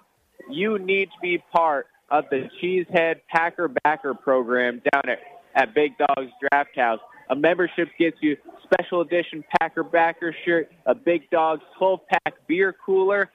you 0.49 0.80
need 0.80 1.05
to 1.05 1.19
be 1.21 1.38
part 1.51 1.86
of 2.09 2.23
the 2.32 2.49
Cheesehead 2.59 3.17
Packer 3.30 3.67
Backer 3.84 4.15
program 4.15 4.82
down 4.91 5.03
at, 5.07 5.19
at 5.53 5.75
Big 5.75 5.95
Dog's 5.99 6.32
Draft 6.41 6.75
House. 6.75 6.99
A 7.30 7.36
membership 7.36 7.89
gets 7.99 8.17
you 8.21 8.36
special 8.63 9.01
edition 9.01 9.43
Packer 9.61 9.84
Backer 9.84 10.36
shirt, 10.43 10.71
a 10.88 10.95
Big 10.95 11.30
Dog's 11.30 11.61
12 11.77 11.99
pack 12.07 12.34
beer 12.47 12.75
cooler, 12.84 13.30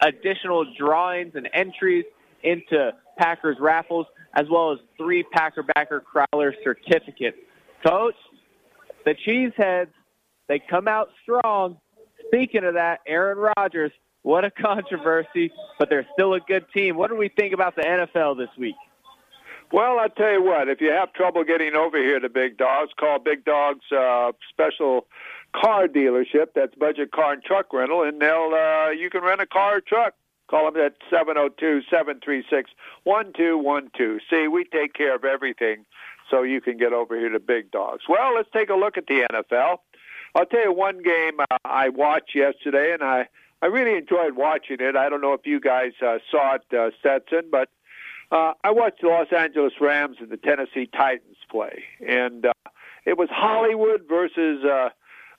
additional 0.00 0.64
drawings 0.78 1.32
and 1.34 1.46
entries 1.52 2.06
into 2.42 2.92
Packers 3.18 3.58
raffles, 3.60 4.06
as 4.32 4.46
well 4.50 4.72
as 4.72 4.78
three 4.96 5.22
Packer 5.24 5.62
Backer 5.62 6.02
Crowler 6.02 6.52
certificates. 6.64 7.36
Coach, 7.86 8.14
the 9.04 9.14
Cheeseheads, 9.26 9.90
they 10.48 10.58
come 10.58 10.88
out 10.88 11.10
strong. 11.22 11.76
Speaking 12.28 12.64
of 12.64 12.74
that, 12.74 13.00
Aaron 13.06 13.50
Rodgers, 13.56 13.92
what 14.22 14.44
a 14.44 14.50
controversy, 14.50 15.52
but 15.78 15.88
they're 15.88 16.06
still 16.14 16.34
a 16.34 16.40
good 16.40 16.66
team. 16.74 16.96
What 16.96 17.10
do 17.10 17.16
we 17.16 17.28
think 17.28 17.54
about 17.54 17.76
the 17.76 17.82
NFL 17.82 18.36
this 18.36 18.48
week? 18.58 18.74
Well, 19.72 19.98
I'll 19.98 20.08
tell 20.08 20.32
you 20.32 20.42
what, 20.42 20.68
if 20.68 20.80
you 20.80 20.90
have 20.90 21.12
trouble 21.12 21.42
getting 21.42 21.74
over 21.74 21.98
here 21.98 22.20
to 22.20 22.28
Big 22.28 22.56
Dogs, 22.56 22.92
call 22.98 23.18
Big 23.18 23.44
Dogs 23.44 23.84
uh, 23.90 24.32
special 24.48 25.06
car 25.54 25.88
dealership. 25.88 26.48
That's 26.54 26.74
Budget 26.74 27.10
Car 27.10 27.32
and 27.32 27.42
Truck 27.42 27.72
Rental, 27.72 28.02
and 28.02 28.20
they'll 28.20 28.52
uh, 28.54 28.90
you 28.90 29.10
can 29.10 29.22
rent 29.22 29.40
a 29.40 29.46
car 29.46 29.78
or 29.78 29.80
truck. 29.80 30.14
Call 30.48 30.70
them 30.70 30.80
at 30.80 30.94
seven 31.10 31.34
zero 31.34 31.48
two 31.48 31.82
seven 31.90 32.20
three 32.22 32.44
six 32.48 32.70
one 33.02 33.32
two 33.36 33.58
one 33.58 33.90
two. 33.96 34.20
See, 34.30 34.46
we 34.46 34.64
take 34.64 34.94
care 34.94 35.16
of 35.16 35.24
everything 35.24 35.84
so 36.30 36.42
you 36.42 36.60
can 36.60 36.76
get 36.76 36.92
over 36.92 37.18
here 37.18 37.28
to 37.28 37.40
Big 37.40 37.72
Dogs. 37.72 38.04
Well, 38.08 38.34
let's 38.36 38.48
take 38.52 38.70
a 38.70 38.74
look 38.74 38.96
at 38.96 39.06
the 39.06 39.26
NFL. 39.32 39.78
I'll 40.36 40.44
tell 40.44 40.64
you 40.64 40.72
one 40.72 41.02
game 41.02 41.40
uh, 41.40 41.56
I 41.64 41.88
watched 41.88 42.34
yesterday, 42.34 42.92
and 42.92 43.02
I, 43.02 43.26
I 43.62 43.66
really 43.66 43.96
enjoyed 43.96 44.36
watching 44.36 44.76
it. 44.80 44.94
I 44.94 45.08
don't 45.08 45.22
know 45.22 45.32
if 45.32 45.46
you 45.46 45.58
guys 45.60 45.92
uh, 46.06 46.18
saw 46.30 46.56
it, 46.56 46.76
uh, 46.76 46.90
Stetson, 47.00 47.48
but 47.50 47.70
uh, 48.30 48.52
I 48.62 48.70
watched 48.70 49.00
the 49.00 49.08
Los 49.08 49.32
Angeles 49.32 49.72
Rams 49.80 50.18
and 50.20 50.28
the 50.28 50.36
Tennessee 50.36 50.90
Titans 50.94 51.38
play, 51.50 51.84
and 52.06 52.44
uh, 52.44 52.52
it 53.06 53.16
was 53.16 53.30
Hollywood 53.30 54.02
versus 54.06 54.62
uh, 54.62 54.90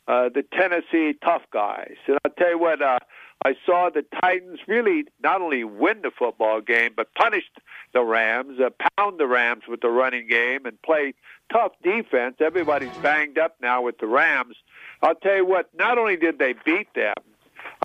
uh, 0.08 0.30
the 0.34 0.44
Tennessee 0.52 1.14
tough 1.24 1.44
guys. 1.54 1.98
And 2.08 2.18
I'll 2.26 2.32
tell 2.32 2.50
you 2.50 2.60
what, 2.60 2.82
uh, 2.82 2.98
I 3.46 3.54
saw 3.68 3.92
the 3.94 4.04
Titans 4.20 4.62
really 4.68 5.06
not 5.22 5.42
only 5.42 5.64
win 5.64 6.02
the 6.02 6.12
football 6.18 6.60
game, 6.60 6.94
but 6.96 7.14
punished 7.14 7.52
the 7.94 8.04
Rams, 8.04 8.60
uh, 8.60 8.70
pound 8.98 9.20
the 9.20 9.28
Rams 9.28 9.64
with 9.68 9.82
the 9.82 9.90
running 9.90 10.28
game, 10.28 10.66
and 10.66 10.82
play 10.82 11.14
tough 11.52 11.74
defense. 11.84 12.38
Everybody's 12.40 12.98
banged 12.98 13.38
up 13.38 13.58
now 13.62 13.84
with 13.84 14.00
the 14.00 14.08
Rams. 14.08 14.56
I'll 15.02 15.16
tell 15.16 15.36
you 15.36 15.46
what, 15.46 15.70
not 15.78 15.98
only 15.98 16.18
did 16.18 16.40
they 16.40 16.54
beat 16.66 16.94
them, 16.96 17.14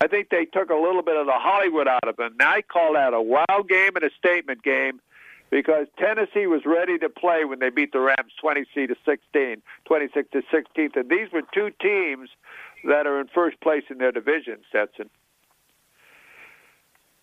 I 0.02 0.06
think 0.06 0.30
they 0.30 0.46
took 0.46 0.70
a 0.70 0.74
little 0.74 1.02
bit 1.02 1.16
of 1.16 1.26
the 1.26 1.36
Hollywood 1.36 1.86
out 1.86 2.08
of 2.08 2.16
them. 2.16 2.34
Now 2.38 2.52
I 2.52 2.62
call 2.62 2.94
that 2.94 3.14
a 3.14 3.20
wow 3.20 3.64
game 3.68 3.90
and 3.94 4.04
a 4.04 4.10
statement 4.18 4.62
game 4.62 5.00
because 5.50 5.86
Tennessee 5.98 6.46
was 6.46 6.62
ready 6.64 6.98
to 6.98 7.08
play 7.10 7.44
when 7.44 7.58
they 7.58 7.68
beat 7.68 7.92
the 7.92 8.00
Rams 8.00 8.32
26 8.40 8.88
to 8.88 8.96
16, 9.04 9.62
26 9.84 10.30
to 10.32 10.42
16, 10.50 10.90
and 10.94 11.10
these 11.10 11.30
were 11.32 11.42
two 11.54 11.70
teams 11.80 12.30
that 12.84 13.06
are 13.06 13.20
in 13.20 13.28
first 13.34 13.60
place 13.60 13.84
in 13.90 13.98
their 13.98 14.12
division, 14.12 14.58
Stetson. 14.70 15.10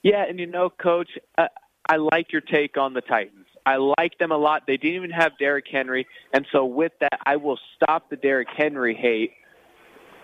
Yeah, 0.04 0.24
and 0.30 0.40
you 0.40 0.46
know, 0.46 0.70
Coach, 0.70 1.10
uh, 1.38 1.48
I 1.90 1.98
like 1.98 2.32
your 2.32 2.42
take 2.42 2.78
on 2.78 2.94
the 2.94 3.02
Titans. 3.02 3.48
I 3.66 3.76
like 3.76 4.18
them 4.20 4.32
a 4.32 4.38
lot. 4.38 4.64
They 4.68 4.78
didn't 4.78 4.96
even 4.96 5.12
have 5.12 5.38
Derrick 5.38 5.66
Henry, 5.70 6.08
and 6.32 6.46
so 6.52 6.66
with 6.66 6.94
that, 7.02 7.20
I 7.26 7.36
will 7.36 7.60
stop 7.76 8.10
the 8.10 8.16
Derrick 8.16 8.48
Henry 8.56 8.96
hate. 8.96 9.32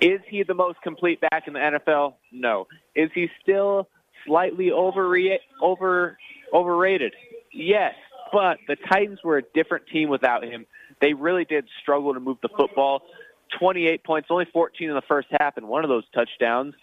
Is 0.01 0.19
he 0.27 0.43
the 0.43 0.53
most 0.53 0.81
complete 0.81 1.21
back 1.21 1.47
in 1.47 1.53
the 1.53 1.59
NFL? 1.59 2.15
No. 2.31 2.67
Is 2.95 3.09
he 3.13 3.29
still 3.41 3.87
slightly 4.25 4.67
overre- 4.67 5.39
over 5.61 6.17
overrated? 6.53 7.13
Yes, 7.51 7.93
but 8.31 8.57
the 8.67 8.75
Titans 8.75 9.19
were 9.23 9.37
a 9.37 9.43
different 9.53 9.87
team 9.87 10.09
without 10.09 10.43
him. 10.43 10.65
They 11.01 11.13
really 11.13 11.45
did 11.45 11.65
struggle 11.81 12.13
to 12.13 12.19
move 12.19 12.37
the 12.41 12.49
football. 12.49 13.01
28 13.59 14.03
points, 14.03 14.27
only 14.29 14.45
14 14.51 14.89
in 14.89 14.95
the 14.95 15.01
first 15.07 15.27
half, 15.39 15.57
and 15.57 15.67
one 15.67 15.83
of 15.83 15.89
those 15.89 16.03
touchdowns 16.13 16.73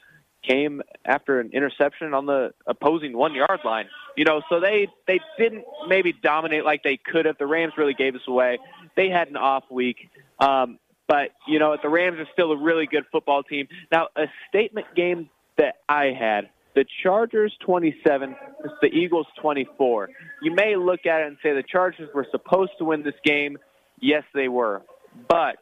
came 0.43 0.83
after 1.05 1.41
an 1.41 1.51
interception 1.53 2.15
on 2.15 2.27
the 2.27 2.53
opposing 2.67 3.17
one 3.17 3.35
yard 3.35 3.61
line. 3.65 3.87
You 4.17 4.25
know, 4.25 4.43
so 4.49 4.61
they 4.61 4.89
they 5.07 5.21
didn't 5.39 5.65
maybe 5.89 6.13
dominate 6.13 6.65
like 6.65 6.83
they 6.83 6.97
could 6.99 7.27
have. 7.27 7.39
The 7.39 7.47
Rams 7.47 7.75
really 7.77 7.95
gave 7.95 8.15
us 8.15 8.23
away. 8.27 8.59
They 8.97 9.09
had 9.09 9.29
an 9.29 9.37
off 9.37 9.65
week. 9.71 10.11
Um, 10.39 10.79
but 11.13 11.33
you 11.47 11.59
know, 11.59 11.77
the 11.83 11.91
Rams 11.91 12.19
are 12.21 12.29
still 12.33 12.53
a 12.53 12.57
really 12.57 12.87
good 12.87 13.05
football 13.13 13.43
team. 13.43 13.69
Now, 13.91 14.09
a 14.17 14.29
statement 14.49 14.87
game 14.97 15.29
that 15.59 15.75
I 15.87 16.07
had 16.19 16.49
the 16.75 16.87
Chargers 17.03 17.55
27, 17.67 18.35
the 18.81 18.87
Eagles 18.87 19.27
24. 19.43 20.09
You 20.41 20.55
may 20.55 20.75
look 20.75 21.05
at 21.05 21.21
it 21.21 21.27
and 21.27 21.37
say 21.43 21.53
the 21.53 21.63
Chargers 21.63 22.09
were 22.15 22.27
supposed 22.31 22.71
to 22.79 22.87
win 22.87 23.03
this 23.03 23.15
game. 23.27 23.59
Yes, 24.01 24.23
they 24.33 24.49
were. 24.49 24.81
But 25.29 25.59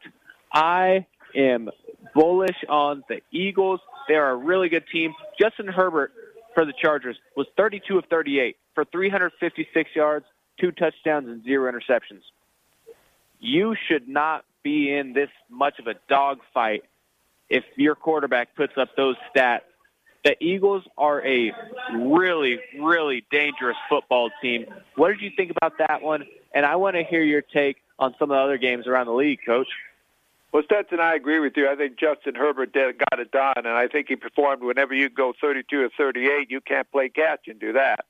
I 0.53 1.05
am 1.35 1.69
bullish 2.15 2.63
on 2.69 3.03
the 3.09 3.19
Eagles. 3.33 3.81
They 4.07 4.15
are 4.15 4.31
a 4.31 4.37
really 4.37 4.69
good 4.69 4.85
team. 4.89 5.13
Justin 5.37 5.67
Herbert 5.67 6.13
for 6.53 6.63
the 6.63 6.73
Chargers 6.81 7.17
was 7.35 7.45
32 7.57 7.97
of 7.97 8.05
38 8.09 8.55
for 8.73 8.85
356 8.85 9.89
yards, 9.97 10.25
two 10.61 10.71
touchdowns, 10.71 11.27
and 11.27 11.43
zero 11.43 11.69
interceptions. 11.69 12.21
You 13.41 13.75
should 13.89 14.07
not 14.07 14.45
be 14.63 14.93
in 14.93 15.13
this 15.13 15.29
much 15.49 15.79
of 15.79 15.87
a 15.87 15.95
dogfight 16.09 16.83
if 17.49 17.63
your 17.75 17.95
quarterback 17.95 18.55
puts 18.55 18.73
up 18.77 18.89
those 18.95 19.15
stats. 19.35 19.61
The 20.23 20.41
Eagles 20.43 20.83
are 20.97 21.25
a 21.25 21.51
really, 21.95 22.59
really 22.79 23.25
dangerous 23.31 23.77
football 23.89 24.29
team. 24.41 24.65
What 24.95 25.09
did 25.09 25.21
you 25.21 25.31
think 25.35 25.51
about 25.51 25.79
that 25.79 26.01
one? 26.01 26.25
And 26.53 26.65
I 26.65 26.75
want 26.75 26.95
to 26.95 27.03
hear 27.03 27.23
your 27.23 27.41
take 27.41 27.77
on 27.97 28.13
some 28.19 28.29
of 28.29 28.35
the 28.35 28.41
other 28.41 28.57
games 28.57 28.85
around 28.85 29.07
the 29.07 29.13
league, 29.13 29.39
Coach. 29.45 29.67
Well, 30.51 30.63
Stetson, 30.65 30.99
I 30.99 31.15
agree 31.15 31.39
with 31.39 31.53
you. 31.55 31.69
I 31.69 31.75
think 31.75 31.97
Justin 31.97 32.35
Herbert 32.35 32.73
did, 32.73 32.97
got 32.99 33.19
it 33.19 33.31
done, 33.31 33.53
and 33.57 33.69
I 33.69 33.87
think 33.87 34.07
he 34.09 34.15
performed. 34.17 34.63
Whenever 34.63 34.93
you 34.93 35.09
go 35.09 35.33
32 35.39 35.81
or 35.81 35.89
38, 35.97 36.51
you 36.51 36.59
can't 36.61 36.91
play 36.91 37.09
catch 37.09 37.47
and 37.47 37.59
do 37.59 37.73
that. 37.73 38.05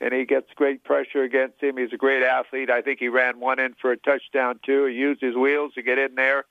And 0.00 0.14
he 0.14 0.24
gets 0.24 0.46
great 0.54 0.84
pressure 0.84 1.22
against 1.22 1.60
him. 1.60 1.76
He's 1.76 1.92
a 1.92 1.96
great 1.96 2.22
athlete. 2.22 2.70
I 2.70 2.82
think 2.82 3.00
he 3.00 3.08
ran 3.08 3.40
one 3.40 3.58
in 3.58 3.74
for 3.80 3.90
a 3.90 3.96
touchdown 3.96 4.60
too. 4.64 4.86
He 4.86 4.94
used 4.94 5.20
his 5.20 5.34
wheels 5.34 5.74
to 5.74 5.82
get 5.82 5.98
in 5.98 6.14
there. 6.14 6.44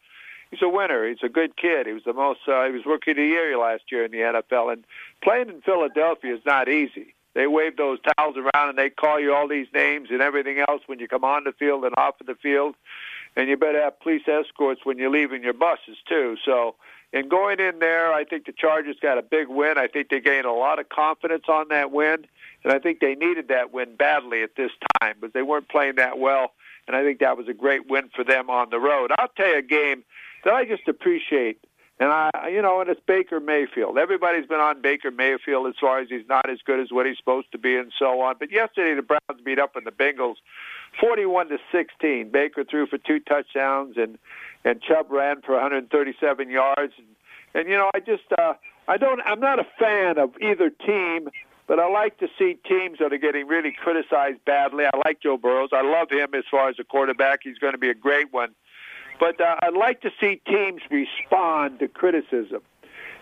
He's 0.52 0.62
a 0.62 0.70
winner. 0.70 1.08
He's 1.08 1.24
a 1.24 1.30
good 1.30 1.56
kid. 1.58 1.88
He 1.88 1.94
was 1.94 2.04
the 2.04 2.14
most. 2.14 2.42
Uh, 2.48 2.66
he 2.66 2.72
was 2.72 2.86
rookie 2.86 3.12
of 3.12 3.18
the 3.18 3.24
year 3.24 3.58
last 3.58 3.84
year 3.92 4.06
in 4.06 4.12
the 4.12 4.18
NFL. 4.18 4.72
And 4.74 4.86
playing 5.22 5.50
in 5.50 5.62
Philadelphia 5.62 6.36
is 6.36 6.42
not 6.46 6.70
easy. 6.70 7.14
They 7.34 7.48
wave 7.48 7.78
those 7.78 8.00
towels 8.18 8.36
around 8.36 8.70
and 8.70 8.78
they 8.78 8.90
call 8.90 9.20
you 9.20 9.34
all 9.34 9.48
these 9.48 9.68
names 9.74 10.10
and 10.12 10.22
everything 10.22 10.64
else 10.68 10.82
when 10.88 11.00
you 11.00 11.08
come 11.08 11.24
on 11.24 11.44
the 11.44 11.52
field 11.52 11.86
and 11.86 11.94
off 11.96 12.20
of 12.20 12.28
the 12.28 12.36
field 12.36 12.76
and 13.38 13.48
you 13.48 13.56
better 13.56 13.80
have 13.80 14.00
police 14.00 14.24
escorts 14.28 14.82
when 14.84 14.98
you're 14.98 15.12
leaving 15.12 15.44
your 15.44 15.54
buses 15.54 15.98
too. 16.10 16.36
So, 16.44 16.76
in 17.14 17.30
going 17.30 17.60
in 17.60 17.80
there, 17.80 18.12
I 18.12 18.26
think 18.26 18.48
the 18.48 18.52
Chargers 18.52 18.98
got 19.02 19.18
a 19.18 19.22
big 19.22 19.48
win. 19.48 19.78
I 19.78 19.88
think 19.88 20.10
they 20.10 20.20
gained 20.20 20.46
a 20.46 20.52
lot 20.52 20.80
of 20.80 20.90
confidence 20.90 21.46
on 21.48 21.70
that 21.70 21.92
win, 21.92 22.26
and 22.64 22.74
I 22.74 22.80
think 22.80 23.00
they 23.00 23.16
needed 23.16 23.48
that 23.50 23.72
win 23.74 23.96
badly 23.96 24.44
at 24.44 24.56
this 24.56 24.72
time 25.00 25.16
because 25.20 25.34
they 25.34 25.42
weren't 25.42 25.70
playing 25.70 25.96
that 25.96 26.20
well. 26.20 26.54
And 26.88 26.96
I 26.96 27.04
think 27.04 27.20
that 27.20 27.38
was 27.38 27.48
a 27.48 27.54
great 27.54 27.90
win 27.90 28.10
for 28.16 28.24
them 28.24 28.50
on 28.50 28.70
the 28.70 28.80
road. 28.80 29.12
I'll 29.18 29.28
tell 29.36 29.48
you 29.48 29.58
a 29.58 29.62
game 29.62 30.04
that 30.46 30.54
I 30.54 30.66
just 30.66 30.88
appreciate 30.88 31.60
and 32.00 32.12
I, 32.12 32.50
you 32.52 32.62
know, 32.62 32.80
and 32.80 32.90
it's 32.90 33.02
Baker 33.08 33.40
Mayfield. 33.40 33.98
Everybody's 33.98 34.46
been 34.46 34.60
on 34.60 34.82
Baker 34.82 35.10
Mayfield 35.10 35.66
as 35.66 35.74
far 35.82 36.00
as 36.00 36.10
he's 36.10 36.28
not 36.30 36.48
as 36.48 36.60
good 36.64 36.80
as 36.80 36.92
what 36.92 37.08
he's 37.08 37.18
supposed 37.18 37.52
to 37.54 37.58
be 37.58 37.76
and 37.76 37.92
so 37.98 38.22
on. 38.22 38.36
But 38.38 38.52
yesterday 38.52 38.94
the 38.94 39.02
Browns 39.02 39.42
beat 39.44 39.58
up 39.58 39.76
on 39.76 39.84
the 39.84 39.92
Bengals 39.92 40.36
41 41.00 41.50
to 41.50 41.58
16. 41.72 42.30
Baker 42.30 42.64
threw 42.64 42.86
for 42.86 43.00
two 43.00 43.20
touchdowns 43.20 43.98
and 43.98 44.18
and 44.64 44.82
Chubb 44.82 45.10
ran 45.10 45.42
for 45.42 45.54
137 45.54 46.50
yards. 46.50 46.94
And, 46.98 47.08
and 47.56 47.70
you 47.70 47.78
know, 47.78 47.90
I 47.96 48.00
just 48.00 48.32
uh, 48.38 48.54
I 48.88 48.98
don't 48.98 49.20
I'm 49.26 49.40
not 49.40 49.58
a 49.58 49.66
fan 49.80 50.20
of 50.20 50.36
either 50.40 50.70
team, 50.70 51.30
but 51.68 51.80
I 51.80 51.88
like 51.90 52.18
to 52.20 52.28
see 52.40 52.58
teams 52.68 53.00
that 53.00 53.12
are 53.12 53.18
getting 53.18 53.48
really 53.48 53.72
criticized 53.72 54.44
badly. 54.46 54.86
I 54.86 54.98
like 55.06 55.20
Joe 55.22 55.38
Burrows. 55.38 55.70
I 55.74 55.82
love 55.82 56.10
him 56.10 56.34
as 56.34 56.46
far 56.50 56.70
as 56.70 56.78
a 56.80 56.84
quarterback. 56.84 57.42
He's 57.44 57.58
going 57.58 57.74
to 57.74 57.78
be 57.78 57.90
a 57.90 57.96
great 57.96 58.32
one. 58.32 58.56
But 59.20 59.42
uh, 59.42 59.58
I'd 59.62 59.74
like 59.74 60.02
to 60.02 60.12
see 60.20 60.42
teams 60.48 60.82
respond 60.90 61.80
to 61.80 61.88
criticism. 61.88 62.62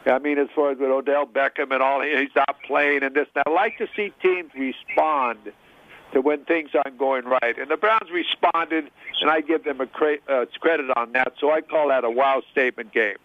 I 0.05 0.19
mean, 0.19 0.37
as 0.37 0.47
far 0.53 0.71
as 0.71 0.77
with 0.77 0.91
Odell 0.91 1.25
Beckham 1.25 1.71
and 1.71 1.81
all, 1.81 2.01
he's 2.01 2.35
not 2.35 2.57
playing 2.67 3.01
and 3.01 3.15
this. 3.15 3.27
I 3.35 3.49
like 3.49 3.77
to 3.79 3.87
see 3.95 4.13
teams 4.21 4.51
respond 4.55 5.39
to 6.13 6.21
when 6.21 6.45
things 6.45 6.69
aren't 6.75 6.99
going 6.99 7.25
right. 7.25 7.57
And 7.57 7.71
the 7.71 7.77
Browns 7.77 8.11
responded, 8.11 8.91
and 9.21 9.31
I 9.31 9.41
give 9.41 9.63
them 9.63 9.81
a 9.81 9.87
cra- 9.87 10.19
uh, 10.29 10.45
credit 10.59 10.95
on 10.95 11.13
that. 11.13 11.33
So 11.39 11.51
I 11.51 11.61
call 11.61 11.89
that 11.89 12.03
a 12.03 12.11
wow 12.11 12.43
statement 12.51 12.93
game. 12.93 13.17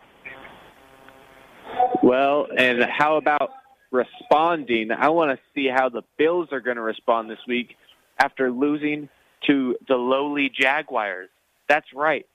Well, 2.02 2.48
and 2.56 2.82
how 2.84 3.16
about 3.16 3.52
responding? 3.90 4.90
I 4.90 5.08
want 5.08 5.38
to 5.38 5.42
see 5.54 5.68
how 5.68 5.88
the 5.88 6.02
Bills 6.18 6.48
are 6.52 6.60
going 6.60 6.76
to 6.76 6.82
respond 6.82 7.30
this 7.30 7.38
week 7.46 7.76
after 8.18 8.50
losing 8.50 9.08
to 9.46 9.76
the 9.88 9.96
lowly 9.96 10.50
Jaguars. 10.50 11.28
That's 11.68 11.92
right. 11.94 12.26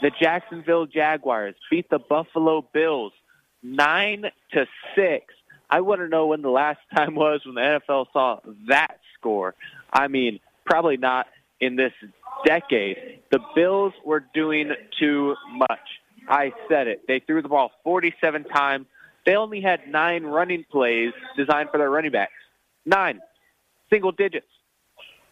The 0.00 0.10
Jacksonville 0.20 0.86
Jaguars 0.86 1.54
beat 1.70 1.88
the 1.90 1.98
Buffalo 1.98 2.66
Bills 2.72 3.12
nine 3.62 4.26
to 4.52 4.66
six. 4.94 5.34
I 5.70 5.80
want 5.80 6.00
to 6.00 6.08
know 6.08 6.26
when 6.26 6.42
the 6.42 6.50
last 6.50 6.80
time 6.94 7.14
was 7.14 7.40
when 7.44 7.54
the 7.54 7.80
NFL 7.88 8.06
saw 8.12 8.40
that 8.68 8.98
score. 9.18 9.54
I 9.92 10.08
mean, 10.08 10.40
probably 10.66 10.96
not 10.96 11.26
in 11.60 11.76
this 11.76 11.92
decade. 12.44 13.20
The 13.30 13.40
Bills 13.54 13.92
were 14.04 14.24
doing 14.34 14.72
too 14.98 15.34
much. 15.52 15.78
I 16.28 16.52
said 16.68 16.88
it. 16.88 17.06
They 17.08 17.20
threw 17.20 17.42
the 17.42 17.48
ball 17.48 17.72
47 17.84 18.44
times. 18.44 18.86
They 19.24 19.36
only 19.36 19.60
had 19.60 19.88
nine 19.88 20.24
running 20.24 20.64
plays 20.70 21.12
designed 21.36 21.70
for 21.70 21.78
their 21.78 21.90
running 21.90 22.12
backs. 22.12 22.32
Nine. 22.84 23.20
Single 23.90 24.12
digits. 24.12 24.46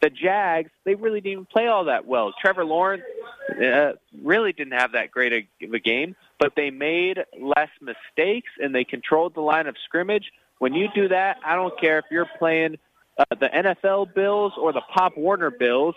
The 0.01 0.11
Jags, 0.11 0.71
they 0.85 0.95
really 0.95 1.21
didn't 1.21 1.51
play 1.51 1.67
all 1.67 1.85
that 1.85 2.07
well. 2.07 2.33
Trevor 2.41 2.65
Lawrence 2.65 3.03
uh, 3.51 3.93
really 4.23 4.53
didn't 4.53 4.73
have 4.73 4.93
that 4.93 5.11
great 5.11 5.33
of 5.63 5.75
a 5.75 5.79
game, 5.79 6.17
but 6.39 6.53
they 6.57 6.71
made 6.71 7.19
less 7.39 7.69
mistakes 7.83 8.51
and 8.59 8.75
they 8.75 8.85
controlled 8.85 9.35
the 9.35 9.43
line 9.43 9.67
of 9.67 9.77
scrimmage. 9.85 10.25
When 10.59 10.73
you 10.73 10.89
do 10.95 11.09
that, 11.09 11.37
I 11.45 11.55
don't 11.55 11.79
care 11.79 11.99
if 11.99 12.07
you're 12.11 12.29
playing 12.39 12.77
uh, 13.19 13.25
the 13.39 13.49
NFL 13.49 14.15
Bills 14.15 14.55
or 14.59 14.73
the 14.73 14.83
Pop 14.95 15.19
Warner 15.19 15.51
Bills. 15.51 15.95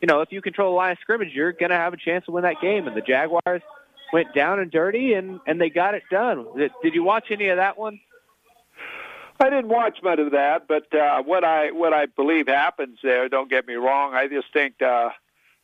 You 0.00 0.08
know, 0.08 0.22
if 0.22 0.32
you 0.32 0.42
control 0.42 0.72
the 0.72 0.76
line 0.76 0.92
of 0.92 0.98
scrimmage, 1.00 1.32
you're 1.32 1.52
going 1.52 1.70
to 1.70 1.76
have 1.76 1.92
a 1.92 1.96
chance 1.96 2.24
to 2.26 2.32
win 2.32 2.42
that 2.42 2.60
game. 2.60 2.88
And 2.88 2.96
the 2.96 3.00
Jaguars 3.00 3.62
went 4.12 4.34
down 4.34 4.60
and 4.60 4.70
dirty, 4.70 5.14
and 5.14 5.40
and 5.46 5.60
they 5.60 5.70
got 5.70 5.94
it 5.94 6.02
done. 6.10 6.46
Did, 6.56 6.94
you 6.94 7.02
watch 7.02 7.26
any 7.30 7.48
of 7.48 7.56
that 7.56 7.78
one? 7.78 8.00
I 9.38 9.50
didn't 9.50 9.68
watch 9.68 9.98
much 10.02 10.18
of 10.18 10.32
that, 10.32 10.66
but 10.66 10.92
uh, 10.94 11.22
what 11.22 11.44
I 11.44 11.70
what 11.72 11.92
I 11.92 12.06
believe 12.06 12.48
happens 12.48 12.98
there. 13.02 13.28
Don't 13.28 13.50
get 13.50 13.66
me 13.66 13.74
wrong. 13.74 14.14
I 14.14 14.28
just 14.28 14.52
think 14.52 14.80
uh, 14.80 15.10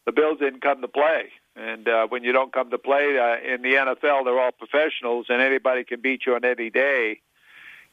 the 0.05 0.13
Bills 0.13 0.39
didn't 0.39 0.61
come 0.61 0.81
to 0.83 0.89
play, 0.89 1.31
and 1.57 1.89
uh, 1.89 2.07
when 2.09 2.25
you 2.25 2.33
don't 2.33 2.53
come 2.53 2.71
to 2.71 2.79
play 2.79 3.19
uh, 3.19 3.55
in 3.55 3.63
the 3.63 3.75
NFL, 3.75 4.25
they're 4.25 4.39
all 4.39 4.53
professionals, 4.53 5.27
and 5.29 5.41
anybody 5.41 5.85
can 5.85 6.01
beat 6.01 6.27
you 6.27 6.35
on 6.35 6.45
any 6.45 6.71
day, 6.71 7.21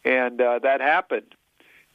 and 0.04 0.42
uh, 0.42 0.60
that 0.60 0.82
happened 0.82 1.36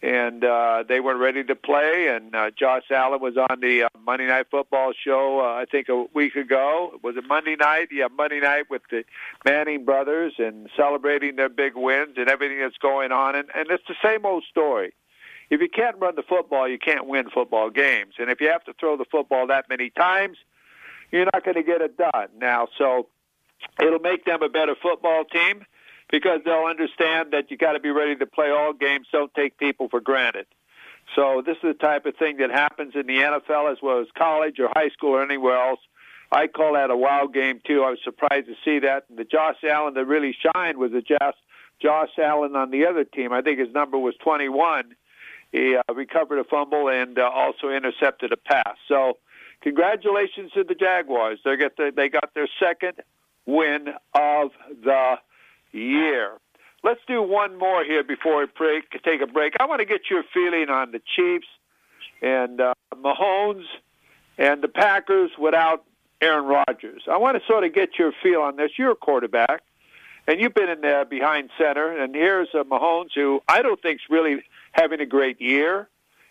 and 0.04 0.44
uh, 0.44 0.84
they 0.86 1.00
weren't 1.00 1.18
ready 1.20 1.42
to 1.44 1.54
play. 1.54 2.08
And 2.08 2.34
uh, 2.34 2.50
Josh 2.50 2.90
Allen 2.90 3.20
was 3.20 3.36
on 3.38 3.60
the 3.60 3.84
uh, 3.84 3.93
Monday 4.04 4.26
Night 4.26 4.46
Football 4.50 4.92
show, 4.92 5.40
uh, 5.40 5.60
I 5.60 5.64
think 5.70 5.88
a 5.88 6.04
week 6.14 6.36
ago. 6.36 6.98
Was 7.02 7.16
it 7.16 7.24
Monday 7.26 7.56
night? 7.56 7.88
Yeah, 7.90 8.08
Monday 8.14 8.40
night 8.40 8.64
with 8.70 8.82
the 8.90 9.04
Manning 9.44 9.84
brothers 9.84 10.34
and 10.38 10.68
celebrating 10.76 11.36
their 11.36 11.48
big 11.48 11.74
wins 11.74 12.14
and 12.16 12.28
everything 12.28 12.60
that's 12.60 12.78
going 12.78 13.12
on. 13.12 13.34
And, 13.34 13.48
and 13.54 13.70
it's 13.70 13.84
the 13.88 13.96
same 14.02 14.26
old 14.26 14.44
story. 14.50 14.92
If 15.50 15.60
you 15.60 15.68
can't 15.68 15.96
run 15.98 16.16
the 16.16 16.22
football, 16.22 16.68
you 16.68 16.78
can't 16.78 17.06
win 17.06 17.30
football 17.30 17.70
games. 17.70 18.14
And 18.18 18.30
if 18.30 18.40
you 18.40 18.48
have 18.48 18.64
to 18.64 18.72
throw 18.78 18.96
the 18.96 19.04
football 19.04 19.46
that 19.48 19.68
many 19.68 19.90
times, 19.90 20.38
you're 21.10 21.26
not 21.32 21.44
going 21.44 21.56
to 21.56 21.62
get 21.62 21.80
it 21.80 21.96
done. 21.96 22.28
Now, 22.38 22.68
so 22.78 23.08
it'll 23.80 24.00
make 24.00 24.24
them 24.24 24.42
a 24.42 24.48
better 24.48 24.74
football 24.80 25.24
team 25.24 25.64
because 26.10 26.40
they'll 26.44 26.66
understand 26.66 27.32
that 27.32 27.50
you 27.50 27.56
got 27.56 27.72
to 27.72 27.80
be 27.80 27.90
ready 27.90 28.16
to 28.16 28.26
play 28.26 28.50
all 28.50 28.72
games. 28.72 29.06
Don't 29.12 29.32
take 29.34 29.58
people 29.58 29.88
for 29.88 30.00
granted. 30.00 30.46
So 31.14 31.42
this 31.44 31.56
is 31.56 31.62
the 31.62 31.74
type 31.74 32.06
of 32.06 32.16
thing 32.16 32.38
that 32.38 32.50
happens 32.50 32.94
in 32.94 33.06
the 33.06 33.18
NFL 33.18 33.70
as 33.70 33.78
well 33.82 34.00
as 34.00 34.06
college 34.16 34.58
or 34.58 34.68
high 34.74 34.90
school 34.90 35.10
or 35.10 35.22
anywhere 35.22 35.56
else. 35.56 35.80
I 36.32 36.48
call 36.48 36.74
that 36.74 36.90
a 36.90 36.96
wild 36.96 37.32
game 37.32 37.60
too. 37.64 37.82
I 37.84 37.90
was 37.90 38.00
surprised 38.02 38.46
to 38.46 38.54
see 38.64 38.80
that. 38.80 39.04
And 39.08 39.18
the 39.18 39.24
Josh 39.24 39.56
Allen 39.68 39.94
that 39.94 40.06
really 40.06 40.34
shined 40.34 40.78
was 40.78 40.92
the 40.92 41.02
Josh 41.02 41.36
Josh 41.80 42.10
Allen 42.22 42.56
on 42.56 42.70
the 42.70 42.86
other 42.86 43.04
team. 43.04 43.32
I 43.32 43.42
think 43.42 43.58
his 43.58 43.72
number 43.72 43.98
was 43.98 44.14
21. 44.22 44.94
He 45.52 45.76
uh, 45.76 45.94
recovered 45.94 46.38
a 46.38 46.44
fumble 46.44 46.88
and 46.88 47.18
uh, 47.18 47.30
also 47.32 47.68
intercepted 47.68 48.32
a 48.32 48.36
pass. 48.36 48.76
So, 48.88 49.18
congratulations 49.60 50.50
to 50.52 50.64
the 50.64 50.74
Jaguars. 50.74 51.38
They 51.44 51.56
got 51.56 51.76
the, 51.76 51.92
they 51.94 52.08
got 52.08 52.30
their 52.34 52.48
second 52.58 52.94
win 53.46 53.88
of 54.14 54.50
the 54.82 55.16
year. 55.72 56.38
Let's 56.84 57.00
do 57.08 57.22
one 57.22 57.58
more 57.58 57.82
here 57.82 58.04
before 58.04 58.40
we 58.40 58.46
break, 58.58 58.90
take 59.02 59.22
a 59.22 59.26
break. 59.26 59.54
I 59.58 59.64
want 59.64 59.80
to 59.80 59.86
get 59.86 60.02
your 60.10 60.22
feeling 60.34 60.68
on 60.68 60.92
the 60.92 61.00
Chiefs 61.16 61.46
and 62.20 62.60
uh, 62.60 62.74
Mahomes 62.94 63.64
and 64.36 64.62
the 64.62 64.68
Packers 64.68 65.30
without 65.38 65.82
Aaron 66.20 66.44
Rodgers. 66.44 67.04
I 67.10 67.16
want 67.16 67.40
to 67.40 67.46
sort 67.46 67.64
of 67.64 67.74
get 67.74 67.98
your 67.98 68.12
feel 68.22 68.42
on 68.42 68.56
this. 68.56 68.72
You're 68.76 68.90
a 68.90 68.96
quarterback, 68.96 69.62
and 70.28 70.38
you've 70.38 70.52
been 70.52 70.68
in 70.68 70.82
there 70.82 71.06
behind 71.06 71.48
center, 71.56 71.90
and 71.90 72.14
here's 72.14 72.48
a 72.52 72.64
Mahomes 72.64 73.12
who 73.14 73.40
I 73.48 73.62
don't 73.62 73.80
think's 73.80 74.04
really 74.10 74.42
having 74.72 75.00
a 75.00 75.06
great 75.06 75.40
year. 75.40 75.88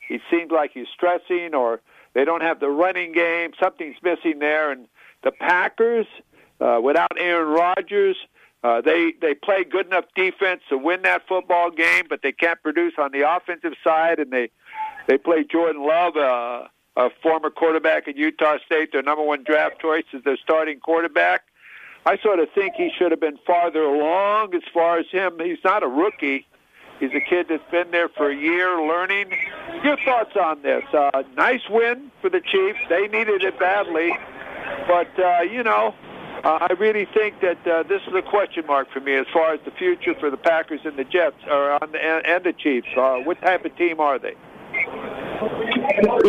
He 0.07 0.19
seems 0.29 0.51
like 0.51 0.69
he's 0.71 0.85
stressing, 0.93 1.55
or 1.55 1.81
they 2.13 2.25
don't 2.25 2.43
have 2.43 2.59
the 2.59 2.69
running 2.69 3.11
game. 3.11 3.53
Something's 3.59 3.97
missing 4.03 4.37
there, 4.37 4.71
and 4.71 4.87
the 5.23 5.31
Packers 5.31 6.05
uh, 6.61 6.79
without 6.79 7.13
Aaron 7.17 7.47
Rodgers 7.47 8.17
Uh, 8.63 8.79
they 8.79 9.13
they 9.21 9.33
play 9.33 9.63
good 9.63 9.87
enough 9.87 10.05
defense 10.15 10.61
to 10.69 10.77
win 10.77 11.01
that 11.01 11.27
football 11.27 11.69
game, 11.69 12.05
but 12.09 12.21
they 12.23 12.31
can't 12.31 12.61
produce 12.63 12.93
on 12.97 13.11
the 13.11 13.29
offensive 13.29 13.73
side, 13.83 14.19
and 14.19 14.31
they 14.31 14.49
they 15.07 15.17
play 15.17 15.43
Jordan 15.43 15.85
Love, 15.85 16.15
uh, 16.15 16.67
a 16.95 17.09
former 17.21 17.49
quarterback 17.49 18.07
at 18.07 18.15
Utah 18.15 18.57
State, 18.65 18.93
their 18.93 19.03
number 19.03 19.23
one 19.23 19.43
draft 19.43 19.81
choice 19.81 20.05
as 20.13 20.23
their 20.23 20.37
starting 20.37 20.79
quarterback. 20.79 21.41
I 22.05 22.17
sort 22.17 22.39
of 22.39 22.49
think 22.55 22.75
he 22.75 22.89
should 22.97 23.11
have 23.11 23.19
been 23.19 23.39
farther 23.45 23.83
along 23.83 24.55
as 24.55 24.63
far 24.73 24.97
as 24.97 25.05
him. 25.09 25.39
He's 25.39 25.63
not 25.63 25.83
a 25.83 25.87
rookie. 25.87 26.45
He's 26.99 27.11
a 27.13 27.21
kid 27.21 27.47
that's 27.49 27.69
been 27.71 27.91
there 27.91 28.09
for 28.09 28.29
a 28.29 28.35
year 28.35 28.81
learning. 28.81 29.33
Your 29.83 29.97
thoughts 30.05 30.35
on 30.35 30.61
this? 30.61 30.83
Uh, 30.93 31.23
nice 31.35 31.67
win 31.69 32.11
for 32.21 32.29
the 32.29 32.39
Chiefs. 32.39 32.79
They 32.89 33.07
needed 33.07 33.43
it 33.43 33.57
badly. 33.59 34.11
But, 34.87 35.19
uh, 35.19 35.41
you 35.41 35.63
know, 35.63 35.95
uh, 36.43 36.67
I 36.69 36.73
really 36.73 37.05
think 37.13 37.39
that 37.41 37.65
uh, 37.65 37.83
this 37.83 38.01
is 38.07 38.13
a 38.13 38.21
question 38.21 38.65
mark 38.65 38.91
for 38.91 38.99
me 38.99 39.15
as 39.15 39.25
far 39.31 39.53
as 39.53 39.61
the 39.63 39.71
future 39.71 40.13
for 40.19 40.29
the 40.29 40.37
Packers 40.37 40.81
and 40.83 40.97
the 40.97 41.05
Jets, 41.05 41.37
or 41.49 41.71
on 41.71 41.91
the, 41.91 41.99
and, 41.99 42.43
the 42.43 42.53
Chiefs. 42.53 42.87
Uh, 42.97 43.17
what 43.19 43.41
type 43.41 43.63
of 43.63 43.75
team 43.77 43.99
are 43.99 44.19
they? 44.19 44.35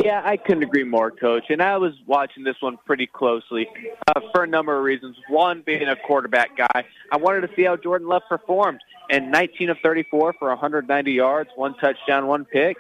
Yeah, 0.05 0.23
I 0.25 0.37
couldn't 0.37 0.63
agree 0.63 0.85
more, 0.85 1.11
Coach. 1.11 1.45
And 1.49 1.63
I 1.63 1.79
was 1.79 1.93
watching 2.07 2.45
this 2.45 2.57
one 2.61 2.79
pretty 2.85 3.07
closely 3.07 3.69
uh, 4.09 4.21
for 4.33 4.45
a 4.45 4.47
number 4.47 4.77
of 4.77 4.85
reasons. 4.85 5.17
One, 5.29 5.63
being 5.63 5.89
a 5.89 5.97
quarterback 5.97 6.57
guy, 6.57 6.85
I 7.11 7.17
wanted 7.17 7.43
to 7.43 7.51
see 7.57 7.65
how 7.65 7.77
Jordan 7.77 8.09
Love 8.09 8.23
performed. 8.29 8.81
And 9.11 9.31
19 9.31 9.71
of 9.71 9.79
34 9.83 10.35
for 10.39 10.49
190 10.49 11.13
yards, 11.13 11.51
one 11.57 11.75
touchdown, 11.75 12.27
one 12.27 12.45
pick. 12.45 12.77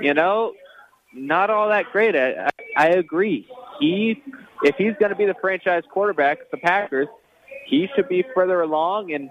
You 0.00 0.14
know, 0.14 0.54
not 1.12 1.50
all 1.50 1.68
that 1.68 1.86
great. 1.92 2.14
I, 2.16 2.46
I, 2.46 2.50
I 2.76 2.88
agree. 2.88 3.46
He, 3.80 4.22
if 4.62 4.76
he's 4.76 4.94
going 4.98 5.10
to 5.10 5.16
be 5.16 5.26
the 5.26 5.34
franchise 5.40 5.82
quarterback, 5.90 6.50
the 6.50 6.56
Packers, 6.58 7.08
he 7.66 7.88
should 7.94 8.08
be 8.08 8.24
further 8.34 8.60
along. 8.62 9.12
And 9.12 9.30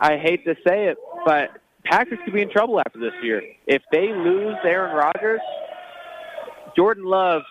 I 0.00 0.16
hate 0.16 0.44
to 0.44 0.54
say 0.66 0.88
it, 0.88 0.98
but 1.24 1.50
Packers 1.84 2.18
could 2.24 2.34
be 2.34 2.42
in 2.42 2.50
trouble 2.50 2.80
after 2.80 2.98
this 2.98 3.14
year. 3.22 3.42
If 3.66 3.82
they 3.92 4.08
lose 4.08 4.56
Aaron 4.64 4.96
Rodgers, 4.96 5.40
Jordan 6.76 7.04
Love 7.04 7.42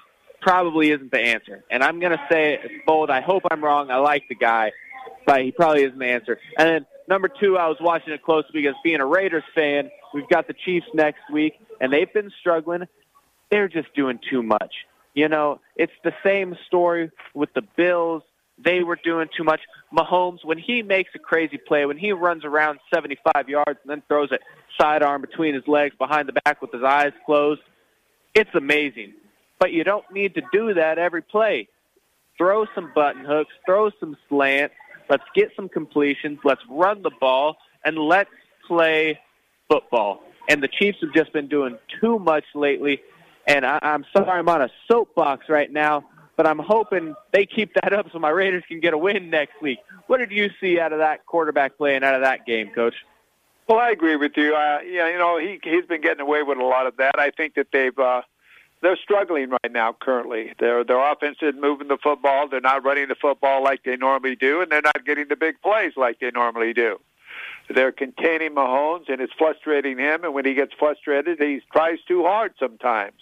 probably 0.41 0.91
isn't 0.91 1.11
the 1.11 1.19
answer. 1.19 1.63
And 1.69 1.83
I'm 1.83 1.99
going 1.99 2.11
to 2.11 2.21
say 2.29 2.55
it 2.55 2.85
bold. 2.85 3.09
I 3.09 3.21
hope 3.21 3.43
I'm 3.49 3.63
wrong. 3.63 3.91
I 3.91 3.97
like 3.97 4.23
the 4.27 4.35
guy, 4.35 4.71
but 5.25 5.41
he 5.41 5.51
probably 5.51 5.83
isn't 5.83 5.97
the 5.97 6.07
answer. 6.07 6.39
And 6.57 6.67
then 6.67 6.85
number 7.07 7.29
two, 7.29 7.57
I 7.57 7.67
was 7.67 7.77
watching 7.79 8.13
it 8.13 8.23
closely 8.23 8.51
because 8.53 8.75
being 8.83 8.99
a 8.99 9.05
Raiders 9.05 9.43
fan, 9.55 9.89
we've 10.13 10.27
got 10.27 10.47
the 10.47 10.53
Chiefs 10.65 10.87
next 10.93 11.21
week, 11.31 11.53
and 11.79 11.93
they've 11.93 12.11
been 12.11 12.31
struggling. 12.39 12.83
They're 13.51 13.69
just 13.69 13.93
doing 13.95 14.19
too 14.29 14.43
much. 14.43 14.73
You 15.13 15.29
know, 15.29 15.59
it's 15.75 15.93
the 16.03 16.13
same 16.23 16.55
story 16.67 17.11
with 17.33 17.53
the 17.53 17.61
Bills. 17.75 18.23
They 18.63 18.83
were 18.83 18.97
doing 19.03 19.27
too 19.35 19.43
much. 19.43 19.61
Mahomes, 19.95 20.43
when 20.43 20.57
he 20.57 20.81
makes 20.81 21.11
a 21.15 21.19
crazy 21.19 21.57
play, 21.57 21.85
when 21.85 21.97
he 21.97 22.11
runs 22.11 22.45
around 22.45 22.79
75 22.93 23.49
yards 23.49 23.79
and 23.83 23.89
then 23.89 24.01
throws 24.07 24.29
it 24.31 24.41
sidearm 24.79 25.21
between 25.21 25.53
his 25.53 25.67
legs 25.67 25.95
behind 25.97 26.27
the 26.27 26.33
back 26.45 26.61
with 26.61 26.71
his 26.71 26.83
eyes 26.83 27.13
closed, 27.25 27.61
it's 28.33 28.49
amazing. 28.55 29.13
But 29.59 29.71
you 29.71 29.83
don't 29.83 30.05
need 30.11 30.35
to 30.35 30.41
do 30.51 30.73
that 30.73 30.97
every 30.97 31.21
play. 31.21 31.67
Throw 32.37 32.65
some 32.73 32.91
button 32.95 33.23
hooks, 33.23 33.53
throw 33.65 33.91
some 33.99 34.17
slants. 34.27 34.73
Let's 35.09 35.23
get 35.35 35.51
some 35.55 35.69
completions. 35.69 36.39
Let's 36.43 36.61
run 36.69 37.03
the 37.03 37.11
ball, 37.19 37.57
and 37.85 37.97
let's 37.97 38.29
play 38.67 39.19
football. 39.69 40.23
And 40.49 40.61
the 40.61 40.67
Chiefs 40.67 40.97
have 41.01 41.13
just 41.13 41.31
been 41.33 41.47
doing 41.47 41.77
too 42.01 42.19
much 42.19 42.45
lately. 42.55 43.01
And 43.47 43.65
I, 43.65 43.79
I'm 43.81 44.05
sorry 44.15 44.39
I'm 44.39 44.49
on 44.49 44.61
a 44.61 44.69
soapbox 44.87 45.49
right 45.49 45.71
now, 45.71 46.05
but 46.37 46.47
I'm 46.47 46.59
hoping 46.59 47.15
they 47.31 47.45
keep 47.45 47.73
that 47.75 47.93
up 47.93 48.07
so 48.11 48.19
my 48.19 48.29
Raiders 48.29 48.63
can 48.67 48.79
get 48.79 48.93
a 48.93 48.97
win 48.97 49.29
next 49.29 49.61
week. 49.61 49.79
What 50.07 50.17
did 50.17 50.31
you 50.31 50.49
see 50.59 50.79
out 50.79 50.93
of 50.93 50.99
that 50.99 51.25
quarterback 51.25 51.77
play 51.77 51.95
and 51.95 52.05
out 52.05 52.15
of 52.15 52.21
that 52.21 52.45
game, 52.45 52.69
Coach? 52.73 52.95
Well, 53.67 53.79
I 53.79 53.91
agree 53.91 54.15
with 54.15 54.33
you. 54.35 54.55
Uh, 54.55 54.79
yeah, 54.85 55.09
you 55.09 55.17
know, 55.17 55.37
he 55.37 55.59
he's 55.63 55.85
been 55.85 56.01
getting 56.01 56.21
away 56.21 56.43
with 56.43 56.57
a 56.57 56.65
lot 56.65 56.85
of 56.85 56.97
that. 56.97 57.17
I 57.17 57.31
think 57.31 57.55
that 57.55 57.67
they've 57.71 57.97
uh, 57.97 58.21
they're 58.81 58.97
struggling 58.97 59.51
right 59.51 59.71
now. 59.71 59.95
Currently, 59.99 60.53
their 60.59 60.83
their 60.83 60.99
offense 60.99 61.37
isn't 61.41 61.59
moving 61.59 61.87
the 61.87 61.97
football. 61.97 62.49
They're 62.49 62.59
not 62.59 62.83
running 62.83 63.07
the 63.07 63.15
football 63.15 63.63
like 63.63 63.83
they 63.83 63.95
normally 63.95 64.35
do, 64.35 64.61
and 64.61 64.71
they're 64.71 64.81
not 64.81 65.05
getting 65.05 65.29
the 65.29 65.37
big 65.37 65.61
plays 65.61 65.93
like 65.95 66.19
they 66.19 66.31
normally 66.31 66.73
do. 66.73 66.99
They're 67.73 67.93
containing 67.93 68.51
Mahomes, 68.51 69.07
and 69.07 69.21
it's 69.21 69.33
frustrating 69.37 69.97
him. 69.97 70.25
And 70.25 70.33
when 70.33 70.45
he 70.45 70.53
gets 70.53 70.73
frustrated, 70.77 71.39
he 71.39 71.61
tries 71.71 71.99
too 72.05 72.23
hard 72.23 72.53
sometimes, 72.59 73.15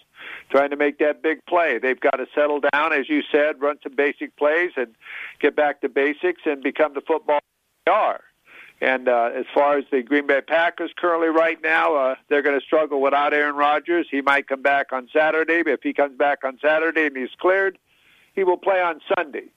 trying 0.50 0.70
to 0.70 0.76
make 0.76 1.00
that 1.00 1.22
big 1.22 1.46
play. 1.46 1.80
They've 1.80 2.00
got 2.00 2.18
to 2.18 2.26
settle 2.36 2.60
down, 2.74 2.94
as 2.94 3.10
you 3.10 3.22
said, 3.32 3.62
run 3.62 3.78
some 3.84 3.96
basic 3.96 4.36
plays, 4.38 4.72
and 4.76 4.96
get 5.40 5.56
back 5.56 5.82
to 5.82 5.90
basics 5.90 6.42
and 6.46 6.62
become 6.62 6.94
the 6.94 7.02
football 7.02 7.40
they 7.86 7.92
are. 7.92 8.22
And 8.82 9.08
uh, 9.08 9.30
as 9.36 9.46
far 9.54 9.78
as 9.78 9.86
the 9.92 10.02
Green 10.02 10.26
Bay 10.26 10.42
Packers 10.42 10.92
currently 10.98 11.30
right 11.30 11.62
now, 11.62 11.96
uh, 11.96 12.16
they're 12.30 12.42
going 12.42 12.60
to 12.60 12.66
struggle 12.66 13.00
without 13.00 13.32
Aaron 13.32 13.56
Rodgers. 13.56 14.08
He 14.10 14.22
might 14.22 14.48
come 14.48 14.64
back 14.64 14.92
on 14.92 15.08
Saturday, 15.14 15.62
but 15.62 15.74
if 15.74 15.84
he 15.84 15.94
comes 15.94 16.18
back 16.18 16.40
on 16.44 16.58
Saturday 16.60 17.06
and 17.06 17.16
he's 17.16 17.30
cleared, 17.40 17.78
he 18.34 18.44
will 18.44 18.58
play 18.58 18.82
on 18.82 19.00
Sunday. 19.16 19.52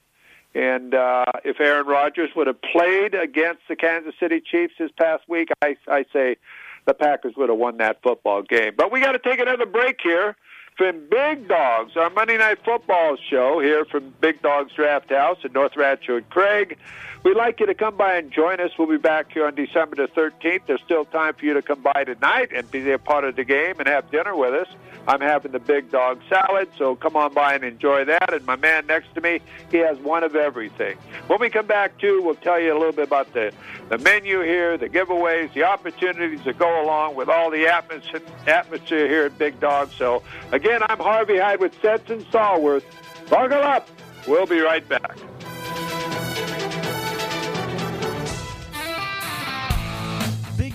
And 0.54 0.94
uh, 0.94 1.24
if 1.42 1.58
Aaron 1.58 1.86
Rodgers 1.86 2.30
would 2.36 2.46
have 2.46 2.60
played 2.60 3.14
against 3.14 3.62
the 3.68 3.76
Kansas 3.76 4.14
City 4.20 4.40
Chiefs 4.40 4.74
this 4.78 4.90
past 5.00 5.24
week, 5.26 5.48
I, 5.62 5.76
I 5.88 6.04
say 6.12 6.36
the 6.84 6.94
Packers 6.94 7.34
would 7.36 7.48
have 7.48 7.58
won 7.58 7.78
that 7.78 8.02
football 8.02 8.42
game. 8.42 8.74
But 8.76 8.92
we 8.92 9.00
got 9.00 9.12
to 9.12 9.18
take 9.18 9.40
another 9.40 9.66
break 9.66 10.00
here 10.02 10.36
from 10.76 11.08
Big 11.08 11.46
Dogs, 11.46 11.96
our 11.96 12.10
Monday 12.10 12.36
Night 12.36 12.58
Football 12.64 13.16
show 13.30 13.60
here 13.60 13.84
from 13.84 14.12
Big 14.20 14.42
Dogs 14.42 14.72
Draft 14.72 15.10
House 15.10 15.38
in 15.44 15.52
North 15.52 15.76
Rancho 15.76 16.16
and 16.16 16.28
Craig. 16.30 16.78
We'd 17.22 17.36
like 17.36 17.60
you 17.60 17.66
to 17.66 17.74
come 17.74 17.96
by 17.96 18.16
and 18.16 18.30
join 18.30 18.60
us. 18.60 18.72
We'll 18.78 18.88
be 18.88 18.98
back 18.98 19.32
here 19.32 19.46
on 19.46 19.54
December 19.54 19.96
the 19.96 20.08
13th. 20.08 20.66
There's 20.66 20.82
still 20.82 21.06
time 21.06 21.34
for 21.34 21.46
you 21.46 21.54
to 21.54 21.62
come 21.62 21.80
by 21.80 22.04
tonight 22.04 22.50
and 22.54 22.70
be 22.70 22.90
a 22.90 22.98
part 22.98 23.24
of 23.24 23.36
the 23.36 23.44
game 23.44 23.76
and 23.78 23.88
have 23.88 24.10
dinner 24.10 24.36
with 24.36 24.52
us. 24.52 24.68
I'm 25.06 25.20
having 25.20 25.52
the 25.52 25.58
Big 25.58 25.90
Dog 25.90 26.20
Salad, 26.28 26.68
so 26.76 26.96
come 26.96 27.16
on 27.16 27.32
by 27.34 27.54
and 27.54 27.64
enjoy 27.64 28.04
that. 28.06 28.32
And 28.32 28.44
my 28.46 28.56
man 28.56 28.86
next 28.86 29.14
to 29.14 29.20
me, 29.20 29.40
he 29.70 29.78
has 29.78 29.98
one 29.98 30.22
of 30.22 30.34
everything. 30.34 30.96
When 31.26 31.40
we 31.40 31.50
come 31.50 31.66
back, 31.66 31.98
too, 31.98 32.22
we'll 32.22 32.36
tell 32.36 32.58
you 32.58 32.72
a 32.72 32.78
little 32.78 32.92
bit 32.92 33.06
about 33.06 33.32
the, 33.32 33.52
the 33.90 33.98
menu 33.98 34.40
here, 34.42 34.78
the 34.78 34.88
giveaways, 34.88 35.52
the 35.52 35.64
opportunities 35.64 36.42
that 36.44 36.58
go 36.58 36.82
along 36.82 37.16
with 37.16 37.28
all 37.28 37.50
the 37.50 37.66
atmosphere, 37.66 38.22
atmosphere 38.46 39.06
here 39.08 39.24
at 39.24 39.38
Big 39.38 39.60
Dog. 39.60 39.90
So, 39.92 40.22
again, 40.52 40.63
I'm 40.66 40.98
Harvey 40.98 41.38
Hyde 41.38 41.60
with 41.60 41.74
Stetson 41.74 42.24
Stallworth. 42.24 42.84
Buckle 43.28 43.58
up. 43.58 43.88
We'll 44.26 44.46
be 44.46 44.60
right 44.60 44.86
back. 44.88 45.18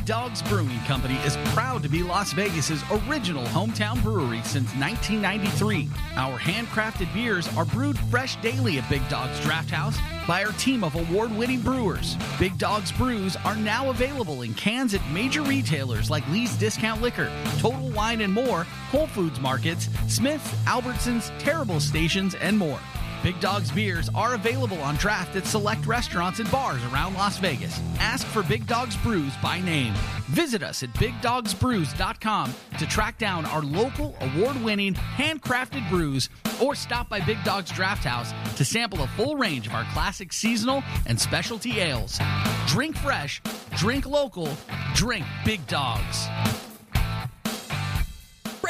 Dogs 0.09 0.41
Brewing 0.41 0.79
Company 0.87 1.19
is 1.23 1.37
proud 1.53 1.83
to 1.83 1.87
be 1.87 2.01
Las 2.01 2.33
Vegas's 2.33 2.83
original 3.07 3.45
hometown 3.45 4.01
brewery 4.01 4.41
since 4.43 4.73
1993. 4.73 5.87
Our 6.15 6.35
handcrafted 6.39 7.13
beers 7.13 7.47
are 7.55 7.63
brewed 7.63 7.95
fresh 8.09 8.35
daily 8.37 8.79
at 8.79 8.89
Big 8.89 9.07
Dogs 9.07 9.39
Draft 9.41 9.69
House 9.69 9.99
by 10.27 10.43
our 10.43 10.51
team 10.53 10.83
of 10.83 10.95
award-winning 10.95 11.61
brewers. 11.61 12.17
Big 12.39 12.57
Dogs 12.57 12.91
brews 12.91 13.35
are 13.45 13.55
now 13.55 13.91
available 13.91 14.41
in 14.41 14.55
cans 14.55 14.95
at 14.95 15.11
major 15.11 15.43
retailers 15.43 16.09
like 16.09 16.27
Lee's 16.29 16.55
Discount 16.55 17.03
Liquor, 17.03 17.31
Total 17.59 17.89
Wine 17.89 18.21
and 18.21 18.33
More, 18.33 18.63
Whole 18.89 19.05
Foods 19.05 19.39
Markets, 19.39 19.89
Smith's, 20.07 20.49
Albertsons, 20.65 21.31
Terrible 21.37 21.79
Stations, 21.79 22.33
and 22.33 22.57
more. 22.57 22.79
Big 23.21 23.39
Dogs 23.41 23.69
beers 23.69 24.09
are 24.15 24.35
available 24.35 24.79
on 24.81 24.95
draft 24.95 25.35
at 25.35 25.45
select 25.45 25.85
restaurants 25.85 26.39
and 26.39 26.49
bars 26.49 26.81
around 26.85 27.15
Las 27.15 27.37
Vegas. 27.37 27.79
Ask 27.99 28.25
for 28.25 28.43
Big 28.43 28.65
Dogs 28.65 28.95
Brews 28.97 29.33
by 29.43 29.59
name. 29.59 29.93
Visit 30.29 30.63
us 30.63 30.83
at 30.83 30.93
bigdogsbrews.com 30.93 32.53
to 32.77 32.85
track 32.85 33.17
down 33.17 33.45
our 33.45 33.61
local 33.61 34.15
award 34.21 34.61
winning 34.63 34.93
handcrafted 34.93 35.87
brews 35.89 36.29
or 36.61 36.75
stop 36.75 37.09
by 37.09 37.19
Big 37.19 37.43
Dogs 37.43 37.71
Draft 37.71 38.05
House 38.05 38.31
to 38.57 38.63
sample 38.63 39.03
a 39.03 39.07
full 39.07 39.35
range 39.35 39.67
of 39.67 39.73
our 39.73 39.85
classic 39.91 40.31
seasonal 40.31 40.81
and 41.05 41.19
specialty 41.19 41.79
ales. 41.79 42.19
Drink 42.67 42.95
fresh, 42.97 43.41
drink 43.75 44.05
local, 44.05 44.49
drink 44.93 45.25
Big 45.43 45.65
Dogs. 45.67 46.27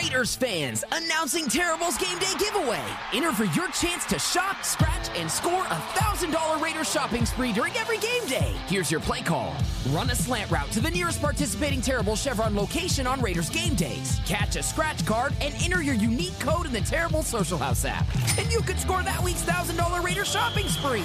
Raiders 0.01 0.33
fans, 0.33 0.85
announcing 0.93 1.49
Terrible's 1.49 1.97
Game 1.97 2.17
Day 2.19 2.31
giveaway. 2.39 2.81
Enter 3.13 3.33
for 3.33 3.43
your 3.53 3.67
chance 3.71 4.05
to 4.05 4.17
shop, 4.17 4.63
scratch, 4.63 5.09
and 5.17 5.29
score 5.29 5.65
a 5.65 5.75
$1,000 5.93 6.61
Raiders 6.61 6.89
shopping 6.89 7.25
spree 7.25 7.51
during 7.51 7.75
every 7.75 7.97
game 7.97 8.25
day. 8.25 8.53
Here's 8.67 8.89
your 8.89 9.01
play 9.01 9.21
call. 9.21 9.53
Run 9.89 10.09
a 10.09 10.15
slant 10.15 10.49
route 10.51 10.71
to 10.71 10.79
the 10.79 10.89
nearest 10.89 11.21
participating 11.21 11.81
Terrible 11.81 12.15
Chevron 12.15 12.55
location 12.55 13.07
on 13.07 13.19
Raiders 13.19 13.49
game 13.49 13.75
days. 13.75 14.21
Catch 14.25 14.55
a 14.55 14.63
scratch 14.63 15.05
card 15.05 15.33
and 15.41 15.53
enter 15.61 15.83
your 15.83 15.95
unique 15.95 16.39
code 16.39 16.65
in 16.65 16.71
the 16.71 16.79
Terrible 16.79 17.21
Social 17.21 17.57
House 17.57 17.83
app. 17.83 18.05
And 18.37 18.49
you 18.49 18.61
could 18.61 18.79
score 18.79 19.03
that 19.03 19.21
week's 19.21 19.43
$1,000 19.43 20.01
Raiders 20.01 20.31
shopping 20.31 20.69
spree. 20.69 21.03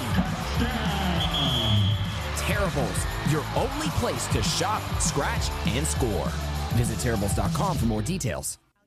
Terribles, 2.37 3.05
your 3.29 3.43
only 3.57 3.89
place 3.99 4.25
to 4.27 4.41
shop, 4.41 4.81
scratch, 5.01 5.49
and 5.67 5.85
score. 5.85 6.27
Visit 6.75 6.99
terribles.com 6.99 7.77
for 7.77 7.85
more 7.87 8.01
details. 8.01 8.57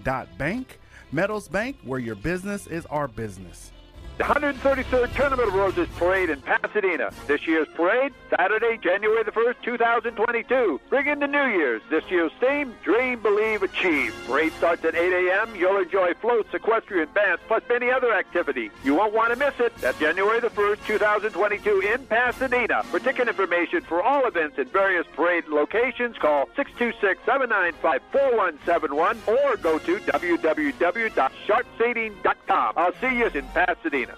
meadowsbank.bank. 0.00 0.78
Meadows 1.12 1.48
Bank, 1.48 1.76
where 1.84 2.00
your 2.00 2.14
business 2.14 2.66
is 2.66 2.86
our 2.86 3.06
business. 3.06 3.70
The 4.18 4.24
133rd 4.24 5.14
Tournament 5.14 5.48
of 5.48 5.54
Roses 5.54 5.88
Parade 5.96 6.28
in 6.28 6.42
Pasadena. 6.42 7.10
This 7.26 7.46
year's 7.46 7.66
parade, 7.74 8.12
Saturday, 8.28 8.76
January 8.76 9.22
the 9.24 9.32
1st, 9.32 9.54
2022. 9.64 10.78
Bring 10.90 11.06
in 11.06 11.18
the 11.18 11.26
New 11.26 11.46
Year's. 11.46 11.80
This 11.88 12.04
year's 12.10 12.30
theme, 12.38 12.74
Dream, 12.84 13.22
Believe, 13.22 13.62
Achieve. 13.62 14.14
Parade 14.26 14.52
starts 14.52 14.84
at 14.84 14.94
8 14.94 15.12
a.m. 15.12 15.56
You'll 15.56 15.78
enjoy 15.78 16.12
floats, 16.20 16.52
equestrian 16.52 17.08
bands, 17.14 17.40
plus 17.48 17.62
many 17.70 17.90
other 17.90 18.12
activities. 18.12 18.70
You 18.84 18.94
won't 18.94 19.14
want 19.14 19.32
to 19.32 19.38
miss 19.38 19.54
it. 19.58 19.74
That's 19.78 19.98
January 19.98 20.40
the 20.40 20.50
1st, 20.50 20.86
2022 20.86 21.80
in 21.80 22.04
Pasadena. 22.06 22.82
For 22.84 23.00
ticket 23.00 23.28
information 23.28 23.80
for 23.80 24.02
all 24.02 24.26
events 24.26 24.58
at 24.58 24.70
various 24.70 25.06
parade 25.14 25.48
locations, 25.48 26.18
call 26.18 26.50
626-795-4171 26.56 29.26
or 29.26 29.56
go 29.56 29.78
to 29.78 29.96
www.sharpseating.com. 29.96 32.74
I'll 32.76 32.92
see 33.00 33.16
you 33.18 33.28
in 33.28 33.48
Pasadena. 33.48 34.11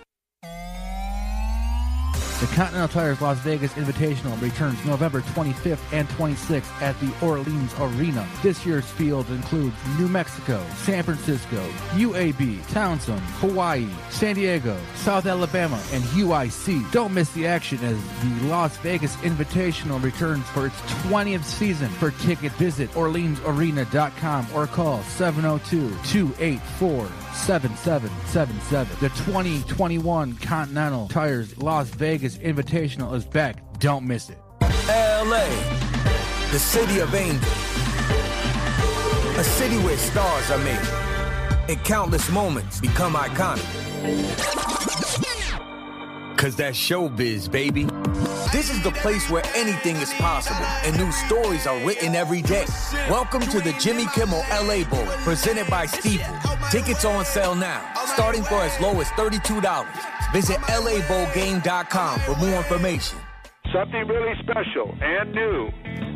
The 2.45 2.57
Continental 2.57 2.89
Tires 2.89 3.23
Las 3.23 3.39
Vegas 3.39 3.73
Invitational 3.73 4.39
returns 4.39 4.85
November 4.85 5.23
25th 5.23 5.81
and 5.93 6.07
26th 6.11 6.83
at 6.83 6.95
the 7.01 7.11
Orleans 7.25 7.73
Arena. 7.81 8.29
This 8.43 8.67
year's 8.67 8.85
field 8.85 9.31
includes 9.31 9.75
New 9.99 10.09
Mexico, 10.09 10.63
San 10.75 11.03
Francisco, 11.05 11.67
UAB, 11.93 12.59
Towson, 12.67 13.19
Hawaii, 13.41 13.89
San 14.11 14.35
Diego, 14.35 14.79
South 14.95 15.25
Alabama, 15.25 15.83
and 15.93 16.05
UIC. 16.05 16.93
Don't 16.93 17.15
miss 17.15 17.31
the 17.31 17.47
action 17.47 17.79
as 17.79 17.97
the 18.21 18.49
Las 18.49 18.77
Vegas 18.77 19.17
Invitational 19.23 20.03
returns 20.03 20.47
for 20.51 20.67
its 20.67 20.79
20th 21.07 21.45
season. 21.45 21.89
For 21.89 22.11
ticket, 22.11 22.53
visit 22.53 22.91
OrleansArena.com 22.91 24.49
or 24.55 24.67
call 24.67 25.03
702 25.05 25.89
284 26.05 27.09
7777. 27.35 28.97
The 29.01 29.09
2021 29.25 30.35
Continental 30.35 31.09
Tires 31.09 31.57
Las 31.59 31.89
Vegas 31.91 32.39
Invitational 32.39 33.15
is 33.15 33.25
back. 33.25 33.63
Don't 33.79 34.07
miss 34.07 34.31
it. 34.31 34.39
LA, 34.61 35.47
the 36.53 36.59
city 36.59 37.01
of 37.01 37.15
angels. 37.15 37.45
A 39.37 39.45
city 39.45 39.77
where 39.79 39.97
stars 39.97 40.51
are 40.51 40.59
made 40.59 41.05
and 41.69 41.83
countless 41.85 42.31
moments 42.31 42.81
become 42.81 43.15
iconic. 43.15 43.65
Cause 46.37 46.57
that's 46.57 46.79
showbiz, 46.79 47.51
baby. 47.51 47.87
This 48.55 48.71
is 48.71 48.81
the 48.85 48.93
place 48.93 49.29
where 49.29 49.43
anything 49.57 49.97
is 49.97 50.13
possible 50.15 50.65
and 50.87 50.97
new 50.97 51.11
stories 51.11 51.67
are 51.67 51.77
written 51.85 52.15
every 52.15 52.41
day. 52.41 52.67
Welcome 53.11 53.41
to 53.41 53.61
the 53.61 53.73
Jimmy 53.81 54.07
Kimmel 54.15 54.45
LA 54.49 54.85
Bowl, 54.85 55.05
presented 55.27 55.69
by 55.69 55.87
Stifel. 55.87 56.71
Tickets 56.71 57.05
on 57.05 57.25
sale 57.25 57.57
now, 57.57 57.83
starting 58.07 58.45
for 58.45 58.63
as 58.63 58.81
low 58.81 59.01
as 59.01 59.09
$32. 59.19 59.59
Visit 60.33 60.59
LABowlGame.com 60.71 62.21
for 62.21 62.37
more 62.37 62.55
information. 62.59 63.19
Something 63.73 64.07
really 64.07 64.39
special 64.45 64.97
and 65.03 65.33
new. 65.33 65.71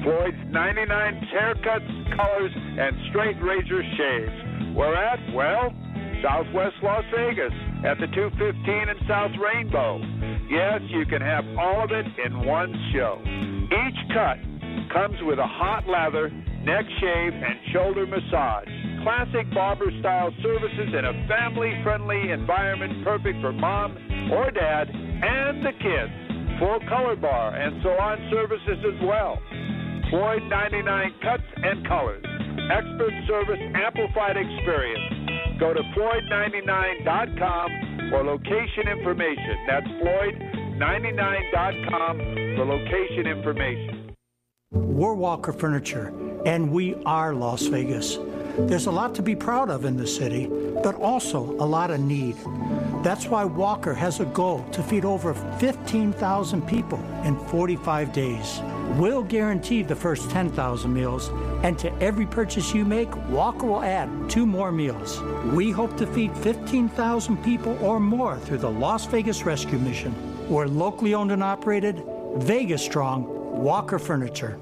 Floyd's 0.05 0.39
99 0.47 1.29
haircuts, 1.35 2.17
colors, 2.17 2.53
and 2.55 2.97
straight 3.11 3.43
razor 3.43 3.83
shaves. 3.97 4.77
Where 4.77 4.95
at? 4.95 5.19
Well, 5.35 5.75
Southwest 6.23 6.77
Las 6.85 7.05
Vegas 7.11 7.53
at 7.85 7.99
the 7.99 8.07
215 8.15 8.89
and 8.91 8.99
South 9.09 9.33
Rainbow. 9.43 9.99
Yes, 10.51 10.81
you 10.89 11.05
can 11.05 11.21
have 11.21 11.45
all 11.59 11.85
of 11.85 11.91
it 11.93 12.07
in 12.25 12.47
one 12.47 12.73
show. 12.93 13.21
Each 13.69 14.01
cut 14.15 14.41
comes 14.93 15.17
with 15.23 15.39
a 15.39 15.47
hot 15.47 15.87
lather, 15.87 16.31
neck 16.65 16.85
shave, 17.01 17.35
and 17.37 17.57
shoulder 17.73 18.07
massage. 18.07 18.69
Classic 19.05 19.45
barber 19.53 19.93
style 20.01 20.33
services 20.43 20.89
in 20.97 21.05
a 21.05 21.13
family 21.29 21.73
friendly 21.85 22.31
environment 22.33 23.05
perfect 23.05 23.41
for 23.43 23.53
mom 23.53 23.93
or 24.33 24.51
dad 24.51 24.89
and 24.89 25.65
the 25.65 25.73
kids. 25.85 26.13
Full 26.59 26.81
color 26.89 27.15
bar 27.15 27.55
and 27.55 27.83
salon 27.83 28.19
services 28.33 28.81
as 28.89 28.99
well. 29.05 29.39
Floyd 30.11 30.43
99 30.49 31.13
cuts 31.23 31.45
and 31.57 31.87
colors. 31.87 32.25
Expert 32.73 33.13
service, 33.29 33.61
amplified 33.77 34.37
experience. 34.37 35.28
Go 35.59 35.75
to 35.75 35.83
Floyd99.com 35.83 38.11
for 38.11 38.23
location 38.23 38.87
information. 38.87 39.67
That's 39.67 39.89
Floyd99.com 39.89 42.19
for 42.57 42.65
location 42.65 43.27
information. 43.27 44.15
We're 44.71 45.15
Walker 45.15 45.53
Furniture, 45.53 46.13
and 46.47 46.71
we 46.71 46.95
are 47.05 47.35
Las 47.35 47.67
Vegas. 47.67 48.19
There's 48.67 48.87
a 48.87 48.91
lot 48.91 49.15
to 49.15 49.23
be 49.23 49.37
proud 49.37 49.71
of 49.71 49.85
in 49.85 49.97
the 49.97 50.07
city, 50.07 50.47
but 50.83 50.97
also 50.97 51.53
a 51.61 51.65
lot 51.65 51.91
of 51.91 52.01
need. 52.01 52.37
That's 53.05 53.27
why 53.27 53.45
Walker 53.45 53.95
has 53.95 54.19
a 54.19 54.25
goal 54.25 54.65
to 54.73 54.83
feed 54.83 55.05
over 55.05 55.33
15,000 55.33 56.67
people 56.67 56.99
in 57.25 57.39
45 57.47 58.13
days. 58.13 58.61
We'll 58.97 59.23
guarantee 59.23 59.83
the 59.83 59.95
first 59.95 60.29
10,000 60.31 60.93
meals, 60.93 61.31
and 61.63 61.79
to 61.79 61.93
every 62.03 62.27
purchase 62.27 62.75
you 62.75 62.85
make, 62.85 63.15
Walker 63.29 63.67
will 63.67 63.83
add 63.83 64.11
two 64.29 64.45
more 64.45 64.73
meals. 64.73 65.21
We 65.53 65.71
hope 65.71 65.97
to 65.99 66.07
feed 66.07 66.37
15,000 66.39 67.43
people 67.45 67.79
or 67.81 68.01
more 68.01 68.39
through 68.39 68.59
the 68.59 68.71
Las 68.71 69.07
Vegas 69.07 69.45
Rescue 69.45 69.79
Mission. 69.79 70.15
We're 70.49 70.67
locally 70.67 71.15
owned 71.15 71.31
and 71.31 71.45
operated, 71.45 72.03
Vegas 72.37 72.83
strong, 72.83 73.25
Walker 73.63 73.99
Furniture. 73.99 74.59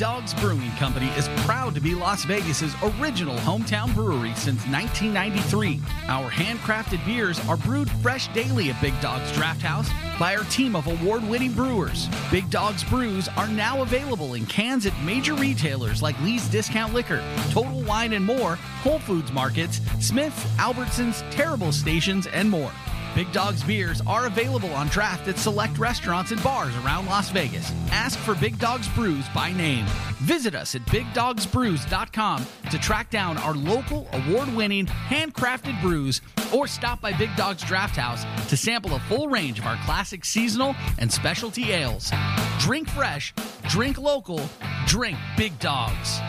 Big 0.00 0.06
Dogs 0.06 0.32
Brewing 0.32 0.70
Company 0.78 1.08
is 1.18 1.28
proud 1.44 1.74
to 1.74 1.80
be 1.80 1.94
Las 1.94 2.24
Vegas's 2.24 2.74
original 2.82 3.36
hometown 3.36 3.94
brewery 3.94 4.32
since 4.34 4.66
1993. 4.66 5.78
Our 6.08 6.30
handcrafted 6.30 7.04
beers 7.04 7.38
are 7.46 7.58
brewed 7.58 7.90
fresh 8.00 8.28
daily 8.28 8.70
at 8.70 8.80
Big 8.80 8.98
Dogs 9.02 9.30
Draft 9.32 9.60
House 9.60 9.90
by 10.18 10.34
our 10.34 10.44
team 10.44 10.74
of 10.74 10.86
award-winning 10.86 11.52
brewers. 11.52 12.08
Big 12.30 12.48
Dogs 12.48 12.82
brews 12.82 13.28
are 13.36 13.48
now 13.48 13.82
available 13.82 14.32
in 14.32 14.46
cans 14.46 14.86
at 14.86 14.98
major 15.02 15.34
retailers 15.34 16.00
like 16.00 16.18
Lee's 16.22 16.48
Discount 16.48 16.94
Liquor, 16.94 17.22
Total 17.50 17.82
Wine 17.82 18.14
and 18.14 18.24
More, 18.24 18.56
Whole 18.82 19.00
Foods 19.00 19.32
Markets, 19.32 19.82
Smith's, 20.00 20.42
Albertsons, 20.56 21.30
Terrible 21.30 21.72
Stations, 21.72 22.26
and 22.26 22.48
more. 22.48 22.72
Big 23.14 23.30
Dogs 23.32 23.62
beers 23.64 24.00
are 24.06 24.26
available 24.26 24.72
on 24.72 24.86
draft 24.88 25.26
at 25.28 25.36
select 25.36 25.78
restaurants 25.78 26.30
and 26.30 26.42
bars 26.42 26.74
around 26.76 27.06
Las 27.06 27.30
Vegas. 27.30 27.72
Ask 27.90 28.18
for 28.18 28.34
Big 28.36 28.58
Dogs 28.58 28.88
Brews 28.88 29.24
by 29.34 29.52
name. 29.52 29.84
Visit 30.20 30.54
us 30.54 30.74
at 30.74 30.82
bigdogsbrews.com 30.86 32.46
to 32.70 32.78
track 32.78 33.10
down 33.10 33.36
our 33.38 33.54
local 33.54 34.06
award 34.12 34.54
winning 34.54 34.86
handcrafted 34.86 35.80
brews 35.82 36.20
or 36.54 36.66
stop 36.66 37.00
by 37.00 37.12
Big 37.12 37.34
Dogs 37.36 37.62
Draft 37.62 37.96
House 37.96 38.24
to 38.48 38.56
sample 38.56 38.94
a 38.94 39.00
full 39.00 39.28
range 39.28 39.58
of 39.58 39.66
our 39.66 39.76
classic 39.84 40.24
seasonal 40.24 40.74
and 40.98 41.10
specialty 41.10 41.72
ales. 41.72 42.12
Drink 42.58 42.88
fresh, 42.88 43.34
drink 43.68 43.98
local, 43.98 44.40
Drink 44.86 45.18
Big 45.36 45.58
Dogs. 45.58 46.20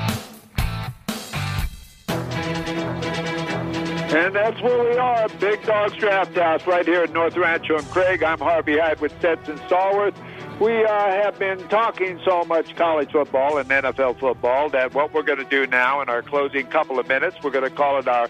And 4.14 4.36
that's 4.36 4.62
where 4.62 4.84
we 4.84 4.98
are, 4.98 5.30
Big 5.40 5.64
Dogs 5.66 5.96
Draft 5.96 6.36
House, 6.36 6.68
right 6.68 6.86
here 6.86 7.04
at 7.04 7.14
North 7.14 7.38
Rancho 7.38 7.78
and 7.78 7.88
Craig. 7.88 8.22
I'm 8.22 8.40
Harvey 8.40 8.78
Hyde 8.78 9.00
with 9.00 9.18
Stetson 9.20 9.58
Stallworth. 9.60 10.16
We 10.60 10.84
uh, 10.84 10.90
have 10.90 11.40
been 11.40 11.66
talking 11.70 12.20
so 12.26 12.44
much 12.44 12.76
college 12.76 13.14
football 13.14 13.58
and 13.58 13.70
NFL 13.70 14.20
football 14.20 14.68
that 14.72 14.94
what 14.94 15.14
we're 15.14 15.24
going 15.24 15.38
to 15.38 15.46
do 15.46 15.66
now 15.66 16.02
in 16.02 16.10
our 16.10 16.22
closing 16.22 16.68
couple 16.68 17.00
of 17.00 17.08
minutes, 17.08 17.38
we're 17.42 17.52
going 17.52 17.64
to 17.64 17.70
call 17.70 18.00
it 18.00 18.08
our 18.10 18.28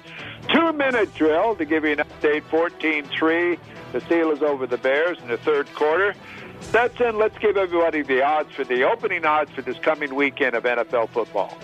two 0.50 0.72
minute 0.72 1.16
drill 1.16 1.56
to 1.56 1.66
give 1.66 1.84
you 1.84 1.94
an 1.94 1.98
update 1.98 2.44
14 2.44 3.06
3. 3.06 3.58
The 3.92 4.00
Steelers 4.02 4.44
over 4.44 4.68
the 4.68 4.78
Bears 4.78 5.18
in 5.20 5.30
the 5.30 5.38
third 5.38 5.66
quarter. 5.74 6.14
Stetson, 6.60 7.18
let's 7.18 7.38
give 7.40 7.58
everybody 7.58 8.04
the 8.04 8.22
odds 8.22 8.54
for 8.54 8.64
the 8.64 8.84
opening 8.84 9.26
odds 9.26 9.50
for 9.50 9.64
this 9.64 9.80
coming 9.80 10.14
weekend 10.14 10.56
of 10.56 10.64
NFL 10.64 11.10
football. 11.10 11.58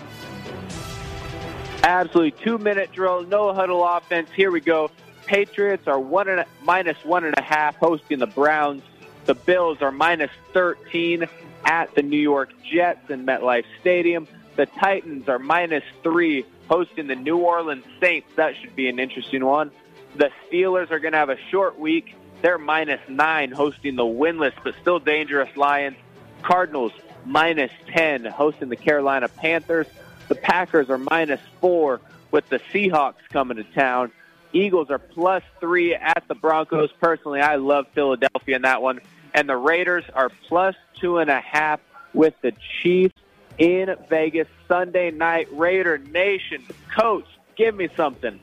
Absolutely. 1.82 2.32
Two 2.42 2.58
minute 2.58 2.92
drill, 2.92 3.22
no 3.24 3.52
huddle 3.52 3.84
offense. 3.84 4.30
Here 4.34 4.50
we 4.50 4.60
go. 4.60 4.90
Patriots 5.26 5.86
are 5.86 6.00
one 6.00 6.28
and 6.28 6.40
a, 6.40 6.46
minus 6.62 6.96
one 7.04 7.24
and 7.24 7.34
a 7.36 7.42
half 7.42 7.76
hosting 7.76 8.18
the 8.18 8.26
Browns. 8.26 8.82
The 9.26 9.34
Bills 9.34 9.82
are 9.82 9.92
minus 9.92 10.30
13 10.54 11.26
at 11.64 11.94
the 11.94 12.02
New 12.02 12.18
York 12.18 12.50
Jets 12.64 13.10
in 13.10 13.26
MetLife 13.26 13.64
Stadium. 13.80 14.26
The 14.56 14.66
Titans 14.66 15.28
are 15.28 15.38
minus 15.38 15.84
three 16.02 16.44
hosting 16.68 17.06
the 17.06 17.14
New 17.14 17.38
Orleans 17.38 17.84
Saints. 18.00 18.28
That 18.36 18.56
should 18.56 18.74
be 18.74 18.88
an 18.88 18.98
interesting 18.98 19.44
one. 19.44 19.70
The 20.16 20.30
Steelers 20.46 20.90
are 20.90 20.98
going 20.98 21.12
to 21.12 21.18
have 21.18 21.30
a 21.30 21.38
short 21.50 21.78
week. 21.78 22.14
They're 22.40 22.58
minus 22.58 23.00
nine 23.08 23.52
hosting 23.52 23.96
the 23.96 24.04
winless 24.04 24.54
but 24.64 24.74
still 24.80 24.98
dangerous 24.98 25.54
Lions. 25.56 25.96
Cardinals 26.42 26.92
minus 27.24 27.70
10 27.88 28.24
hosting 28.24 28.68
the 28.68 28.76
Carolina 28.76 29.28
Panthers. 29.28 29.86
The 30.28 30.34
Packers 30.34 30.90
are 30.90 30.98
minus 30.98 31.40
four 31.60 32.00
with 32.30 32.48
the 32.48 32.58
Seahawks 32.72 33.26
coming 33.30 33.56
to 33.56 33.64
town. 33.64 34.12
Eagles 34.52 34.90
are 34.90 34.98
plus 34.98 35.42
three 35.60 35.94
at 35.94 36.24
the 36.28 36.34
Broncos. 36.34 36.90
Personally, 37.00 37.40
I 37.40 37.56
love 37.56 37.86
Philadelphia 37.94 38.56
in 38.56 38.62
that 38.62 38.82
one. 38.82 39.00
And 39.34 39.48
the 39.48 39.56
Raiders 39.56 40.04
are 40.14 40.30
plus 40.48 40.74
two 41.00 41.18
and 41.18 41.30
a 41.30 41.40
half 41.40 41.80
with 42.14 42.34
the 42.40 42.52
Chiefs 42.82 43.14
in 43.58 43.94
Vegas 44.08 44.48
Sunday 44.66 45.10
night. 45.10 45.48
Raider 45.52 45.98
Nation, 45.98 46.64
coach, 46.94 47.26
give 47.56 47.74
me 47.74 47.88
something. 47.96 48.40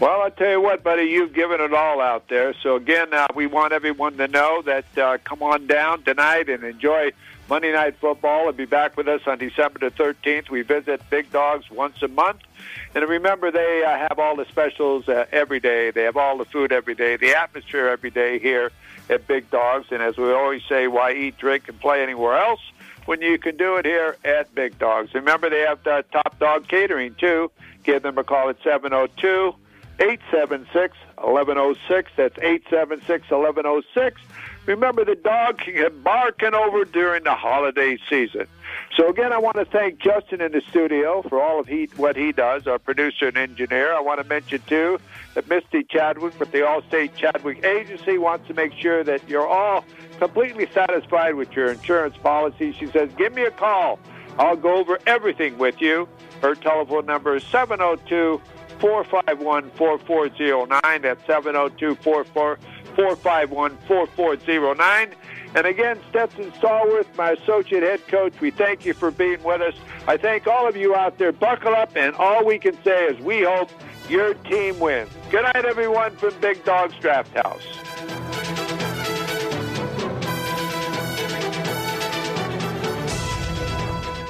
Well, 0.00 0.20
I 0.20 0.30
tell 0.30 0.50
you 0.50 0.60
what, 0.60 0.82
buddy, 0.82 1.04
you've 1.04 1.32
given 1.32 1.60
it 1.60 1.72
all 1.72 2.00
out 2.00 2.28
there. 2.28 2.54
So 2.62 2.76
again, 2.76 3.14
uh, 3.14 3.28
we 3.34 3.46
want 3.46 3.72
everyone 3.72 4.16
to 4.18 4.28
know 4.28 4.62
that 4.62 4.98
uh, 4.98 5.18
come 5.24 5.42
on 5.42 5.66
down 5.66 6.02
tonight 6.02 6.48
and 6.50 6.64
enjoy 6.64 7.12
Monday 7.48 7.72
Night 7.72 7.96
Football 8.00 8.48
and 8.48 8.56
be 8.56 8.64
back 8.64 8.96
with 8.96 9.06
us 9.06 9.20
on 9.26 9.38
December 9.38 9.78
the 9.78 9.90
13th. 9.90 10.50
We 10.50 10.62
visit 10.62 11.00
Big 11.10 11.30
Dogs 11.30 11.70
once 11.70 12.02
a 12.02 12.08
month. 12.08 12.40
And 12.94 13.08
remember, 13.08 13.52
they 13.52 13.84
uh, 13.84 13.96
have 13.96 14.18
all 14.18 14.34
the 14.34 14.46
specials 14.46 15.08
uh, 15.08 15.26
every 15.30 15.60
day. 15.60 15.92
They 15.92 16.02
have 16.04 16.16
all 16.16 16.38
the 16.38 16.44
food 16.44 16.72
every 16.72 16.94
day, 16.94 17.16
the 17.16 17.36
atmosphere 17.36 17.86
every 17.86 18.10
day 18.10 18.40
here 18.40 18.72
at 19.08 19.28
Big 19.28 19.48
Dogs. 19.50 19.86
And 19.92 20.02
as 20.02 20.16
we 20.16 20.32
always 20.32 20.62
say, 20.68 20.88
why 20.88 21.12
eat, 21.12 21.38
drink, 21.38 21.68
and 21.68 21.78
play 21.78 22.02
anywhere 22.02 22.36
else 22.36 22.60
when 23.04 23.22
you 23.22 23.38
can 23.38 23.56
do 23.56 23.76
it 23.76 23.84
here 23.84 24.16
at 24.24 24.52
Big 24.54 24.76
Dogs? 24.78 25.14
Remember, 25.14 25.48
they 25.48 25.60
have 25.60 25.84
the 25.84 26.04
Top 26.10 26.38
Dog 26.40 26.66
Catering, 26.66 27.14
too. 27.14 27.52
Give 27.84 28.02
them 28.02 28.18
a 28.18 28.24
call 28.24 28.48
at 28.48 28.56
702 28.64 29.54
876 30.00 30.96
1106. 31.16 32.10
That's 32.16 32.38
876 32.38 33.30
1106. 33.30 34.20
Remember, 34.66 35.04
the 35.04 35.14
dog 35.14 35.58
can 35.58 35.74
get 35.74 36.02
barking 36.02 36.54
over 36.54 36.84
during 36.84 37.22
the 37.24 37.34
holiday 37.34 37.98
season. 38.10 38.46
So 38.96 39.08
again, 39.08 39.32
I 39.32 39.38
want 39.38 39.56
to 39.56 39.64
thank 39.64 40.00
Justin 40.00 40.40
in 40.40 40.52
the 40.52 40.62
studio 40.68 41.22
for 41.22 41.40
all 41.40 41.60
of 41.60 41.68
he, 41.68 41.88
what 41.96 42.16
he 42.16 42.32
does, 42.32 42.66
our 42.66 42.78
producer 42.78 43.28
and 43.28 43.36
engineer. 43.36 43.94
I 43.94 44.00
want 44.00 44.20
to 44.20 44.26
mention 44.26 44.60
too 44.66 44.98
that 45.34 45.48
Misty 45.48 45.84
Chadwick 45.84 46.38
with 46.40 46.50
the 46.50 46.58
Allstate 46.58 47.14
Chadwick 47.14 47.64
Agency 47.64 48.18
wants 48.18 48.48
to 48.48 48.54
make 48.54 48.72
sure 48.72 49.04
that 49.04 49.28
you're 49.28 49.46
all 49.46 49.84
completely 50.18 50.68
satisfied 50.72 51.34
with 51.34 51.52
your 51.52 51.70
insurance 51.70 52.16
policy. 52.16 52.72
She 52.72 52.86
says, 52.86 53.10
"Give 53.16 53.32
me 53.34 53.42
a 53.42 53.50
call. 53.50 53.98
I'll 54.38 54.56
go 54.56 54.76
over 54.76 54.98
everything 55.06 55.58
with 55.58 55.80
you." 55.80 56.08
Her 56.42 56.54
telephone 56.54 57.06
number 57.06 57.36
is 57.36 57.44
702 57.44 58.40
451 58.78 59.70
4409. 59.70 61.02
That's 61.02 61.26
702 61.26 61.96
451 62.96 63.76
4409. 63.86 65.14
And 65.54 65.66
again, 65.66 66.00
Stetson 66.10 66.50
Stallworth, 66.52 67.06
my 67.16 67.30
associate 67.30 67.82
head 67.82 68.06
coach, 68.08 68.32
we 68.40 68.50
thank 68.50 68.84
you 68.84 68.94
for 68.94 69.10
being 69.10 69.42
with 69.42 69.60
us. 69.60 69.74
I 70.08 70.16
thank 70.16 70.46
all 70.46 70.68
of 70.68 70.76
you 70.76 70.94
out 70.94 71.18
there. 71.18 71.32
Buckle 71.32 71.74
up, 71.74 71.96
and 71.96 72.14
all 72.16 72.44
we 72.44 72.58
can 72.58 72.76
say 72.82 73.06
is 73.06 73.20
we 73.20 73.44
hope 73.44 73.70
your 74.08 74.34
team 74.34 74.78
wins. 74.80 75.10
Good 75.30 75.42
night, 75.42 75.64
everyone, 75.64 76.16
from 76.16 76.34
Big 76.40 76.64
Dogs 76.64 76.94
Draft 77.00 77.34
House. 77.36 78.25